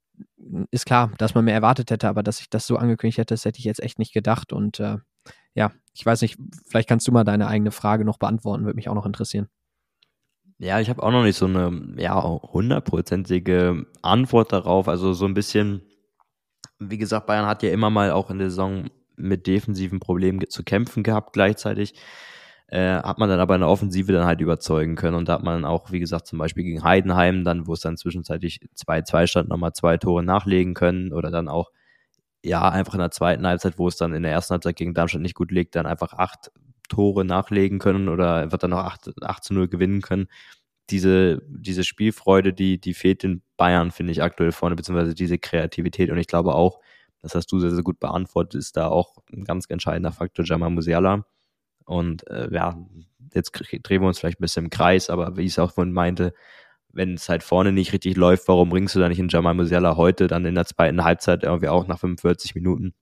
ist 0.70 0.86
klar, 0.86 1.12
dass 1.18 1.34
man 1.34 1.44
mehr 1.44 1.54
erwartet 1.54 1.90
hätte, 1.90 2.08
aber 2.08 2.22
dass 2.22 2.40
ich 2.40 2.48
das 2.50 2.66
so 2.66 2.76
angekündigt 2.76 3.18
hätte, 3.18 3.34
das 3.34 3.44
hätte 3.44 3.58
ich 3.58 3.64
jetzt 3.64 3.82
echt 3.82 3.98
nicht 3.98 4.12
gedacht. 4.12 4.52
Und 4.52 4.80
äh, 4.80 4.98
ja, 5.54 5.72
ich 5.92 6.04
weiß 6.04 6.22
nicht, 6.22 6.38
vielleicht 6.66 6.88
kannst 6.88 7.06
du 7.06 7.12
mal 7.12 7.24
deine 7.24 7.46
eigene 7.46 7.70
Frage 7.70 8.04
noch 8.04 8.18
beantworten, 8.18 8.64
würde 8.64 8.76
mich 8.76 8.88
auch 8.88 8.94
noch 8.94 9.06
interessieren. 9.06 9.48
Ja, 10.58 10.80
ich 10.80 10.88
habe 10.88 11.02
auch 11.02 11.10
noch 11.10 11.24
nicht 11.24 11.36
so 11.36 11.46
eine 11.46 11.94
ja 11.96 12.22
hundertprozentige 12.22 13.86
Antwort 14.02 14.52
darauf. 14.52 14.88
Also 14.88 15.12
so 15.12 15.24
ein 15.26 15.34
bisschen, 15.34 15.82
wie 16.78 16.98
gesagt, 16.98 17.26
Bayern 17.26 17.46
hat 17.46 17.62
ja 17.62 17.70
immer 17.70 17.90
mal 17.90 18.12
auch 18.12 18.30
in 18.30 18.38
der 18.38 18.50
Saison 18.50 18.88
mit 19.16 19.46
defensiven 19.46 20.00
Problemen 20.00 20.40
zu 20.48 20.62
kämpfen 20.64 21.02
gehabt 21.02 21.32
gleichzeitig. 21.32 21.94
Äh, 22.68 23.02
hat 23.02 23.18
man 23.18 23.28
dann 23.28 23.40
aber 23.40 23.54
in 23.54 23.60
der 23.60 23.68
Offensive 23.68 24.12
dann 24.12 24.26
halt 24.26 24.40
überzeugen 24.40 24.96
können. 24.96 25.16
Und 25.16 25.28
da 25.28 25.34
hat 25.34 25.42
man 25.42 25.64
auch, 25.64 25.92
wie 25.92 26.00
gesagt, 26.00 26.26
zum 26.26 26.38
Beispiel 26.38 26.64
gegen 26.64 26.82
Heidenheim, 26.82 27.44
dann, 27.44 27.66
wo 27.66 27.74
es 27.74 27.80
dann 27.80 27.96
zwischenzeitlich 27.96 28.60
2-2 28.76 29.26
stand, 29.26 29.48
nochmal 29.48 29.72
zwei 29.74 29.96
Tore 29.98 30.22
nachlegen 30.22 30.74
können. 30.74 31.12
Oder 31.12 31.30
dann 31.30 31.48
auch, 31.48 31.70
ja, 32.42 32.68
einfach 32.68 32.94
in 32.94 33.00
der 33.00 33.10
zweiten 33.10 33.46
Halbzeit, 33.46 33.78
wo 33.78 33.88
es 33.88 33.96
dann 33.96 34.14
in 34.14 34.22
der 34.22 34.32
ersten 34.32 34.52
Halbzeit 34.52 34.76
gegen 34.76 34.94
Darmstadt 34.94 35.22
nicht 35.22 35.34
gut 35.34 35.50
liegt, 35.52 35.76
dann 35.76 35.86
einfach 35.86 36.14
acht 36.14 36.50
Tore 36.88 37.24
nachlegen 37.24 37.78
können 37.78 38.08
oder 38.08 38.36
einfach 38.36 38.58
dann 38.58 38.70
noch 38.70 38.78
8, 38.78 39.22
8 39.22 39.44
zu 39.44 39.54
0 39.54 39.68
gewinnen 39.68 40.00
können. 40.00 40.26
Diese, 40.90 41.42
diese 41.48 41.84
Spielfreude, 41.84 42.52
die, 42.52 42.80
die 42.80 42.94
fehlt 42.94 43.22
den 43.22 43.42
Bayern, 43.56 43.90
finde 43.90 44.12
ich, 44.12 44.22
aktuell 44.22 44.52
vorne, 44.52 44.76
beziehungsweise 44.76 45.14
diese 45.14 45.38
Kreativität. 45.38 46.10
Und 46.10 46.18
ich 46.18 46.26
glaube 46.26 46.54
auch, 46.54 46.80
das 47.24 47.34
hast 47.34 47.50
du 47.50 47.58
sehr, 47.58 47.70
sehr 47.70 47.82
gut 47.82 47.98
beantwortet, 48.00 48.58
ist 48.60 48.76
da 48.76 48.88
auch 48.88 49.16
ein 49.32 49.44
ganz 49.44 49.64
entscheidender 49.70 50.12
Faktor 50.12 50.44
Jamal 50.44 50.68
Musiala. 50.68 51.24
Und 51.86 52.28
äh, 52.28 52.52
ja, 52.52 52.76
jetzt 53.32 53.52
drehen 53.52 54.02
wir 54.02 54.08
uns 54.08 54.18
vielleicht 54.18 54.40
ein 54.40 54.42
bisschen 54.42 54.64
im 54.64 54.70
Kreis, 54.70 55.08
aber 55.08 55.38
wie 55.38 55.44
ich 55.44 55.52
es 55.52 55.58
auch 55.58 55.72
vorhin 55.72 55.94
meinte, 55.94 56.34
wenn 56.92 57.14
es 57.14 57.30
halt 57.30 57.42
vorne 57.42 57.72
nicht 57.72 57.94
richtig 57.94 58.16
läuft, 58.16 58.46
warum 58.46 58.68
bringst 58.68 58.94
du 58.94 59.00
da 59.00 59.08
nicht 59.08 59.18
in 59.18 59.28
Jamal 59.28 59.54
Musiala 59.54 59.96
heute 59.96 60.26
dann 60.26 60.44
in 60.44 60.54
der 60.54 60.66
zweiten 60.66 61.02
Halbzeit 61.02 61.44
irgendwie 61.44 61.68
auch 61.68 61.86
nach 61.86 61.98
45 61.98 62.54
Minuten, 62.54 62.92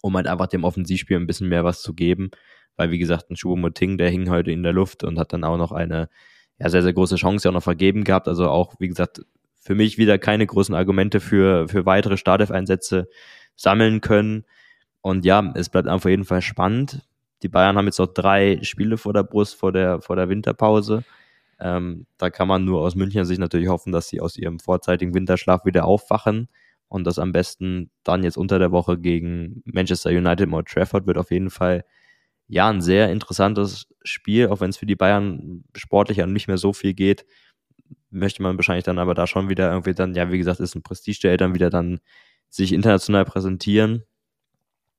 um 0.00 0.16
halt 0.16 0.28
einfach 0.28 0.46
dem 0.46 0.62
Offensivspiel 0.62 1.16
ein 1.16 1.26
bisschen 1.26 1.48
mehr 1.48 1.64
was 1.64 1.82
zu 1.82 1.92
geben? 1.92 2.30
Weil, 2.76 2.92
wie 2.92 2.98
gesagt, 2.98 3.30
ein 3.30 3.34
Choupo-Moting, 3.34 3.98
der 3.98 4.10
hing 4.10 4.30
heute 4.30 4.52
in 4.52 4.62
der 4.62 4.72
Luft 4.72 5.02
und 5.02 5.18
hat 5.18 5.32
dann 5.32 5.42
auch 5.42 5.58
noch 5.58 5.72
eine 5.72 6.08
ja, 6.60 6.68
sehr, 6.68 6.82
sehr 6.82 6.92
große 6.92 7.16
Chance 7.16 7.48
ja 7.48 7.50
auch 7.50 7.54
noch 7.54 7.64
vergeben 7.64 8.04
gehabt. 8.04 8.28
Also 8.28 8.48
auch, 8.48 8.76
wie 8.78 8.88
gesagt, 8.88 9.22
für 9.60 9.74
mich 9.74 9.98
wieder 9.98 10.18
keine 10.18 10.46
großen 10.46 10.74
Argumente 10.74 11.20
für, 11.20 11.68
für 11.68 11.84
weitere 11.84 12.16
Startelf-Einsätze 12.16 13.08
sammeln 13.60 14.00
können. 14.00 14.44
Und 15.02 15.24
ja, 15.24 15.52
es 15.54 15.68
bleibt 15.68 15.88
auf 15.88 16.04
jeden 16.04 16.24
Fall 16.24 16.42
spannend. 16.42 17.02
Die 17.42 17.48
Bayern 17.48 17.76
haben 17.76 17.86
jetzt 17.86 17.98
noch 17.98 18.12
drei 18.12 18.58
Spiele 18.62 18.96
vor 18.96 19.12
der 19.12 19.22
Brust, 19.22 19.54
vor 19.54 19.72
der, 19.72 20.00
vor 20.00 20.16
der 20.16 20.28
Winterpause. 20.28 21.04
Ähm, 21.58 22.06
da 22.16 22.30
kann 22.30 22.48
man 22.48 22.64
nur 22.64 22.80
aus 22.80 22.94
Münchner 22.94 23.24
Sicht 23.24 23.40
natürlich 23.40 23.68
hoffen, 23.68 23.92
dass 23.92 24.08
sie 24.08 24.20
aus 24.20 24.36
ihrem 24.36 24.60
vorzeitigen 24.60 25.14
Winterschlaf 25.14 25.64
wieder 25.66 25.84
aufwachen 25.84 26.48
und 26.88 27.04
das 27.04 27.18
am 27.18 27.32
besten 27.32 27.90
dann 28.02 28.24
jetzt 28.24 28.38
unter 28.38 28.58
der 28.58 28.72
Woche 28.72 28.98
gegen 28.98 29.62
Manchester 29.66 30.10
United 30.10 30.48
Mount 30.48 30.68
Trafford 30.68 31.06
wird 31.06 31.18
auf 31.18 31.30
jeden 31.30 31.50
Fall 31.50 31.84
ja 32.48 32.68
ein 32.68 32.80
sehr 32.80 33.12
interessantes 33.12 33.86
Spiel, 34.02 34.48
auch 34.48 34.60
wenn 34.60 34.70
es 34.70 34.78
für 34.78 34.86
die 34.86 34.96
Bayern 34.96 35.64
sportlich 35.76 36.18
ja 36.18 36.26
nicht 36.26 36.48
mehr 36.48 36.58
so 36.58 36.72
viel 36.72 36.94
geht, 36.94 37.26
möchte 38.10 38.42
man 38.42 38.56
wahrscheinlich 38.56 38.84
dann 38.84 38.98
aber 38.98 39.14
da 39.14 39.26
schon 39.26 39.50
wieder 39.50 39.70
irgendwie 39.70 39.94
dann, 39.94 40.14
ja, 40.14 40.32
wie 40.32 40.38
gesagt, 40.38 40.60
ist 40.60 40.74
ein 40.74 40.82
Prestige, 40.82 41.36
dann 41.36 41.54
wieder 41.54 41.70
dann 41.70 42.00
sich 42.50 42.72
international 42.72 43.24
präsentieren. 43.24 44.02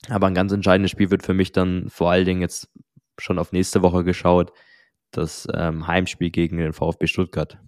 Aber 0.09 0.27
ein 0.27 0.33
ganz 0.33 0.51
entscheidendes 0.51 0.91
Spiel 0.91 1.11
wird 1.11 1.23
für 1.23 1.33
mich 1.33 1.51
dann 1.51 1.89
vor 1.89 2.09
allen 2.09 2.25
Dingen 2.25 2.41
jetzt 2.41 2.69
schon 3.19 3.37
auf 3.37 3.51
nächste 3.51 3.83
Woche 3.83 4.03
geschaut, 4.03 4.51
das 5.11 5.47
ähm, 5.53 5.85
Heimspiel 5.85 6.31
gegen 6.31 6.57
den 6.57 6.73
VfB 6.73 7.05
Stuttgart. 7.05 7.59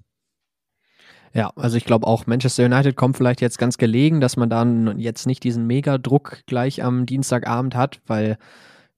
Ja, 1.33 1.51
also 1.55 1.77
ich 1.77 1.85
glaube 1.85 2.07
auch 2.07 2.27
Manchester 2.27 2.65
United 2.65 2.95
kommt 2.95 3.17
vielleicht 3.17 3.41
jetzt 3.41 3.57
ganz 3.57 3.77
gelegen, 3.77 4.21
dass 4.21 4.37
man 4.37 4.49
dann 4.49 4.99
jetzt 4.99 5.25
nicht 5.25 5.43
diesen 5.43 5.65
Mega-Druck 5.65 6.43
gleich 6.45 6.83
am 6.83 7.05
Dienstagabend 7.05 7.75
hat, 7.75 8.01
weil 8.05 8.37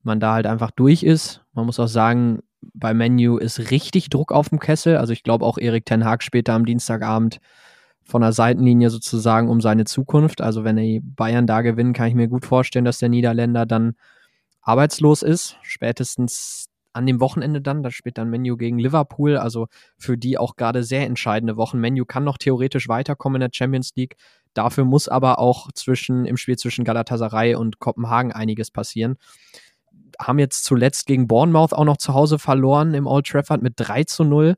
man 0.04 0.20
da 0.20 0.34
halt 0.34 0.46
einfach 0.46 0.72
durch 0.72 1.04
ist. 1.04 1.44
Man 1.54 1.66
muss 1.66 1.80
auch 1.80 1.88
sagen, 1.88 2.40
bei 2.74 2.94
Menu 2.94 3.38
ist 3.38 3.72
richtig 3.72 4.10
Druck 4.10 4.32
auf 4.32 4.50
dem 4.50 4.60
Kessel. 4.60 4.98
Also 4.98 5.14
ich 5.14 5.24
glaube 5.24 5.46
auch 5.46 5.58
Erik 5.58 5.86
Ten 5.86 6.04
Hag 6.04 6.24
später 6.24 6.54
am 6.54 6.66
Dienstagabend 6.66 7.40
von 8.06 8.22
der 8.22 8.32
Seitenlinie 8.32 8.90
sozusagen 8.90 9.50
um 9.50 9.62
seine 9.62 9.86
Zukunft. 9.86 10.42
Also 10.42 10.64
wenn 10.64 10.78
die 10.78 11.02
Bayern 11.02 11.48
da 11.48 11.62
gewinnen, 11.62 11.94
kann 11.94 12.08
ich 12.08 12.14
mir 12.16 12.28
gut 12.28 12.46
vorstellen, 12.46 12.86
dass 12.86 13.00
der 13.00 13.10
Niederländer 13.10 13.66
dann 13.66 13.96
arbeitslos 14.62 15.24
ist, 15.24 15.58
spätestens 15.64 16.68
an 16.94 17.06
dem 17.06 17.20
Wochenende 17.20 17.62
dann, 17.62 17.84
da 17.84 17.92
spielt 17.92 18.18
dann 18.18 18.30
Menu 18.30 18.56
gegen 18.56 18.80
Liverpool, 18.80 19.38
also 19.38 19.68
für 19.98 20.18
die 20.18 20.38
auch 20.38 20.56
gerade 20.56 20.84
sehr 20.84 21.06
entscheidende 21.06 21.58
Wochen. 21.58 21.80
Menu 21.80 22.06
kann 22.06 22.24
noch 22.24 22.38
theoretisch 22.38 22.88
weiterkommen 22.88 23.42
in 23.42 23.50
der 23.50 23.56
Champions 23.56 23.92
League, 23.96 24.16
dafür 24.54 24.86
muss 24.86 25.10
aber 25.10 25.40
auch 25.40 25.72
zwischen 25.74 26.26
im 26.26 26.38
Spiel 26.38 26.58
zwischen 26.58 26.86
Galatasaray 26.86 27.56
und 27.56 27.80
Kopenhagen 27.80 28.32
einiges 28.32 28.72
passieren. 28.72 29.18
Haben 30.20 30.40
jetzt 30.40 30.64
zuletzt 30.64 31.06
gegen 31.06 31.28
Bournemouth 31.28 31.74
auch 31.74 31.84
noch 31.84 31.98
zu 31.98 32.14
Hause 32.14 32.40
verloren 32.40 32.94
im 32.94 33.08
Old 33.08 33.28
Trafford 33.28 33.62
mit 33.62 33.74
3 33.76 34.06
zu 34.06 34.24
0 34.24 34.56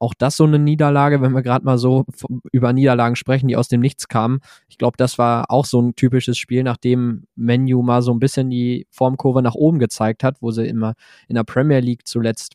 auch 0.00 0.14
das 0.14 0.36
so 0.36 0.44
eine 0.44 0.58
Niederlage, 0.58 1.20
wenn 1.20 1.32
wir 1.32 1.42
gerade 1.42 1.64
mal 1.64 1.78
so 1.78 2.04
über 2.52 2.72
Niederlagen 2.72 3.16
sprechen, 3.16 3.48
die 3.48 3.56
aus 3.56 3.68
dem 3.68 3.80
Nichts 3.80 4.08
kamen. 4.08 4.40
Ich 4.68 4.78
glaube, 4.78 4.96
das 4.96 5.18
war 5.18 5.50
auch 5.50 5.64
so 5.64 5.80
ein 5.80 5.94
typisches 5.96 6.38
Spiel, 6.38 6.62
nachdem 6.62 7.24
Menu 7.36 7.82
mal 7.82 8.02
so 8.02 8.12
ein 8.12 8.20
bisschen 8.20 8.50
die 8.50 8.86
Formkurve 8.90 9.42
nach 9.42 9.54
oben 9.54 9.78
gezeigt 9.78 10.24
hat, 10.24 10.36
wo 10.40 10.50
sie 10.50 10.66
immer 10.66 10.94
in 11.28 11.34
der 11.34 11.44
Premier 11.44 11.80
League 11.80 12.06
zuletzt 12.06 12.54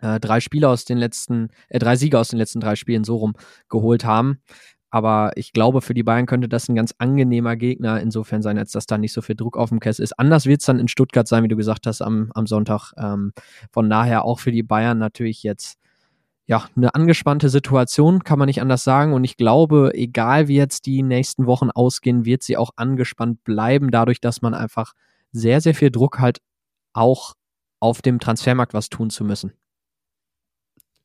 äh, 0.00 0.20
drei 0.20 0.40
Spiele 0.40 0.68
aus 0.68 0.84
den 0.84 0.98
letzten, 0.98 1.48
äh, 1.68 1.78
drei 1.78 1.96
Siege 1.96 2.18
aus 2.18 2.28
den 2.28 2.38
letzten 2.38 2.60
drei 2.60 2.76
Spielen 2.76 3.04
so 3.04 3.16
rum 3.16 3.34
geholt 3.68 4.04
haben. 4.04 4.40
Aber 4.90 5.32
ich 5.34 5.52
glaube, 5.52 5.80
für 5.80 5.92
die 5.92 6.04
Bayern 6.04 6.26
könnte 6.26 6.48
das 6.48 6.68
ein 6.68 6.76
ganz 6.76 6.94
angenehmer 6.98 7.56
Gegner 7.56 8.00
insofern 8.00 8.42
sein, 8.42 8.58
als 8.58 8.70
dass 8.70 8.86
da 8.86 8.96
nicht 8.96 9.12
so 9.12 9.22
viel 9.22 9.34
Druck 9.34 9.56
auf 9.56 9.70
dem 9.70 9.80
Kessel 9.80 10.04
ist. 10.04 10.16
Anders 10.20 10.46
wird 10.46 10.60
es 10.60 10.66
dann 10.66 10.78
in 10.78 10.86
Stuttgart 10.86 11.26
sein, 11.26 11.42
wie 11.42 11.48
du 11.48 11.56
gesagt 11.56 11.88
hast, 11.88 12.00
am, 12.00 12.30
am 12.32 12.46
Sonntag. 12.46 12.92
Ähm, 12.96 13.32
von 13.72 13.90
daher 13.90 14.24
auch 14.24 14.38
für 14.38 14.52
die 14.52 14.62
Bayern 14.62 14.98
natürlich 14.98 15.42
jetzt 15.42 15.78
ja, 16.46 16.68
eine 16.76 16.94
angespannte 16.94 17.48
Situation, 17.48 18.22
kann 18.22 18.38
man 18.38 18.46
nicht 18.46 18.60
anders 18.60 18.84
sagen. 18.84 19.14
Und 19.14 19.24
ich 19.24 19.36
glaube, 19.36 19.92
egal 19.94 20.48
wie 20.48 20.56
jetzt 20.56 20.86
die 20.86 21.02
nächsten 21.02 21.46
Wochen 21.46 21.70
ausgehen, 21.70 22.24
wird 22.24 22.42
sie 22.42 22.56
auch 22.56 22.70
angespannt 22.76 23.42
bleiben, 23.44 23.90
dadurch, 23.90 24.20
dass 24.20 24.42
man 24.42 24.52
einfach 24.52 24.92
sehr, 25.32 25.60
sehr 25.60 25.74
viel 25.74 25.90
Druck 25.90 26.18
halt 26.18 26.40
auch 26.92 27.34
auf 27.80 28.02
dem 28.02 28.20
Transfermarkt 28.20 28.74
was 28.74 28.88
tun 28.88 29.10
zu 29.10 29.24
müssen. 29.24 29.52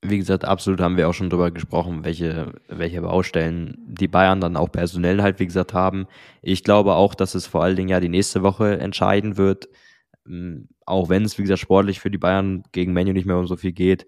Wie 0.02 0.18
gesagt, 0.18 0.46
absolut 0.46 0.80
haben 0.80 0.96
wir 0.96 1.10
auch 1.10 1.14
schon 1.14 1.30
drüber 1.30 1.52
gesprochen, 1.52 2.06
welche, 2.06 2.54
welche 2.70 3.02
Baustellen 3.02 3.78
die 3.86 4.08
Bayern 4.08 4.40
dann 4.40 4.56
auch 4.56 4.72
personell 4.72 5.22
halt, 5.22 5.40
wie 5.40 5.46
gesagt, 5.46 5.74
haben. 5.74 6.08
Ich 6.42 6.64
glaube 6.64 6.96
auch, 6.96 7.16
dass 7.16 7.36
es 7.36 7.48
vor 7.48 7.64
allen 7.64 7.76
Dingen 7.76 7.90
ja 7.90 8.00
die 8.00 8.08
nächste 8.08 8.42
Woche 8.42 8.80
entscheiden 8.80 9.36
wird. 9.36 9.68
Ähm, 10.26 10.70
auch 10.86 11.10
wenn 11.10 11.26
es, 11.26 11.38
wie 11.38 11.42
gesagt, 11.42 11.60
sportlich 11.60 12.00
für 12.00 12.12
die 12.12 12.18
Bayern 12.18 12.64
gegen 12.72 12.94
Menu 12.94 13.12
nicht 13.12 13.26
mehr 13.26 13.38
um 13.38 13.48
so 13.48 13.58
viel 13.58 13.74
geht. 13.74 14.06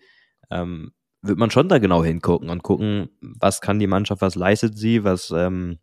Ähm, 0.50 0.94
wird 1.22 1.38
man 1.38 1.52
schon 1.52 1.70
da 1.70 1.78
genau 1.78 2.04
hingucken 2.04 2.50
und 2.50 2.64
gucken, 2.64 3.10
was 3.22 3.62
kann 3.62 3.80
die 3.80 3.88
Mannschaft, 3.88 4.22
was 4.22 4.36
leistet 4.36 4.78
sie, 4.78 5.04
was, 5.04 5.32
ähm, 5.32 5.80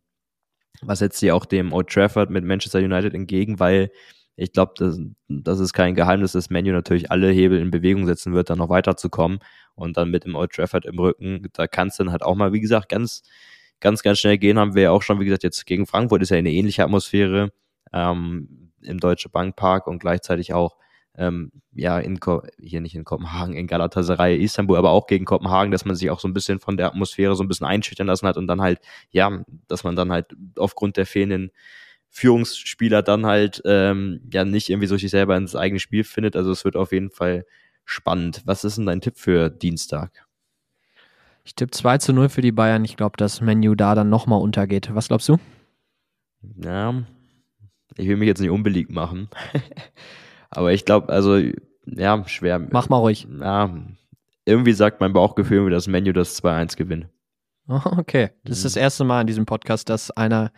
was 0.83 1.01
setzt 1.01 1.19
sie 1.19 1.33
auch 1.33 1.45
dem 1.45 1.73
Old 1.73 1.89
Trafford 1.89 2.31
mit 2.31 2.45
Manchester 2.45 2.81
United 2.81 3.15
entgegen, 3.15 3.61
weil 3.61 3.91
ich 4.37 4.53
glaube, 4.53 4.73
das, 4.77 5.01
das 5.29 5.59
ist 5.59 5.73
kein 5.73 5.97
Geheimnis, 5.97 6.33
dass 6.33 6.51
Menu 6.51 6.73
natürlich 6.73 7.11
alle 7.11 7.31
Hebel 7.31 7.59
in 7.61 7.73
Bewegung 7.73 8.07
setzen 8.07 8.35
wird, 8.35 8.51
dann 8.51 8.59
noch 8.59 8.69
weiterzukommen 8.69 9.41
und 9.75 9.97
dann 9.97 10.11
mit 10.11 10.25
dem 10.25 10.37
Old 10.37 10.53
Trafford 10.53 10.87
im 10.87 10.99
Rücken, 10.99 11.49
da 11.55 11.67
kann 11.67 11.89
es 11.89 11.97
dann 11.97 12.13
halt 12.13 12.23
auch 12.23 12.37
mal, 12.37 12.53
wie 12.53 12.61
gesagt, 12.61 12.89
ganz, 12.89 13.23
ganz, 13.81 14.03
ganz 14.03 14.19
schnell 14.19 14.39
gehen, 14.39 14.59
haben 14.59 14.75
wir 14.75 14.83
ja 14.85 14.91
auch 14.93 15.03
schon, 15.03 15.21
wie 15.21 15.25
gesagt, 15.25 15.43
jetzt 15.43 15.67
gegen 15.67 15.87
Frankfurt 15.87 16.23
ist 16.23 16.31
ja 16.31 16.37
eine 16.37 16.53
ähnliche 16.53 16.85
Atmosphäre 16.85 17.53
ähm, 17.93 18.73
im 18.83 19.01
Deutsche 19.01 19.29
Bank 19.29 19.57
Park 19.57 19.89
und 19.89 19.99
gleichzeitig 19.99 20.53
auch 20.53 20.77
ähm, 21.19 21.51
ja, 21.75 21.99
in 21.99 22.19
hier 22.61 22.81
nicht 22.81 22.95
in 22.95 23.05
Kopenhagen, 23.05 23.55
in 23.55 23.67
Galatasaray, 23.67 24.37
Istanbul, 24.37 24.79
aber 24.79 24.91
auch 24.91 25.09
gegen 25.09 25.25
Kopenhagen, 25.25 25.73
dass 25.73 25.85
man 25.85 25.97
sich 25.97 26.11
auch 26.11 26.21
so 26.21 26.29
ein 26.29 26.33
bisschen 26.33 26.61
von 26.61 26.77
der 26.77 26.87
Atmosphäre 26.87 27.35
so 27.35 27.43
ein 27.43 27.49
bisschen 27.49 27.67
einschüchtern 27.67 28.07
lassen 28.07 28.27
hat 28.27 28.37
und 28.37 28.47
dann 28.47 28.63
halt, 28.63 28.81
ja, 29.11 29.45
dass 29.67 29.83
man 29.83 29.97
dann 29.97 30.13
halt 30.13 30.37
aufgrund 30.57 30.97
der 30.97 31.07
fehlenden 31.07 31.51
Führungsspieler 32.09 33.03
dann 33.03 33.27
halt 33.27 33.61
ähm, 33.65 34.21
ja 34.33 34.45
nicht 34.45 34.71
irgendwie 34.71 34.87
so 34.87 34.97
sich 34.97 35.11
selber 35.11 35.37
ins 35.37 35.57
eigene 35.57 35.81
Spiel 35.81 36.05
findet. 36.05 36.37
Also 36.37 36.53
es 36.53 36.65
wird 36.65 36.77
auf 36.77 36.93
jeden 36.93 37.11
Fall 37.11 37.45
spannend. 37.85 38.43
Was 38.45 38.65
ist 38.65 38.79
denn 38.79 38.87
dein 38.87 39.01
Tipp 39.01 39.19
für 39.19 39.51
Dienstag? 39.51 40.27
Ich 41.45 41.55
tippe 41.55 41.73
2 41.73 41.99
zu 41.99 42.13
0 42.13 42.29
für 42.29 42.43
die 42.43 42.53
Bayern. 42.53 42.85
Ich 42.85 42.97
glaube, 42.97 43.17
dass 43.17 43.41
Menu 43.41 43.75
da 43.75 43.95
dann 43.95 44.09
nochmal 44.09 44.41
untergeht. 44.41 44.95
Was 44.95 45.09
glaubst 45.09 45.29
du? 45.29 45.39
Ja, 46.63 47.03
ich 47.97 48.07
will 48.07 48.17
mich 48.17 48.29
jetzt 48.29 48.41
nicht 48.41 48.51
unbeliebt 48.51 48.93
machen. 48.93 49.29
Aber 50.51 50.73
ich 50.73 50.85
glaube, 50.85 51.11
also, 51.11 51.41
ja, 51.87 52.25
schwer. 52.27 52.59
Mach 52.71 52.89
mal 52.89 52.99
ruhig. 52.99 53.27
Ja, 53.41 53.71
irgendwie 54.45 54.73
sagt 54.73 55.01
mein 55.01 55.13
Bauchgefühl 55.13 55.63
mir, 55.63 55.71
dass 55.71 55.89
Menu 55.89 56.13
das 56.13 56.43
2-1 56.43 56.77
gewinnt. 56.77 57.07
Okay, 57.69 58.31
das 58.45 58.57
ist 58.59 58.65
das 58.65 58.77
erste 58.77 59.05
Mal 59.05 59.21
in 59.21 59.27
diesem 59.27 59.45
Podcast, 59.45 59.91
dass 59.91 60.11
einer 60.11 60.53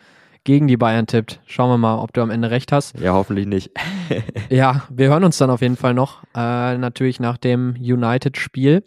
gegen 0.45 0.67
die 0.67 0.77
Bayern 0.77 1.07
tippt. 1.07 1.41
Schauen 1.45 1.69
wir 1.69 1.77
mal, 1.77 1.97
ob 1.97 2.13
du 2.13 2.21
am 2.21 2.29
Ende 2.29 2.49
recht 2.49 2.71
hast. 2.71 2.97
Ja, 2.99 3.13
hoffentlich 3.13 3.47
nicht. 3.47 3.71
ja, 4.49 4.83
wir 4.89 5.09
hören 5.09 5.23
uns 5.23 5.37
dann 5.37 5.49
auf 5.49 5.61
jeden 5.61 5.77
Fall 5.77 5.93
noch. 5.93 6.23
Äh, 6.35 6.77
natürlich 6.77 7.19
nach 7.19 7.37
dem 7.37 7.75
United-Spiel 7.77 8.83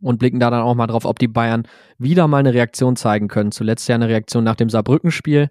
und 0.00 0.18
blicken 0.18 0.40
da 0.40 0.50
dann 0.50 0.62
auch 0.62 0.74
mal 0.74 0.86
drauf, 0.86 1.04
ob 1.04 1.18
die 1.18 1.28
Bayern 1.28 1.66
wieder 1.98 2.28
mal 2.28 2.38
eine 2.38 2.54
Reaktion 2.54 2.96
zeigen 2.96 3.28
können. 3.28 3.52
Zuletzt 3.52 3.88
ja 3.88 3.94
eine 3.94 4.08
Reaktion 4.08 4.44
nach 4.44 4.56
dem 4.56 4.68
Saarbrücken-Spiel 4.68 5.50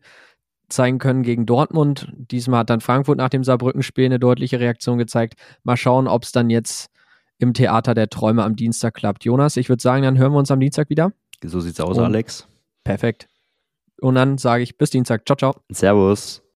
zeigen 0.69 0.99
können 0.99 1.23
gegen 1.23 1.45
Dortmund. 1.45 2.11
Diesmal 2.15 2.61
hat 2.61 2.69
dann 2.69 2.81
Frankfurt 2.81 3.17
nach 3.17 3.29
dem 3.29 3.43
Saarbrücken-Spiel 3.43 4.05
eine 4.05 4.19
deutliche 4.19 4.59
Reaktion 4.59 4.97
gezeigt. 4.97 5.35
Mal 5.63 5.77
schauen, 5.77 6.07
ob 6.07 6.23
es 6.23 6.31
dann 6.31 6.49
jetzt 6.49 6.89
im 7.37 7.53
Theater 7.53 7.93
der 7.93 8.09
Träume 8.09 8.43
am 8.43 8.55
Dienstag 8.55 8.93
klappt. 8.93 9.25
Jonas, 9.25 9.57
ich 9.57 9.69
würde 9.69 9.81
sagen, 9.81 10.03
dann 10.03 10.17
hören 10.17 10.31
wir 10.31 10.39
uns 10.39 10.51
am 10.51 10.59
Dienstag 10.59 10.89
wieder. 10.89 11.11
So 11.43 11.59
sieht's 11.59 11.79
aus, 11.79 11.97
Und 11.97 12.03
Alex. 12.03 12.47
Perfekt. 12.83 13.27
Und 13.99 14.15
dann 14.15 14.37
sage 14.37 14.63
ich 14.63 14.77
bis 14.77 14.89
Dienstag. 14.89 15.25
Ciao, 15.25 15.35
ciao. 15.35 15.55
Servus. 15.69 16.43